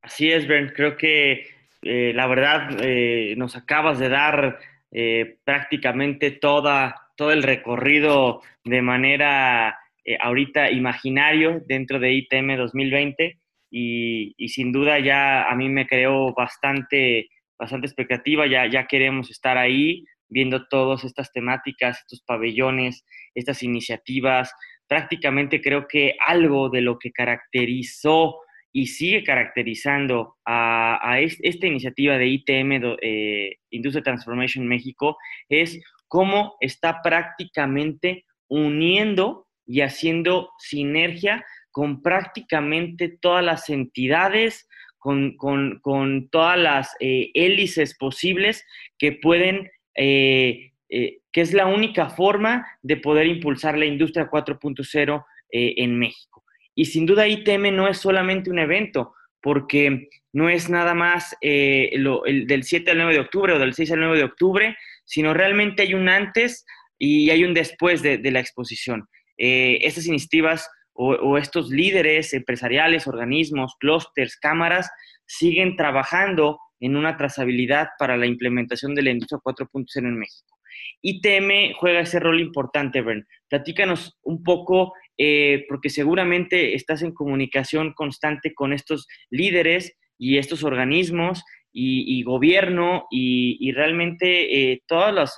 Así 0.00 0.32
es, 0.32 0.48
Ben. 0.48 0.72
Creo 0.74 0.96
que 0.96 1.48
eh, 1.82 2.12
la 2.14 2.26
verdad 2.26 2.78
eh, 2.80 3.34
nos 3.36 3.56
acabas 3.56 3.98
de 3.98 4.08
dar 4.08 4.58
eh, 4.90 5.36
prácticamente 5.44 6.30
toda, 6.30 7.08
todo 7.14 7.30
el 7.30 7.42
recorrido 7.42 8.40
de 8.64 8.80
manera 8.80 9.78
eh, 10.02 10.16
ahorita 10.18 10.70
imaginario 10.70 11.62
dentro 11.66 12.00
de 12.00 12.14
ITM 12.14 12.56
2020 12.56 13.38
y, 13.70 14.34
sin 14.48 14.72
duda 14.72 14.98
ya 14.98 15.42
a 15.42 15.54
mí 15.56 15.68
me 15.68 15.86
creó 15.86 16.32
bastante, 16.32 17.28
bastante 17.58 17.86
expectativa, 17.86 18.46
ya, 18.46 18.66
ya 18.66 18.86
queremos 18.86 19.30
estar 19.30 19.58
ahí 19.58 20.06
viendo 20.30 20.66
todas 20.68 21.04
estas 21.04 21.32
temáticas, 21.32 21.98
estos 21.98 22.22
pabellones, 22.22 23.04
estas 23.34 23.62
iniciativas. 23.62 24.52
Prácticamente 24.88 25.60
creo 25.60 25.86
que 25.86 26.16
algo 26.26 26.70
de 26.70 26.80
lo 26.80 26.98
que 26.98 27.12
caracterizó 27.12 28.36
y 28.72 28.86
sigue 28.86 29.24
caracterizando 29.24 30.36
a, 30.46 31.18
esta 31.20 31.66
iniciativa 31.66 32.16
de 32.16 32.26
ITM, 32.28 32.96
eh, 33.02 33.56
Industria 33.70 34.02
Transformation 34.02 34.66
México, 34.66 35.16
es 35.48 35.80
cómo 36.06 36.56
está 36.60 37.02
prácticamente 37.02 38.24
uniendo 38.48 39.48
y 39.66 39.80
haciendo 39.80 40.50
sinergia 40.58 41.44
con 41.70 42.02
prácticamente 42.02 43.08
todas 43.20 43.44
las 43.44 43.68
entidades, 43.70 44.68
con, 44.98 45.36
todas 46.30 46.58
las 46.58 46.96
eh, 47.00 47.30
hélices 47.34 47.96
posibles 47.96 48.64
que 48.98 49.12
pueden, 49.12 49.70
eh, 49.94 50.72
que 50.88 51.40
es 51.40 51.52
la 51.52 51.66
única 51.66 52.10
forma 52.10 52.66
de 52.82 52.96
poder 52.96 53.26
impulsar 53.26 53.78
la 53.78 53.86
industria 53.86 54.28
4.0 54.28 55.24
en 55.52 55.98
México. 55.98 56.44
Y 56.74 56.86
sin 56.86 57.06
duda 57.06 57.28
ITM 57.28 57.74
no 57.74 57.88
es 57.88 57.98
solamente 57.98 58.50
un 58.50 58.58
evento, 58.58 59.14
porque 59.42 60.08
no 60.32 60.48
es 60.48 60.68
nada 60.68 60.94
más 60.94 61.36
eh, 61.40 61.90
el 61.92 62.46
del 62.46 62.64
7 62.64 62.90
al 62.90 62.98
9 62.98 63.14
de 63.14 63.20
octubre 63.20 63.52
o 63.52 63.58
del 63.58 63.74
6 63.74 63.92
al 63.92 64.00
9 64.00 64.18
de 64.18 64.24
octubre, 64.24 64.76
sino 65.04 65.34
realmente 65.34 65.82
hay 65.82 65.94
un 65.94 66.08
antes 66.08 66.64
y 66.98 67.30
hay 67.30 67.44
un 67.44 67.54
después 67.54 68.02
de, 68.02 68.18
la 68.30 68.40
exposición. 68.40 69.08
Eh, 69.38 69.78
estas 69.82 70.06
iniciativas 70.06 70.68
o, 70.92 71.38
estos 71.38 71.70
líderes 71.70 72.34
empresariales, 72.34 73.06
organismos, 73.06 73.74
clústeres, 73.80 74.36
cámaras, 74.36 74.90
siguen 75.24 75.74
trabajando 75.76 76.58
en 76.80 76.96
una 76.96 77.16
trazabilidad 77.16 77.88
para 77.98 78.16
la 78.16 78.26
implementación 78.26 78.94
de 78.94 79.02
la 79.02 79.10
industria 79.10 79.40
4.0 79.44 79.86
en 79.98 80.18
México. 80.18 80.58
ITM 81.02 81.74
juega 81.78 82.00
ese 82.00 82.20
rol 82.20 82.40
importante, 82.40 83.02
Bern. 83.02 83.26
Platícanos 83.48 84.18
un 84.22 84.42
poco 84.42 84.92
eh, 85.18 85.66
porque 85.68 85.90
seguramente 85.90 86.74
estás 86.74 87.02
en 87.02 87.12
comunicación 87.12 87.92
constante 87.92 88.54
con 88.54 88.72
estos 88.72 89.06
líderes 89.28 89.96
y 90.18 90.38
estos 90.38 90.64
organismos 90.64 91.44
y, 91.72 92.22
gobierno 92.24 93.06
y, 93.10 93.70
realmente 93.72 94.72
eh, 94.72 94.82
todos 94.86 95.30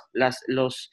los, 0.47 0.89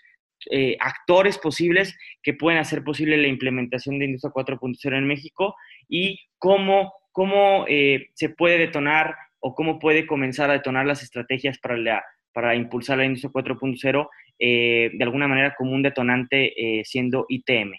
eh, 0.50 0.76
actores 0.80 1.38
posibles 1.38 1.96
que 2.22 2.34
pueden 2.34 2.58
hacer 2.58 2.82
posible 2.82 3.16
la 3.16 3.28
implementación 3.28 3.98
de 3.98 4.06
Industria 4.06 4.32
4.0 4.34 4.96
en 4.96 5.06
México 5.06 5.54
y 5.88 6.18
cómo, 6.38 6.92
cómo 7.12 7.66
se 7.66 8.28
puede 8.30 8.58
detonar 8.58 9.14
o 9.40 9.54
cómo 9.54 9.78
puede 9.78 10.06
comenzar 10.06 10.50
a 10.50 10.54
detonar 10.54 10.86
las 10.86 11.02
estrategias 11.02 11.58
para, 11.58 11.76
la, 11.76 12.04
para 12.32 12.54
impulsar 12.54 12.98
la 12.98 13.06
Industria 13.06 13.32
4.0 13.32 14.08
de 14.38 14.98
alguna 15.02 15.28
manera 15.28 15.54
como 15.56 15.72
un 15.72 15.82
detonante 15.82 16.82
siendo 16.84 17.26
ITM. 17.28 17.72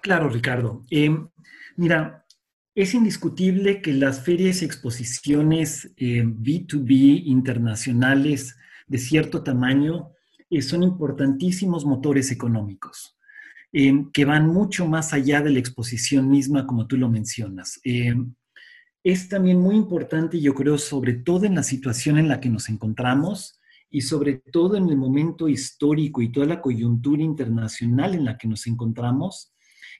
Claro, 0.00 0.28
Ricardo. 0.28 0.84
Em, 0.90 1.28
mira, 1.76 2.24
es 2.74 2.94
indiscutible 2.94 3.82
que 3.82 3.92
las 3.92 4.24
ferias 4.24 4.62
y 4.62 4.64
exposiciones 4.64 5.94
B2B 5.96 7.18
em, 7.18 7.22
internacionales 7.26 8.56
de 8.86 8.98
cierto 8.98 9.42
tamaño 9.42 10.12
eh, 10.48 10.62
son 10.62 10.82
importantísimos 10.82 11.84
motores 11.84 12.30
económicos 12.30 13.18
em, 13.72 14.10
que 14.10 14.24
van 14.24 14.46
mucho 14.46 14.86
más 14.86 15.12
allá 15.12 15.42
de 15.42 15.50
la 15.50 15.58
exposición 15.58 16.28
misma, 16.28 16.66
como 16.66 16.86
tú 16.86 16.96
lo 16.96 17.08
mencionas. 17.08 17.80
Es 19.02 19.28
también 19.28 19.58
muy 19.58 19.76
importante, 19.76 20.40
yo 20.40 20.54
creo, 20.54 20.78
sobre 20.78 21.14
todo 21.14 21.46
en 21.46 21.54
la 21.54 21.62
situación 21.62 22.18
en 22.18 22.28
la 22.28 22.40
que 22.40 22.48
nos 22.48 22.68
encontramos, 22.68 23.60
y 23.90 24.02
sobre 24.02 24.34
todo 24.52 24.76
en 24.76 24.88
el 24.88 24.96
momento 24.96 25.48
histórico 25.48 26.22
y 26.22 26.30
toda 26.30 26.46
la 26.46 26.60
coyuntura 26.62 27.22
internacional 27.22 28.14
en 28.14 28.24
la 28.24 28.38
que 28.38 28.46
nos 28.46 28.66
encontramos, 28.68 29.52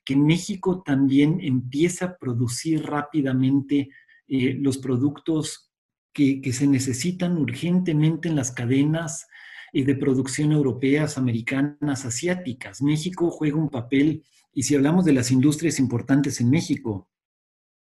que 0.04 0.16
México 0.16 0.82
también 0.82 1.40
empieza 1.42 2.04
a 2.06 2.16
producir 2.16 2.84
rápidamente 2.84 3.90
eh, 4.28 4.56
los 4.60 4.78
productos 4.78 5.72
que, 6.12 6.40
se 6.52 6.66
necesitan 6.66 7.36
urgentemente 7.36 8.28
en 8.28 8.36
las 8.36 8.52
cadenas 8.52 9.26
eh, 9.72 9.84
de 9.84 9.96
producción 9.96 10.52
europeas, 10.52 11.18
americanas, 11.18 12.04
asiáticas. 12.04 12.82
México 12.82 13.30
juega 13.30 13.56
un 13.56 13.70
papel, 13.70 14.24
y 14.52 14.62
si 14.62 14.76
hablamos 14.76 15.04
de 15.04 15.12
las 15.12 15.30
industrias 15.32 15.78
importantes 15.80 16.40
en 16.40 16.50
México, 16.50 17.09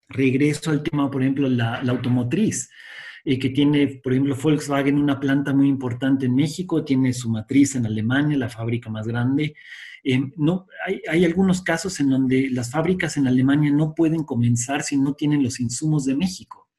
Regreso 0.07 0.71
al 0.71 0.83
tema, 0.83 1.09
por 1.09 1.21
ejemplo, 1.21 1.49
la, 1.49 1.79
automotriz. 1.79 2.69
Eh, 3.27 3.39
que 3.39 3.49
tiene, 3.49 3.99
por 4.03 4.13
ejemplo, 4.13 4.35
Volkswagen 4.35 4.99
una 4.99 5.19
planta 5.19 5.51
muy 5.51 5.67
importante 5.67 6.27
en 6.27 6.35
México, 6.35 6.85
tiene 6.85 7.11
su 7.11 7.27
matriz 7.29 7.75
en 7.75 7.87
Alemania, 7.87 8.37
la 8.37 8.49
fábrica 8.49 8.89
más 8.91 9.07
grande. 9.07 9.55
Eh, 10.03 10.21
no, 10.37 10.67
hay, 10.85 11.01
hay, 11.09 11.25
algunos 11.25 11.63
casos 11.63 11.99
en 11.99 12.11
donde 12.11 12.51
las 12.51 12.69
fábricas 12.69 13.17
en 13.17 13.25
Alemania 13.25 13.71
no 13.71 13.95
pueden 13.95 14.23
comenzar 14.23 14.83
si 14.83 14.95
no 14.95 15.15
tienen 15.15 15.41
los 15.41 15.59
insumos 15.59 16.05
de 16.05 16.15
México. 16.15 16.69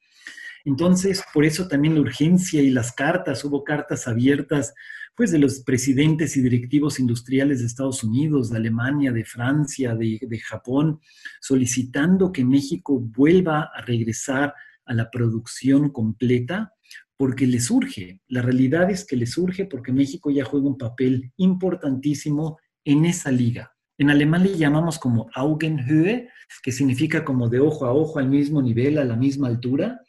Entonces, 0.67 1.23
por 1.33 1.45
eso 1.45 1.67
también 1.67 1.95
la 1.95 2.01
urgencia 2.01 2.61
y 2.61 2.69
las 2.69 2.91
cartas, 2.91 3.43
hubo 3.45 3.63
cartas 3.63 4.07
abiertas 4.07 4.73
pues 5.17 5.31
de 5.31 5.39
los 5.39 5.61
presidentes 5.61 6.37
y 6.37 6.41
directivos 6.41 6.99
industriales 6.99 7.59
de 7.59 7.65
Estados 7.65 8.03
Unidos, 8.03 8.51
de 8.51 8.57
Alemania, 8.57 9.11
de 9.11 9.25
Francia, 9.25 9.95
de, 9.95 10.39
Japón, 10.45 10.99
solicitando 11.41 12.31
que 12.31 12.45
México 12.45 12.99
vuelva 12.99 13.71
a 13.73 13.81
regresar 13.81 14.53
a 14.85 14.93
la 14.93 15.09
producción 15.09 15.89
completa 15.89 16.71
porque 17.17 17.47
le 17.47 17.59
surge. 17.59 18.21
La 18.27 18.43
realidad 18.43 18.91
es 18.91 19.05
que 19.05 19.15
le 19.15 19.25
surge 19.25 19.65
porque 19.65 19.91
México 19.91 20.29
ya 20.29 20.45
juega 20.45 20.67
un 20.67 20.77
papel 20.77 21.33
importantísimo 21.37 22.59
en 22.85 23.05
esa 23.05 23.31
liga. 23.31 23.75
En 23.97 24.11
alemán 24.11 24.43
le 24.43 24.55
llamamos 24.55 24.99
como 24.99 25.31
Augenhöhe, 25.33 26.29
que 26.61 26.71
significa 26.71 27.25
como 27.25 27.49
de 27.49 27.59
ojo 27.59 27.87
a 27.87 27.91
ojo 27.91 28.19
al 28.19 28.29
mismo 28.29 28.61
nivel, 28.61 28.99
a 28.99 29.03
la 29.03 29.15
misma 29.15 29.47
altura. 29.47 29.99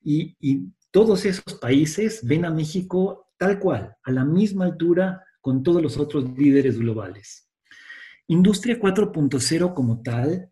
Y, 0.00 0.36
y 0.38 0.68
todos 0.92 1.24
esos 1.24 1.54
países 1.60 2.20
ven 2.22 2.44
a 2.44 2.50
México 2.50 3.23
tal 3.36 3.58
cual, 3.58 3.96
a 4.02 4.10
la 4.10 4.24
misma 4.24 4.66
altura 4.66 5.22
con 5.40 5.62
todos 5.62 5.82
los 5.82 5.98
otros 5.98 6.30
líderes 6.36 6.78
globales. 6.78 7.48
Industria 8.26 8.78
4.0 8.78 9.74
como 9.74 10.00
tal 10.02 10.50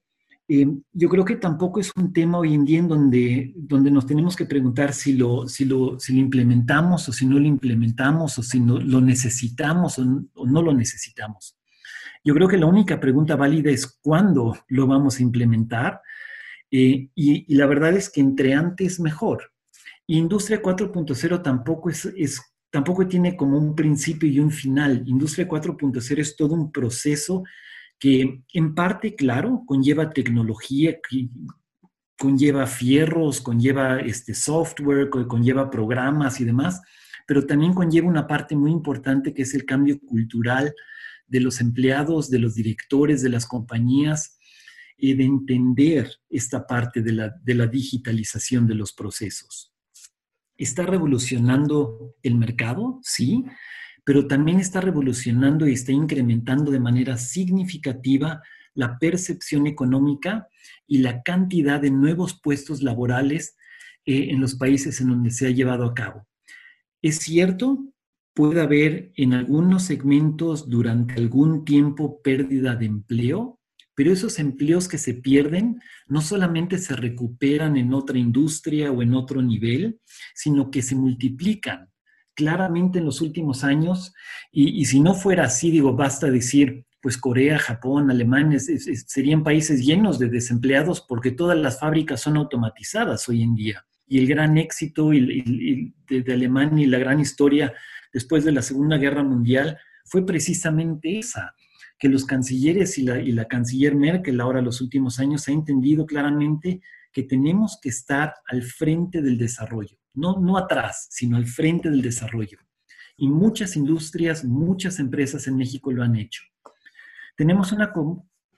eh, 0.54 0.66
yo 0.92 1.08
creo 1.08 1.24
que 1.24 1.36
tampoco 1.36 1.80
es 1.80 1.90
un 1.96 2.12
tema 2.12 2.38
hoy 2.38 2.52
en 2.52 2.64
día 2.66 2.80
en 2.80 2.88
donde, 2.88 3.52
donde 3.56 3.90
nos 3.90 4.06
tenemos 4.06 4.36
que 4.36 4.44
preguntar 4.44 4.92
si 4.92 5.14
lo, 5.14 5.48
si, 5.48 5.64
lo, 5.64 5.98
si 5.98 6.12
lo 6.12 6.20
implementamos 6.20 7.08
o 7.08 7.12
si 7.12 7.24
no 7.24 7.38
lo 7.38 7.46
implementamos 7.46 8.38
o 8.38 8.42
si 8.42 8.60
no, 8.60 8.78
lo 8.78 9.00
necesitamos 9.00 9.98
o, 9.98 10.04
no 10.04 10.62
lo 10.62 10.74
necesitamos. 10.74 11.56
Yo 12.24 12.34
creo 12.34 12.48
que 12.48 12.58
la 12.58 12.66
única 12.66 13.00
pregunta 13.00 13.36
válida 13.36 13.70
es 13.70 13.98
cuándo 14.02 14.56
lo 14.68 14.86
vamos 14.86 15.18
a 15.18 15.22
implementar 15.22 16.02
eh, 16.70 17.08
y, 17.14 17.54
la 17.54 17.66
verdad 17.66 17.94
es 17.94 18.10
que 18.10 18.20
entre 18.20 18.52
antes 18.52 19.00
mejor. 19.00 19.52
Industria 20.06 20.60
4.0 20.60 21.42
tampoco 21.42 21.88
es 21.88 22.51
tampoco 22.72 23.06
tiene 23.06 23.36
como 23.36 23.58
un 23.58 23.76
principio 23.76 24.28
y 24.28 24.40
un 24.40 24.50
final. 24.50 25.04
Industria 25.06 25.46
4.0 25.46 26.18
es 26.18 26.34
todo 26.34 26.54
un 26.54 26.72
proceso 26.72 27.44
que 27.98 28.42
en 28.52 28.74
parte, 28.74 29.14
claro, 29.14 29.62
conlleva 29.66 30.10
tecnología, 30.10 30.96
conlleva 32.18 32.66
fierros, 32.66 33.42
conlleva 33.42 34.00
este 34.00 34.34
software, 34.34 35.10
conlleva 35.10 35.70
programas 35.70 36.40
y 36.40 36.44
demás, 36.44 36.80
pero 37.26 37.46
también 37.46 37.74
conlleva 37.74 38.08
una 38.08 38.26
parte 38.26 38.56
muy 38.56 38.72
importante 38.72 39.34
que 39.34 39.42
es 39.42 39.54
el 39.54 39.66
cambio 39.66 40.00
cultural 40.00 40.74
de 41.26 41.40
los 41.40 41.60
empleados, 41.60 42.30
de 42.30 42.38
los 42.38 42.54
directores 42.54 43.22
de 43.22 43.28
las 43.28 43.46
compañías, 43.46 44.38
y 44.96 45.14
de 45.14 45.24
entender 45.24 46.10
esta 46.30 46.64
parte 46.64 47.02
de 47.02 47.54
la 47.54 47.66
digitalización 47.66 48.68
de 48.68 48.76
los 48.76 48.92
procesos. 48.92 49.71
¿Está 50.62 50.86
revolucionando 50.86 52.14
el 52.22 52.36
mercado? 52.36 53.00
Sí, 53.02 53.44
pero 54.04 54.28
también 54.28 54.60
está 54.60 54.80
revolucionando 54.80 55.66
y 55.66 55.72
está 55.72 55.90
incrementando 55.90 56.70
de 56.70 56.78
manera 56.78 57.16
significativa 57.16 58.40
la 58.72 58.96
percepción 59.00 59.66
económica 59.66 60.46
y 60.86 60.98
la 60.98 61.24
cantidad 61.24 61.80
de 61.80 61.90
nuevos 61.90 62.40
puestos 62.40 62.80
laborales 62.80 63.56
eh, 64.04 64.28
en 64.30 64.40
los 64.40 64.54
países 64.54 65.00
en 65.00 65.08
donde 65.08 65.32
se 65.32 65.48
ha 65.48 65.50
llevado 65.50 65.84
a 65.84 65.94
cabo. 65.94 66.28
Es 67.02 67.16
cierto, 67.16 67.84
puede 68.32 68.60
haber 68.60 69.10
en 69.16 69.32
algunos 69.32 69.82
segmentos 69.82 70.68
durante 70.68 71.14
algún 71.14 71.64
tiempo 71.64 72.22
pérdida 72.22 72.76
de 72.76 72.86
empleo, 72.86 73.58
pero 73.94 74.12
esos 74.12 74.38
empleos 74.38 74.88
que 74.88 74.98
se 74.98 75.14
pierden 75.14 75.80
no 76.06 76.20
solamente 76.20 76.78
se 76.78 76.96
recuperan 76.96 77.76
en 77.76 77.92
otra 77.94 78.18
industria 78.18 78.90
o 78.90 79.02
en 79.02 79.14
otro 79.14 79.42
nivel, 79.42 80.00
sino 80.34 80.70
que 80.70 80.82
se 80.82 80.94
multiplican 80.94 81.92
claramente 82.34 82.98
en 82.98 83.04
los 83.04 83.20
últimos 83.20 83.64
años, 83.64 84.14
y, 84.50 84.84
si 84.86 85.00
no 85.00 85.14
fuera 85.14 85.44
así, 85.44 85.70
digo, 85.70 85.94
basta 85.94 86.30
decir, 86.30 86.86
pues 87.00 87.18
Corea, 87.18 87.58
Japón, 87.58 88.10
Alemania, 88.10 88.58
serían 88.58 89.42
países 89.42 89.84
llenos 89.84 90.18
de 90.18 90.28
desempleados 90.28 91.00
porque 91.00 91.32
todas 91.32 91.58
las 91.58 91.80
fábricas 91.80 92.20
son 92.20 92.36
automatizadas 92.36 93.28
hoy 93.28 93.42
en 93.42 93.54
día. 93.54 93.84
Y 94.06 94.18
el 94.18 94.26
gran 94.26 94.58
éxito 94.58 95.10
de, 95.10 95.92
Alemania 96.32 96.84
y 96.84 96.88
la 96.88 96.98
gran 96.98 97.18
historia 97.18 97.72
después 98.12 98.44
de 98.44 98.52
la 98.52 98.62
Segunda 98.62 98.98
Guerra 98.98 99.22
Mundial 99.22 99.78
fue 100.04 100.24
precisamente 100.24 101.18
esa, 101.18 101.54
que 102.02 102.08
los 102.08 102.26
cancilleres 102.26 102.98
y 102.98 103.04
la, 103.04 103.20
y 103.20 103.30
la 103.30 103.46
canciller 103.46 103.94
Merkel 103.94 104.40
ahora 104.40 104.60
los 104.60 104.80
últimos 104.80 105.20
años 105.20 105.46
ha 105.46 105.52
entendido 105.52 106.04
claramente 106.04 106.82
que 107.12 107.22
tenemos 107.22 107.78
que 107.80 107.90
estar 107.90 108.34
al 108.48 108.62
frente 108.62 109.22
del 109.22 109.38
desarrollo 109.38 109.96
no, 110.14 110.38
no 110.38 110.58
atrás, 110.58 111.06
sino 111.10 111.36
al 111.36 111.46
frente 111.46 111.90
del 111.90 112.02
desarrollo. 112.02 112.58
Y 113.16 113.28
muchas 113.28 113.76
industrias, 113.76 114.44
muchas 114.44 114.98
empresas 114.98 115.46
en 115.46 115.56
México 115.56 115.92
lo 115.92 116.02
han 116.02 116.16
hecho. 116.16 116.42
Tenemos 117.36 117.72
una, 117.72 117.92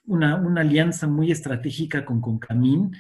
una, 0.07 0.61
alianza 0.61 1.07
muy 1.07 1.31
estratégica 1.31 2.05
con 2.05 2.21
Concamín. 2.21 2.93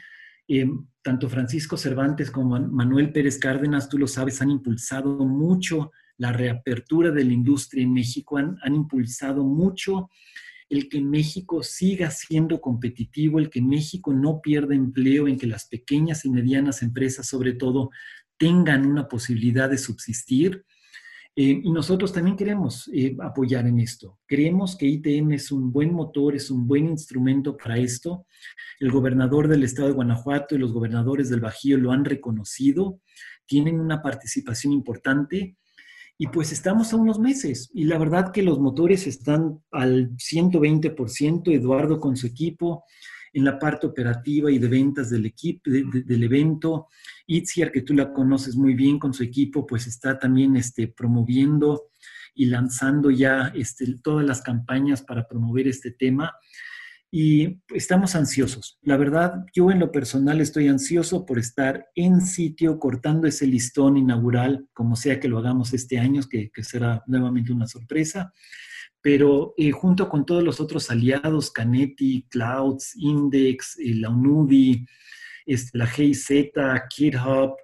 Eh, 0.46 0.68
tanto 1.02 1.28
Francisco 1.28 1.76
Cervantes 1.76 2.30
como 2.30 2.58
Manuel 2.58 3.12
Pérez 3.12 3.38
Cárdenas, 3.38 3.88
tú 3.88 3.98
lo 3.98 4.06
sabes, 4.06 4.40
han 4.42 4.50
impulsado 4.50 5.24
mucho 5.24 5.90
la 6.18 6.32
reapertura 6.32 7.10
de 7.10 7.24
la 7.24 7.32
industria 7.32 7.82
en 7.82 7.92
México, 7.92 8.38
han, 8.38 8.58
impulsado 8.66 9.44
mucho 9.44 10.10
el 10.68 10.88
que 10.88 11.00
México 11.00 11.62
siga 11.62 12.10
siendo 12.10 12.60
competitivo, 12.60 13.38
el 13.38 13.50
que 13.50 13.60
México 13.60 14.12
no 14.12 14.40
pierda 14.40 14.74
empleo, 14.74 15.28
en 15.28 15.38
que 15.38 15.46
las 15.46 15.66
pequeñas 15.66 16.24
y 16.24 16.30
medianas 16.30 16.82
empresas, 16.82 17.26
sobre 17.26 17.52
todo, 17.52 17.90
tengan 18.38 18.86
una 18.86 19.06
posibilidad 19.06 19.68
de 19.68 19.78
subsistir. 19.78 20.64
Eh, 21.36 21.60
y 21.64 21.70
nosotros 21.72 22.12
también 22.12 22.36
queremos 22.36 22.88
eh, 22.92 23.16
apoyar 23.20 23.66
en 23.66 23.80
esto. 23.80 24.20
Creemos 24.26 24.76
que 24.76 24.86
ITM 24.86 25.32
es 25.32 25.50
un 25.50 25.72
buen 25.72 25.92
motor, 25.92 26.34
es 26.36 26.50
un 26.50 26.66
buen 26.66 26.88
instrumento 26.88 27.56
para 27.56 27.76
esto. 27.76 28.26
El 28.78 28.92
gobernador 28.92 29.48
del 29.48 29.64
estado 29.64 29.88
de 29.88 29.94
Guanajuato 29.94 30.54
y 30.54 30.58
los 30.58 30.72
gobernadores 30.72 31.28
del 31.28 31.40
Bajío 31.40 31.76
lo 31.76 31.90
han 31.90 32.04
reconocido, 32.04 33.00
tienen 33.46 33.80
una 33.80 34.00
participación 34.00 34.72
importante 34.72 35.56
y 36.16 36.28
pues 36.28 36.52
estamos 36.52 36.92
a 36.92 36.96
unos 36.96 37.18
meses 37.18 37.70
y 37.74 37.84
la 37.84 37.98
verdad 37.98 38.30
que 38.32 38.42
los 38.42 38.60
motores 38.60 39.06
están 39.06 39.60
al 39.72 40.10
120%, 40.16 41.52
Eduardo 41.52 41.98
con 41.98 42.16
su 42.16 42.26
equipo, 42.26 42.84
en 43.32 43.44
la 43.44 43.58
parte 43.58 43.88
operativa 43.88 44.50
y 44.50 44.58
de 44.58 44.68
ventas 44.68 45.10
del 45.10 45.26
equipo, 45.26 45.62
del 45.68 46.22
evento. 46.22 46.86
Itziar, 47.26 47.72
que 47.72 47.82
tú 47.82 47.92
la 47.92 48.12
conoces 48.12 48.54
muy 48.54 48.74
bien 48.74 48.98
con 48.98 49.12
su 49.12 49.24
equipo, 49.24 49.66
pues 49.66 49.88
está 49.88 50.18
también 50.18 50.54
este, 50.56 50.86
promoviendo 50.86 51.88
y 52.32 52.46
lanzando 52.46 53.10
ya 53.10 53.52
este, 53.54 53.96
todas 54.02 54.24
las 54.24 54.40
campañas 54.40 55.02
para 55.02 55.26
promover 55.26 55.66
este 55.66 55.90
tema. 55.90 56.32
Y 57.16 57.60
estamos 57.72 58.16
ansiosos. 58.16 58.76
La 58.82 58.96
verdad, 58.96 59.46
yo 59.54 59.70
en 59.70 59.78
lo 59.78 59.92
personal 59.92 60.40
estoy 60.40 60.66
ansioso 60.66 61.24
por 61.24 61.38
estar 61.38 61.86
en 61.94 62.20
sitio 62.20 62.80
cortando 62.80 63.28
ese 63.28 63.46
listón 63.46 63.96
inaugural, 63.96 64.66
como 64.72 64.96
sea 64.96 65.20
que 65.20 65.28
lo 65.28 65.38
hagamos 65.38 65.72
este 65.74 66.00
año, 66.00 66.22
que, 66.28 66.50
que 66.50 66.64
será 66.64 67.04
nuevamente 67.06 67.52
una 67.52 67.68
sorpresa 67.68 68.32
pero 69.00 69.52
eh, 69.58 69.70
junto 69.70 70.08
con 70.08 70.24
todos 70.24 70.42
los 70.42 70.60
otros 70.60 70.90
aliados, 70.90 71.50
Canetti, 71.50 72.26
Clouds, 72.30 72.96
Index, 72.96 73.78
eh, 73.78 73.96
la 73.96 74.08
UNUDI, 74.08 74.86
este, 75.44 75.76
la 75.76 75.86
GIZ, 75.86 76.30
GitHub, 76.88 77.54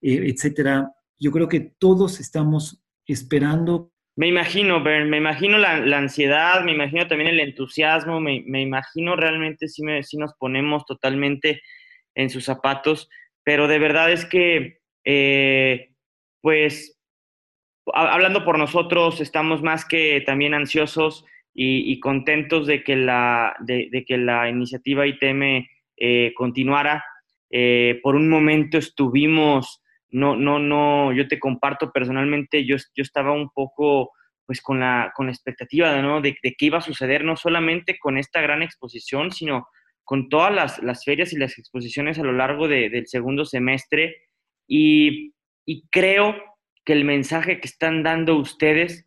eh, 0.00 0.22
etcétera, 0.26 0.90
yo 1.18 1.30
creo 1.32 1.48
que 1.48 1.74
todos 1.78 2.18
estamos 2.18 2.82
esperando. 3.06 3.92
Me 4.16 4.28
imagino, 4.28 4.82
Bern, 4.82 5.10
me 5.10 5.18
imagino 5.18 5.58
la, 5.58 5.74
ansiedad, 5.98 6.64
me 6.64 6.72
imagino 6.72 7.06
también 7.06 7.28
el 7.28 7.40
entusiasmo, 7.40 8.18
me, 8.18 8.42
imagino 8.60 9.14
realmente 9.14 9.68
si, 9.68 9.82
me, 9.82 10.00
nos 10.14 10.32
ponemos 10.38 10.86
totalmente 10.86 11.60
en 12.14 12.30
sus 12.30 12.46
zapatos, 12.46 13.10
pero 13.44 13.68
de 13.68 13.78
verdad 13.78 14.10
es 14.10 14.24
que, 14.24 14.78
pues, 16.40 16.98
hablando 17.92 18.42
por 18.42 18.58
nosotros, 18.58 19.20
estamos 19.20 19.62
más 19.62 19.84
que 19.84 20.22
también 20.24 20.54
ansiosos 20.54 21.26
y, 21.54 22.00
contentos 22.00 22.66
de 22.66 22.82
que 22.82 22.96
la, 22.96 23.54
de, 23.60 24.04
que 24.06 24.18
la 24.18 24.48
iniciativa 24.48 25.06
ITM 25.06 25.66
eh, 25.96 26.32
continuara. 26.34 27.04
Eh, 27.50 28.00
por 28.02 28.16
un 28.16 28.28
momento 28.28 28.76
estuvimos, 28.76 29.82
no, 30.10 30.36
no, 30.36 30.58
no, 30.58 31.12
yo 31.12 31.28
te 31.28 31.38
comparto 31.38 31.90
personalmente, 31.92 32.64
yo, 32.64 32.76
yo 32.94 33.02
estaba 33.02 33.32
un 33.32 33.50
poco 33.50 34.12
pues 34.46 34.60
con 34.60 34.78
la, 34.78 35.12
con 35.14 35.26
la 35.26 35.32
expectativa 35.32 36.00
¿no? 36.00 36.20
de, 36.20 36.36
de 36.42 36.54
qué 36.56 36.66
iba 36.66 36.78
a 36.78 36.82
suceder, 36.82 37.24
no 37.24 37.36
solamente 37.36 37.98
con 37.98 38.16
esta 38.16 38.40
gran 38.40 38.62
exposición, 38.62 39.32
sino 39.32 39.66
con 40.04 40.28
todas 40.28 40.54
las, 40.54 40.82
las, 40.84 41.04
ferias 41.04 41.32
y 41.32 41.36
las 41.36 41.58
exposiciones 41.58 42.18
a 42.18 42.22
lo 42.22 42.32
largo 42.32 42.68
del 42.68 43.08
segundo 43.08 43.44
semestre 43.44 44.16
y, 44.68 45.34
y 45.66 45.88
creo 45.90 46.36
que 46.84 46.92
el 46.92 47.04
mensaje 47.04 47.60
que 47.60 47.66
están 47.66 48.04
dando 48.04 48.36
ustedes 48.36 49.04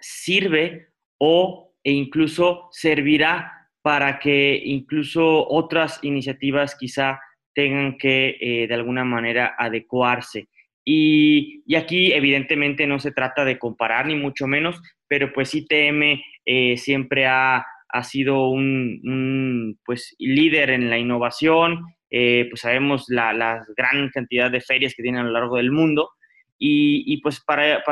sirve 0.00 0.88
o 1.18 1.72
e 1.84 1.92
incluso 1.92 2.68
servirá 2.72 3.70
para 3.82 4.18
que 4.18 4.60
incluso 4.64 5.48
otras 5.48 6.00
iniciativas 6.02 6.76
quizá 6.76 7.20
tengan 7.54 7.96
que 7.98 8.36
eh, 8.40 8.66
de 8.66 8.74
alguna 8.74 9.04
manera 9.04 9.54
adecuarse. 9.58 10.48
Y, 10.84 11.62
aquí 11.76 12.12
evidentemente 12.12 12.86
no 12.86 12.98
se 12.98 13.12
trata 13.12 13.44
de 13.44 13.58
comparar 13.58 14.06
ni 14.06 14.16
mucho 14.16 14.46
menos, 14.46 14.80
pero 15.08 15.32
pues 15.32 15.54
ITM 15.54 16.20
eh, 16.44 16.76
siempre 16.76 17.26
ha, 17.26 17.64
sido 18.02 18.48
un, 18.48 19.78
pues, 19.84 20.16
líder 20.18 20.70
en 20.70 20.88
la 20.88 20.98
innovación, 20.98 21.82
eh, 22.10 22.46
pues 22.50 22.62
sabemos 22.62 23.04
la, 23.08 23.32
la, 23.32 23.62
gran 23.76 24.08
cantidad 24.10 24.50
de 24.50 24.60
ferias 24.60 24.94
que 24.94 25.02
tiene 25.02 25.20
a 25.20 25.22
lo 25.22 25.30
largo 25.30 25.56
del 25.56 25.70
mundo 25.70 26.10
y, 26.58 27.20
pues 27.22 27.40
para, 27.44 27.82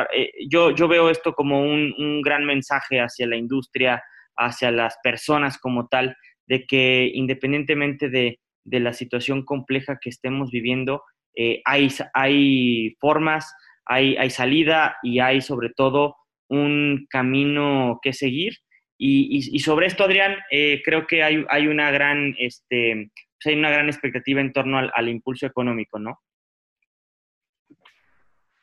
yo, 0.49 0.71
yo 0.75 0.87
veo 0.87 1.11
esto 1.11 1.33
como 1.35 1.61
un, 1.61 1.93
un 1.99 2.23
gran 2.23 2.45
mensaje 2.45 3.01
hacia 3.01 3.27
la 3.27 3.37
industria, 3.37 4.03
hacia 4.37 4.71
las 4.71 4.97
personas 5.03 5.59
como 5.59 5.89
tal, 5.89 6.17
de 6.47 6.67
que 6.67 7.11
independientemente 7.13 8.09
de, 8.09 8.39
de 8.65 8.81
la 8.81 8.93
situación 8.93 9.45
compleja 9.45 9.99
que 10.01 10.11
estemos 10.11 10.51
viviendo, 10.51 11.03
eh, 11.35 11.63
hay, 11.65 11.89
hay 12.15 12.97
formas, 13.01 13.55
hay, 13.87 14.17
hay 14.17 14.31
salida 14.31 14.97
y 15.03 15.21
hay 15.21 15.41
sobre 15.41 15.71
todo 15.71 16.17
un 16.49 17.07
camino 17.09 17.99
que 18.03 18.13
seguir. 18.13 18.55
Y, 19.03 19.59
sobre 19.61 19.87
esto, 19.87 20.05
Adrián, 20.05 20.37
eh, 20.51 20.83
creo 20.85 21.07
que 21.07 21.23
hay, 21.23 21.43
hay, 21.49 21.69
una 21.69 21.91
gran, 21.91 22.35
este, 22.39 23.11
pues 23.43 23.47
hay 23.47 23.59
una 23.59 23.71
gran 23.71 23.87
expectativa 23.87 24.43
en 24.43 24.53
torno 24.53 24.77
al, 24.77 24.91
al 24.95 25.09
impulso 25.09 25.47
económico, 25.47 25.99
¿no? 25.99 26.21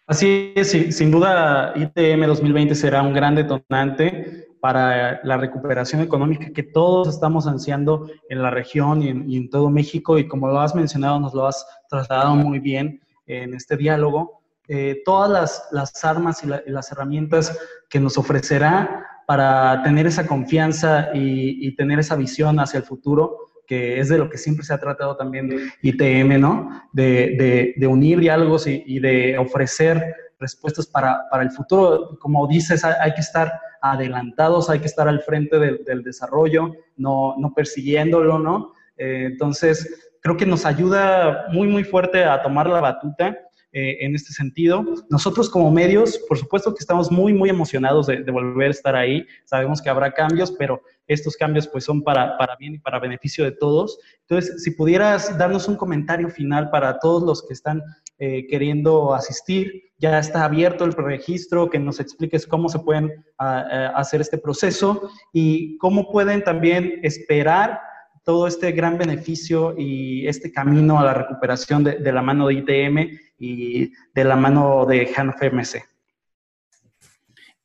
Así 0.05 0.53
es, 0.55 0.71
sin 0.71 1.11
duda 1.11 1.73
ITM 1.75 2.27
2020 2.27 2.75
será 2.75 3.01
un 3.01 3.13
gran 3.13 3.35
detonante 3.35 4.47
para 4.67 5.21
la 5.23 5.37
recuperación 5.37 6.01
económica 6.01 6.51
que 6.53 6.61
todos 6.61 7.07
estamos 7.07 7.47
ansiando 7.47 8.09
en 8.27 8.41
la 8.41 8.49
región 8.49 9.01
y 9.01 9.37
en, 9.37 9.49
todo 9.49 9.69
México. 9.69 10.17
Y 10.17 10.27
como 10.27 10.49
lo 10.49 10.59
has 10.59 10.75
mencionado, 10.75 11.21
nos 11.21 11.33
lo 11.33 11.47
has 11.47 11.65
trasladado 11.89 12.35
muy 12.35 12.59
bien 12.59 12.99
en 13.27 13.53
este 13.53 13.77
diálogo. 13.77 14.41
Eh, 14.67 15.03
todas 15.05 15.31
las, 15.31 15.69
las, 15.71 16.03
armas 16.03 16.43
y, 16.43 16.47
las 16.69 16.91
herramientas 16.91 17.57
que 17.89 18.01
nos 18.01 18.17
ofrecerá 18.17 19.07
para 19.25 19.81
tener 19.83 20.05
esa 20.05 20.27
confianza 20.27 21.11
y, 21.13 21.73
tener 21.77 21.99
esa 21.99 22.17
visión 22.17 22.59
hacia 22.59 22.79
el 22.79 22.83
futuro, 22.83 23.37
que 23.65 24.01
es 24.01 24.09
de 24.09 24.17
lo 24.17 24.29
que 24.29 24.37
siempre 24.37 24.65
se 24.65 24.73
ha 24.73 24.81
tratado 24.81 25.15
también 25.15 25.47
de 25.47 25.71
ITM, 25.81 26.41
¿no? 26.41 26.89
De, 26.91 27.73
de, 27.77 27.87
unir 27.87 28.19
diálogos 28.19 28.67
y, 28.67 28.83
y, 28.85 28.99
de 28.99 29.37
ofrecer 29.37 30.13
respuestas 30.41 30.85
para, 30.87 31.21
para, 31.31 31.43
el 31.43 31.51
futuro. 31.51 32.19
Como 32.19 32.45
dices, 32.47 32.83
hay 32.83 33.13
que 33.13 33.21
estar 33.21 33.61
adelantados, 33.81 34.69
hay 34.69 34.79
que 34.79 34.87
estar 34.87 35.07
al 35.07 35.21
frente 35.21 35.57
del, 35.59 36.03
desarrollo, 36.03 36.73
no, 36.95 37.35
no, 37.37 37.53
persiguiéndolo, 37.53 38.39
¿no? 38.39 38.73
Eh, 38.97 39.27
entonces, 39.31 40.11
creo 40.21 40.37
que 40.37 40.45
nos 40.45 40.65
ayuda 40.65 41.45
muy, 41.51 41.67
muy 41.67 41.83
fuerte 41.83 42.23
a 42.23 42.41
tomar 42.41 42.67
la 42.67 42.81
batuta 42.81 43.37
eh, 43.79 44.03
en 44.03 44.15
este 44.15 44.33
sentido. 44.33 44.83
Nosotros 45.07 45.51
como 45.51 45.69
medios, 45.69 46.17
por 46.27 46.35
supuesto 46.35 46.73
que 46.73 46.79
estamos 46.79 47.11
muy, 47.11 47.31
muy 47.31 47.51
emocionados 47.51 48.07
de, 48.07 48.23
volver 48.31 48.69
a 48.69 48.71
estar 48.71 48.95
ahí. 48.95 49.23
Sabemos 49.45 49.83
que 49.83 49.89
habrá 49.91 50.11
cambios, 50.13 50.51
pero 50.57 50.81
estos 51.05 51.37
cambios 51.37 51.67
pues 51.67 51.83
son 51.83 52.01
para, 52.01 52.39
para 52.39 52.55
bien 52.55 52.73
y 52.73 52.79
para 52.79 52.97
beneficio 52.97 53.43
de 53.45 53.51
todos. 53.51 53.99
Entonces, 54.21 54.63
si 54.63 54.71
pudieras 54.71 55.37
darnos 55.37 55.67
un 55.67 55.75
comentario 55.75 56.27
final 56.29 56.71
para 56.71 56.97
todos 56.97 57.21
los 57.21 57.45
que 57.45 57.53
están 57.53 57.83
eh, 58.17 58.47
queriendo 58.47 59.13
asistir, 59.13 59.83
ya 59.99 60.17
está 60.17 60.43
abierto 60.43 60.83
el 60.83 60.93
registro, 60.93 61.69
que 61.69 61.77
nos 61.77 61.99
expliques 61.99 62.47
cómo 62.47 62.69
se 62.69 62.79
pueden 62.79 63.11
ah, 63.37 63.63
eh, 63.71 63.91
hacer 63.93 64.21
este 64.21 64.39
proceso 64.39 65.11
y 65.31 65.77
cómo 65.77 66.11
pueden 66.11 66.43
también 66.43 66.99
esperar 67.03 67.79
todo 68.27 68.45
este 68.45 68.71
gran 68.73 68.97
beneficio 68.97 69.73
y 69.77 70.27
este 70.27 70.51
camino 70.51 70.99
a 70.99 71.05
la 71.05 71.13
recuperación 71.13 71.85
de, 71.85 72.11
la 72.11 72.21
mano 72.21 72.47
de 72.47 72.55
ITM 72.55 72.97
y 73.39 73.93
de 74.13 74.23
la 74.25 74.35
mano 74.35 74.85
de 74.85 75.09
HANFMC. 75.15 75.81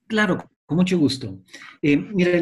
Claro, 0.07 0.49
con 0.65 0.77
mucho 0.77 0.97
gusto. 1.01 1.41
Eh, 1.83 1.97
mira, 1.97 2.39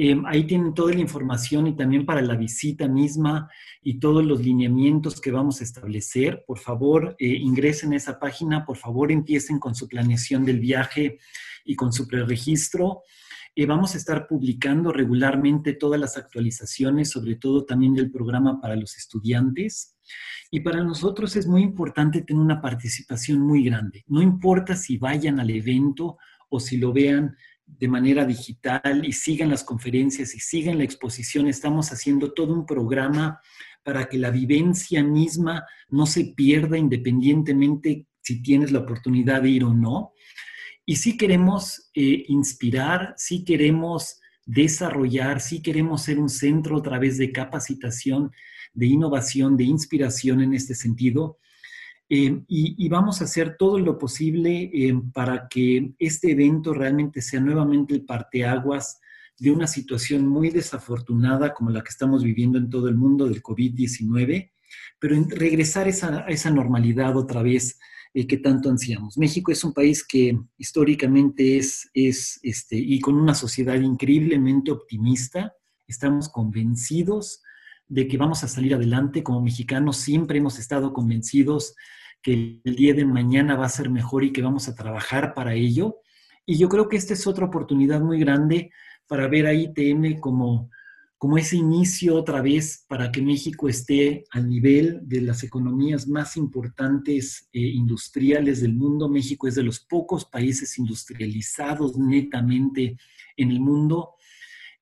Eh, 0.00 0.16
ahí 0.26 0.44
tienen 0.44 0.74
toda 0.74 0.94
la 0.94 1.00
información 1.00 1.66
y 1.66 1.74
también 1.74 2.06
para 2.06 2.22
la 2.22 2.36
visita 2.36 2.86
misma 2.86 3.50
y 3.82 3.98
todos 3.98 4.24
los 4.24 4.40
lineamientos 4.40 5.20
que 5.20 5.32
vamos 5.32 5.60
a 5.60 5.64
establecer. 5.64 6.44
Por 6.46 6.60
favor, 6.60 7.16
eh, 7.18 7.26
ingresen 7.26 7.92
a 7.92 7.96
esa 7.96 8.20
página, 8.20 8.64
por 8.64 8.76
favor 8.76 9.10
empiecen 9.10 9.58
con 9.58 9.74
su 9.74 9.88
planeación 9.88 10.44
del 10.44 10.60
viaje 10.60 11.18
y 11.64 11.74
con 11.74 11.92
su 11.92 12.06
preregistro. 12.06 13.02
vamos 13.66 13.96
a 13.96 13.98
estar 13.98 14.28
publicando 14.28 14.92
regularmente 14.92 15.72
todas 15.72 15.98
las 15.98 16.16
actualizaciones, 16.16 17.10
sobre 17.10 17.34
todo 17.34 17.64
también 17.64 17.92
del 17.92 18.12
programa 18.12 18.60
para 18.60 18.76
los 18.76 18.96
estudiantes. 18.96 19.96
Y 20.48 20.60
para 20.60 20.84
nosotros 20.84 21.34
es 21.34 21.48
muy 21.48 21.62
importante 21.62 22.22
tener 22.22 22.40
una 22.40 22.60
participación 22.60 23.40
muy 23.40 23.64
grande. 23.64 24.04
No 24.06 24.22
importa 24.22 24.76
si 24.76 24.96
vayan 24.96 25.40
al 25.40 25.50
evento 25.50 26.18
o 26.50 26.60
si 26.60 26.76
lo 26.76 26.92
vean 26.92 27.34
de 27.78 27.88
manera 27.88 28.24
digital 28.24 29.04
y 29.04 29.12
sigan 29.12 29.50
las 29.50 29.62
conferencias 29.62 30.34
y 30.34 30.40
sigan 30.40 30.78
la 30.78 30.84
exposición, 30.84 31.46
estamos 31.46 31.92
haciendo 31.92 32.32
todo 32.32 32.52
un 32.52 32.66
programa 32.66 33.40
para 33.82 34.08
que 34.08 34.18
la 34.18 34.30
vivencia 34.30 35.02
misma 35.02 35.64
no 35.88 36.06
se 36.06 36.32
pierda 36.36 36.76
independientemente 36.76 38.06
si 38.20 38.42
tienes 38.42 38.72
la 38.72 38.80
oportunidad 38.80 39.42
de 39.42 39.50
ir 39.50 39.64
o 39.64 39.72
no. 39.72 40.12
Y 40.84 40.96
si 40.96 41.16
queremos 41.16 41.90
eh, 41.94 42.24
inspirar, 42.28 43.14
si 43.16 43.44
queremos 43.44 44.20
desarrollar, 44.44 45.40
si 45.40 45.62
queremos 45.62 46.02
ser 46.02 46.18
un 46.18 46.28
centro 46.28 46.78
a 46.78 46.82
través 46.82 47.18
de 47.18 47.30
capacitación 47.30 48.30
de 48.72 48.86
innovación, 48.86 49.56
de 49.56 49.64
inspiración 49.64 50.40
en 50.40 50.54
este 50.54 50.74
sentido. 50.74 51.38
Eh, 52.10 52.42
y, 52.48 52.88
vamos 52.88 53.20
a 53.20 53.24
hacer 53.24 53.56
todo 53.58 53.78
lo 53.78 53.98
posible 53.98 54.70
eh, 54.72 54.98
para 55.12 55.46
que 55.46 55.92
este 55.98 56.30
evento 56.30 56.72
realmente 56.72 57.20
sea 57.20 57.38
nuevamente 57.38 57.92
el 57.92 58.06
parteaguas 58.06 58.98
de 59.38 59.50
una 59.50 59.66
situación 59.66 60.26
muy 60.26 60.48
desafortunada 60.48 61.52
como 61.52 61.70
la 61.70 61.82
que 61.82 61.90
estamos 61.90 62.24
viviendo 62.24 62.56
en 62.56 62.70
todo 62.70 62.88
el 62.88 62.96
mundo 62.96 63.26
del 63.26 63.42
COVID-19, 63.42 64.50
pero 64.98 65.16
regresar 65.28 65.86
esa, 65.86 66.24
a 66.24 66.28
esa 66.28 66.50
normalidad 66.50 67.14
otra 67.14 67.42
vez 67.42 67.78
eh, 68.14 68.26
que 68.26 68.38
tanto 68.38 68.70
ansiamos. 68.70 69.18
México 69.18 69.52
es 69.52 69.62
un 69.62 69.74
país 69.74 70.02
que 70.02 70.38
históricamente 70.56 71.58
es, 71.58 71.90
es 71.92 72.40
este, 72.42 72.76
y 72.76 73.00
con 73.00 73.16
una 73.16 73.34
sociedad 73.34 73.78
increíblemente 73.78 74.70
optimista, 74.70 75.52
estamos 75.86 76.30
convencidos 76.30 77.42
de 77.88 78.06
que 78.06 78.16
vamos 78.16 78.44
a 78.44 78.48
salir 78.48 78.74
adelante. 78.74 79.22
Como 79.22 79.42
mexicanos 79.42 79.96
siempre 79.96 80.38
hemos 80.38 80.58
estado 80.58 80.92
convencidos 80.92 81.74
que 82.22 82.60
el 82.64 82.76
día 82.76 82.94
de 82.94 83.04
mañana 83.04 83.56
va 83.56 83.66
a 83.66 83.70
ser 83.70 83.90
mejor 83.90 84.24
y 84.24 84.32
que 84.32 84.42
vamos 84.42 84.68
a 84.68 84.74
trabajar 84.74 85.34
para 85.34 85.54
ello. 85.54 85.96
Y 86.46 86.58
yo 86.58 86.68
creo 86.68 86.88
que 86.88 86.96
esta 86.96 87.14
es 87.14 87.26
otra 87.26 87.46
oportunidad 87.46 88.00
muy 88.00 88.18
grande 88.18 88.70
para 89.06 89.28
ver 89.28 89.46
a 89.46 89.54
ITM 89.54 90.20
como, 90.20 90.70
como 91.16 91.38
ese 91.38 91.56
inicio 91.56 92.14
otra 92.14 92.42
vez 92.42 92.84
para 92.88 93.10
que 93.10 93.22
México 93.22 93.68
esté 93.68 94.24
al 94.30 94.48
nivel 94.48 95.00
de 95.02 95.22
las 95.22 95.42
economías 95.42 96.06
más 96.06 96.36
importantes 96.36 97.48
eh, 97.52 97.60
industriales 97.60 98.60
del 98.60 98.74
mundo. 98.74 99.08
México 99.08 99.48
es 99.48 99.54
de 99.54 99.62
los 99.62 99.80
pocos 99.80 100.24
países 100.24 100.78
industrializados 100.78 101.96
netamente 101.96 102.96
en 103.36 103.50
el 103.50 103.60
mundo 103.60 104.14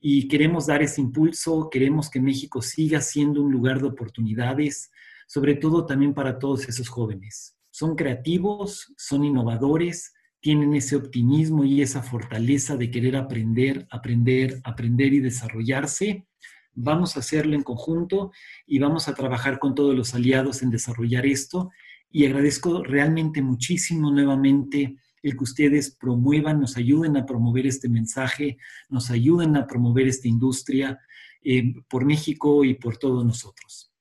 y 0.00 0.28
queremos 0.28 0.66
dar 0.66 0.82
ese 0.82 1.00
impulso, 1.00 1.68
queremos 1.70 2.10
que 2.10 2.20
México 2.20 2.62
siga 2.62 3.00
siendo 3.00 3.42
un 3.42 3.50
lugar 3.50 3.80
de 3.80 3.88
oportunidades, 3.88 4.90
sobre 5.26 5.54
todo 5.54 5.86
también 5.86 6.14
para 6.14 6.38
todos 6.38 6.68
esos 6.68 6.88
jóvenes. 6.88 7.56
Son 7.70 7.96
creativos, 7.96 8.94
son 8.96 9.24
innovadores, 9.24 10.12
tienen 10.40 10.74
ese 10.74 10.96
optimismo 10.96 11.64
y 11.64 11.82
esa 11.82 12.02
fortaleza 12.02 12.76
de 12.76 12.90
querer 12.90 13.16
aprender, 13.16 13.86
aprender, 13.90 14.60
aprender 14.64 15.12
y 15.12 15.20
desarrollarse. 15.20 16.26
Vamos 16.72 17.16
a 17.16 17.20
hacerlo 17.20 17.56
en 17.56 17.62
conjunto 17.62 18.30
y 18.66 18.78
vamos 18.78 19.08
a 19.08 19.14
trabajar 19.14 19.58
con 19.58 19.74
todos 19.74 19.94
los 19.94 20.14
aliados 20.14 20.62
en 20.62 20.70
desarrollar 20.70 21.26
esto. 21.26 21.70
Y 22.10 22.26
agradezco 22.26 22.84
realmente 22.84 23.42
muchísimo 23.42 24.12
nuevamente 24.12 24.96
el 25.26 25.36
que 25.36 25.44
ustedes 25.44 25.90
promuevan, 25.90 26.60
nos 26.60 26.76
ayuden 26.76 27.16
a 27.16 27.26
promover 27.26 27.66
este 27.66 27.88
mensaje, 27.88 28.58
nos 28.88 29.10
ayuden 29.10 29.56
a 29.56 29.66
promover 29.66 30.06
esta 30.06 30.28
industria. 30.28 31.00
eh, 31.48 31.74
por 31.88 32.04
México 32.04 32.64
y 32.64 32.74
por 32.74 32.96
todos 32.96 33.24
nosotros. 33.24 33.92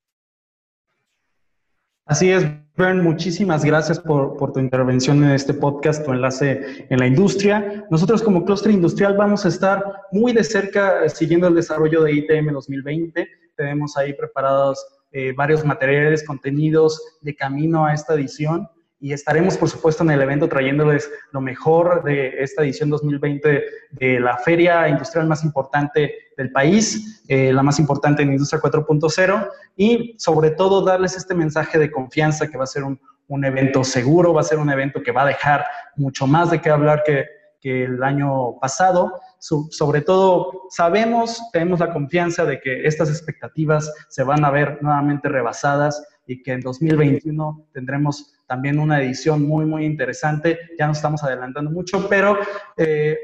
Así 2.08 2.32
es, 2.32 2.44
Bern, 2.76 3.04
muchísimas 3.04 3.64
gracias 3.64 4.00
por, 4.00 4.36
por, 4.38 4.52
tu 4.52 4.60
intervención 4.60 5.24
en 5.24 5.32
este 5.32 5.54
podcast, 5.54 6.04
tu 6.04 6.12
enlace 6.12 6.88
en 6.90 7.00
la 7.00 7.06
industria. 7.06 7.86
Nosotros 7.92 8.24
como 8.24 8.46
clúster 8.46 8.72
industrial 8.72 9.16
vamos 9.16 9.46
a 9.46 9.50
estar 9.50 9.84
muy 10.12 10.34
de 10.34 10.44
cerca 10.44 11.08
siguiendo 11.10 11.48
el 11.48 11.56
desarrollo 11.56 12.02
de 12.04 12.14
ITM 12.14 12.52
2020. 12.52 13.28
Tenemos 13.56 13.96
ahí 13.96 14.14
preparados 14.14 14.84
eh, 15.12 15.32
varios 15.36 15.64
materiales, 15.64 16.26
contenidos 16.26 17.20
de 17.22 17.36
camino 17.36 17.86
a 17.86 17.94
esta 17.94 18.16
edición 18.16 18.68
y 19.06 19.14
estaremos, 19.14 19.56
por 19.56 19.70
supuesto, 19.70 20.04
en 20.04 20.10
el 20.10 20.22
evento 20.24 20.50
trayéndoles 20.50 21.12
lo 21.32 21.40
mejor 21.40 22.04
de 22.04 22.42
esta 22.42 22.64
edición 22.64 22.90
2020 22.90 23.64
de 23.92 24.20
la 24.20 24.36
feria 24.40 24.88
industrial 24.90 25.28
más 25.28 25.44
importante 25.44 26.12
del 26.36 26.52
país, 26.52 27.24
eh, 27.28 27.54
la 27.54 27.62
más 27.62 27.78
importante 27.78 28.24
en 28.24 28.32
Industria 28.32 28.60
4.0 28.60 29.48
y 29.78 30.16
sobre 30.18 30.50
todo 30.50 30.84
darles 30.84 31.16
este 31.16 31.36
mensaje 31.36 31.78
de 31.78 31.92
confianza 31.92 32.48
que 32.48 32.58
va 32.58 32.64
a 32.64 32.68
ser 32.68 32.84
un, 32.84 33.00
un, 33.28 33.46
evento 33.46 33.84
seguro, 33.84 34.34
va 34.34 34.42
a 34.42 34.44
ser 34.44 34.58
un 34.58 34.72
evento 34.72 35.04
que 35.04 35.12
va 35.12 35.22
a 35.22 35.28
dejar 35.28 35.66
mucho 35.98 36.26
más 36.26 36.50
de 36.50 36.60
qué 36.60 36.72
hablar 36.72 37.04
que, 37.06 37.26
que 37.62 37.84
el 37.84 38.02
año 38.02 38.58
pasado. 38.60 39.14
sobre 39.38 40.02
todo, 40.02 40.64
sabemos, 40.72 41.40
tenemos 41.54 41.80
la 41.80 41.94
confianza 41.94 42.44
de 42.44 42.60
que 42.60 42.88
estas 42.88 43.10
expectativas 43.10 43.94
se 44.10 44.24
van 44.24 44.44
a 44.44 44.50
ver 44.50 44.80
nuevamente 44.82 45.30
rebasadas 45.30 46.04
y 46.26 46.42
que 46.42 46.54
en 46.54 46.62
2021 46.62 47.68
tendremos 47.72 48.35
también 48.48 48.80
una 48.80 49.02
edición 49.02 49.44
muy, 49.44 49.66
muy 49.66 49.86
interesante. 49.86 50.60
Ya 50.78 50.88
nos 50.88 50.98
estamos 50.98 51.24
adelantando 51.24 51.72
mucho, 51.72 52.08
pero 52.08 52.38
eh, 52.78 53.18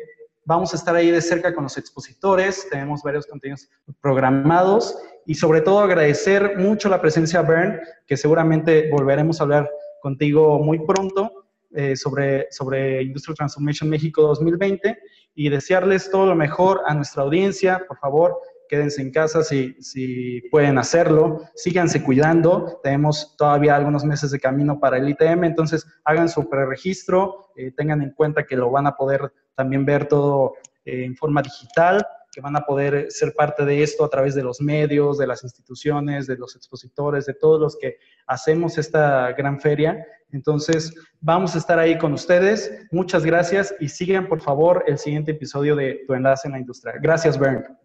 vamos 0.46 0.74
a 0.74 0.78
estar 0.78 0.96
ahí 0.96 1.12
de 1.12 1.22
cerca 1.22 1.54
con 1.54 1.64
los 1.64 1.78
expositores, 1.78 2.68
tenemos 2.70 3.04
varios 3.04 3.28
contenidos 3.28 3.70
programados 4.02 4.98
y 5.26 5.36
sobre 5.36 5.62
todo 5.62 5.80
agradecer 5.80 6.58
mucho 6.58 6.90
la 6.90 7.02
presencia 7.02 7.42
Bern, 7.42 7.80
que 8.08 8.18
seguramente 8.18 8.90
volveremos 8.92 9.40
a 9.40 9.44
hablar 9.44 9.70
contigo 10.02 10.60
muy 10.60 10.80
pronto 10.86 11.46
eh, 11.74 11.96
sobre, 11.96 12.48
sobre 12.52 13.04
Industrial 13.04 13.38
Transformation 13.38 13.90
México 13.90 14.24
2020 14.24 14.98
y 15.36 15.50
desearles 15.50 16.10
todo 16.10 16.26
lo 16.26 16.36
mejor 16.36 16.82
a 16.86 16.94
nuestra 16.94 17.24
audiencia. 17.24 17.86
Por 17.88 17.98
favor, 17.98 18.38
quédense 18.72 19.02
en 19.02 19.12
casa 19.12 19.44
si, 19.44 19.76
si 19.82 20.40
pueden 20.50 20.78
hacerlo, 20.78 21.42
síganse 21.56 22.02
cuidando, 22.02 22.80
tenemos 22.82 23.36
todavía 23.36 23.76
algunos 23.76 24.06
meses 24.06 24.32
de 24.32 24.40
camino 24.40 24.80
para 24.80 24.96
el 24.96 25.10
ITM, 25.10 25.44
entonces 25.44 25.86
hagan 26.06 26.30
su 26.30 26.50
preregistro, 26.50 27.52
eh, 27.58 27.74
tengan 27.76 28.02
en 28.02 28.12
cuenta 28.12 28.46
que 28.46 28.56
lo 28.56 28.72
van 28.72 28.88
a 28.88 28.96
poder 28.96 29.34
también 29.56 29.84
ver 29.84 30.08
todo 30.08 30.54
eh, 30.86 31.04
en 31.04 31.18
forma 31.18 31.42
digital, 31.42 32.08
que 32.32 32.40
van 32.40 32.56
a 32.56 32.62
poder 32.62 33.08
ser 33.12 33.34
parte 33.34 33.66
de 33.66 33.84
esto 33.84 34.06
a 34.06 34.10
través 34.10 34.36
de 34.36 34.44
los 34.44 34.62
medios, 34.62 35.18
de 35.18 35.28
las 35.28 35.44
instituciones, 35.44 36.26
de 36.26 36.38
los 36.38 36.56
expositores, 36.56 37.26
de 37.26 37.34
todos 37.34 37.60
los 37.60 37.78
que 37.78 37.98
hacemos 38.26 38.78
esta 38.78 39.34
gran 39.34 39.60
feria. 39.60 40.02
Entonces, 40.32 40.96
vamos 41.20 41.56
a 41.56 41.58
estar 41.58 41.78
ahí 41.78 41.98
con 41.98 42.14
ustedes. 42.14 42.88
Muchas 42.90 43.26
gracias 43.26 43.76
y 43.82 43.90
sigan, 43.90 44.30
por 44.30 44.40
favor, 44.40 44.86
el 44.88 44.98
siguiente 44.98 45.32
episodio 45.32 45.76
de 45.76 46.06
Tu 46.08 46.14
Enlace 46.14 46.48
en 46.48 46.54
la 46.54 46.60
Industria. 46.60 46.94
Gracias, 47.02 47.38
Bernd. 47.38 47.81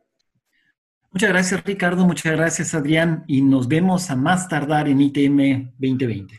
Muchas 1.17 1.31
gracias, 1.31 1.65
Ricardo. 1.65 2.05
Muchas 2.05 2.37
gracias, 2.37 2.75
Adrián. 2.75 3.25
Y 3.27 3.41
nos 3.41 3.69
vemos 3.69 4.11
a 4.11 4.17
más 4.17 4.51
tardar 4.51 4.87
en 4.87 5.01
ITM 5.01 5.71
2020. 5.79 6.39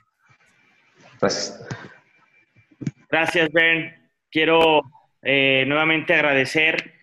Gracias. 1.19 1.67
Gracias, 3.09 3.51
Ben. 3.51 3.95
Quiero 4.29 4.83
eh, 5.23 5.65
nuevamente 5.67 6.13
agradecer 6.13 6.93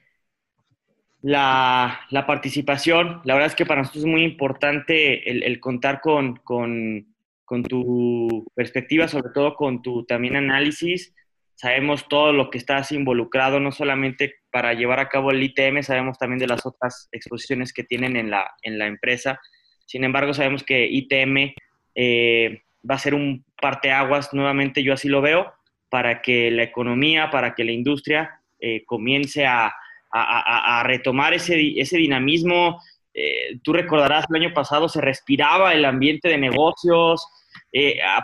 la, 1.20 1.98
participación. 2.28 3.20
La 3.24 3.34
verdad 3.34 3.48
es 3.48 3.56
que 3.56 3.66
para 3.66 3.80
nosotros 3.80 4.04
es 4.04 4.08
muy 4.08 4.22
importante 4.22 5.28
el, 5.28 5.58
contar 5.58 6.00
con, 6.00 6.36
con, 6.44 7.12
con, 7.44 7.64
tu 7.64 8.46
perspectiva, 8.54 9.08
sobre 9.08 9.32
todo 9.34 9.56
con 9.56 9.82
tu 9.82 10.04
también 10.04 10.36
análisis 10.36 11.12
sabemos 11.54 12.08
todo 12.08 12.32
lo 12.32 12.50
que 12.50 12.58
estás 12.58 12.92
involucrado, 12.92 13.60
no 13.60 13.72
solamente 13.72 14.34
para 14.50 14.74
llevar 14.74 15.00
a 15.00 15.08
cabo 15.08 15.30
el 15.30 15.42
ITM, 15.42 15.82
sabemos 15.82 16.18
también 16.18 16.38
de 16.38 16.46
las 16.46 16.66
otras 16.66 17.08
exposiciones 17.12 17.72
que 17.72 17.84
tienen 17.84 18.16
en 18.16 18.30
la, 18.30 18.50
en 18.62 18.78
la 18.78 18.86
empresa. 18.86 19.40
Sin 19.86 20.04
embargo, 20.04 20.34
sabemos 20.34 20.62
que 20.64 20.86
ITM 20.86 21.54
eh, 21.94 22.62
va 22.88 22.96
a 22.96 22.98
ser 22.98 23.14
un 23.14 23.44
parteaguas, 23.60 24.32
nuevamente 24.32 24.82
yo 24.82 24.92
así 24.92 25.08
lo 25.08 25.20
veo, 25.20 25.52
para 25.88 26.22
que 26.22 26.50
la 26.50 26.64
economía, 26.64 27.30
para 27.30 27.54
que 27.54 27.64
la 27.64 27.72
industria 27.72 28.40
eh, 28.58 28.84
comience 28.84 29.46
a, 29.46 29.66
a, 30.10 30.80
a, 30.80 30.82
retomar 30.82 31.34
ese, 31.34 31.80
ese 31.80 31.96
dinamismo. 31.98 32.80
Eh, 33.12 33.58
tú 33.62 33.72
recordarás, 33.72 34.26
el 34.28 34.42
año 34.42 34.54
pasado 34.54 34.88
se 34.88 35.00
respiraba 35.00 35.72
el 35.72 35.84
ambiente 35.84 36.28
de 36.28 36.38
negocios, 36.38 37.26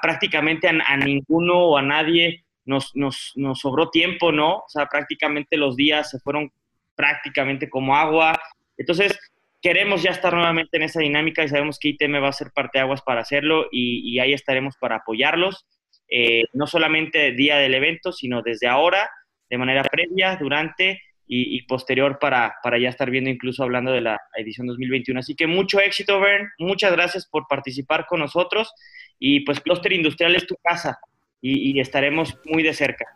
prácticamente 0.00 0.68
a, 0.68 0.96
ninguno 0.96 1.58
o 1.58 1.76
a 1.76 1.82
nadie 1.82 2.44
nos, 2.64 2.94
nos, 2.94 3.32
nos 3.36 3.60
sobró 3.60 3.90
tiempo, 3.90 4.32
¿no? 4.32 4.58
O 4.58 4.68
sea, 4.68 4.86
prácticamente 4.86 5.56
los 5.56 5.76
días 5.76 6.10
se 6.10 6.18
fueron 6.20 6.52
prácticamente 6.94 7.68
como 7.68 7.96
agua. 7.96 8.38
Entonces, 8.76 9.18
queremos 9.62 10.02
ya 10.02 10.10
estar 10.10 10.32
nuevamente 10.34 10.76
en 10.76 10.84
esa 10.84 11.00
dinámica 11.00 11.42
y 11.42 11.48
sabemos 11.48 11.78
que 11.78 11.88
ITM 11.88 12.22
va 12.22 12.28
a 12.28 12.32
ser 12.32 12.50
parte 12.54 12.78
de 12.78 12.82
aguas 12.82 13.02
para 13.02 13.20
hacerlo 13.20 13.66
y, 13.70 14.18
ahí 14.18 14.32
estaremos 14.32 14.76
para 14.78 14.96
apoyarlos, 14.96 15.66
eh, 16.08 16.44
no 16.52 16.66
solamente 16.66 17.32
día 17.32 17.56
del 17.58 17.74
evento, 17.74 18.12
sino 18.12 18.42
desde 18.42 18.68
ahora, 18.68 19.10
de 19.48 19.58
manera 19.58 19.82
previa, 19.84 20.36
durante 20.36 21.00
y, 21.32 21.62
posterior 21.62 22.18
para, 22.18 22.56
para, 22.60 22.76
ya 22.76 22.88
estar 22.88 23.08
viendo, 23.08 23.30
incluso 23.30 23.62
hablando 23.62 23.92
de 23.92 24.00
la 24.00 24.18
edición 24.36 24.66
2021. 24.66 25.20
Así 25.20 25.36
que 25.36 25.46
mucho 25.46 25.78
éxito, 25.78 26.18
Bern. 26.18 26.48
Muchas 26.58 26.90
gracias 26.90 27.28
por 27.28 27.46
participar 27.48 28.06
con 28.06 28.18
nosotros 28.18 28.72
y 29.16 29.40
pues 29.40 29.60
Cluster 29.60 29.92
Industrial 29.92 30.34
es 30.34 30.46
tu 30.46 30.56
casa 30.56 30.98
y, 31.42 31.80
estaremos 31.80 32.38
muy 32.44 32.62
de 32.62 32.74
cerca. 32.74 33.06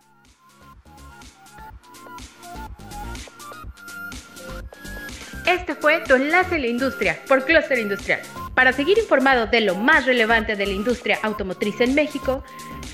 Este 5.47 5.75
fue 5.75 6.01
tu 6.01 6.15
enlace 6.15 6.55
a 6.55 6.59
la 6.59 6.69
industria 6.69 7.19
por 7.29 7.45
Cluster 7.45 7.79
Industrial. 7.79 8.21
Para 8.55 8.73
seguir 8.73 8.97
informado 8.99 9.47
de 9.47 9.61
lo 9.61 9.75
más 9.75 10.07
relevante 10.07 10.57
de 10.57 10.65
la 10.67 10.73
industria 10.73 11.19
automotriz 11.23 11.79
en 11.81 11.95
México, 11.95 12.43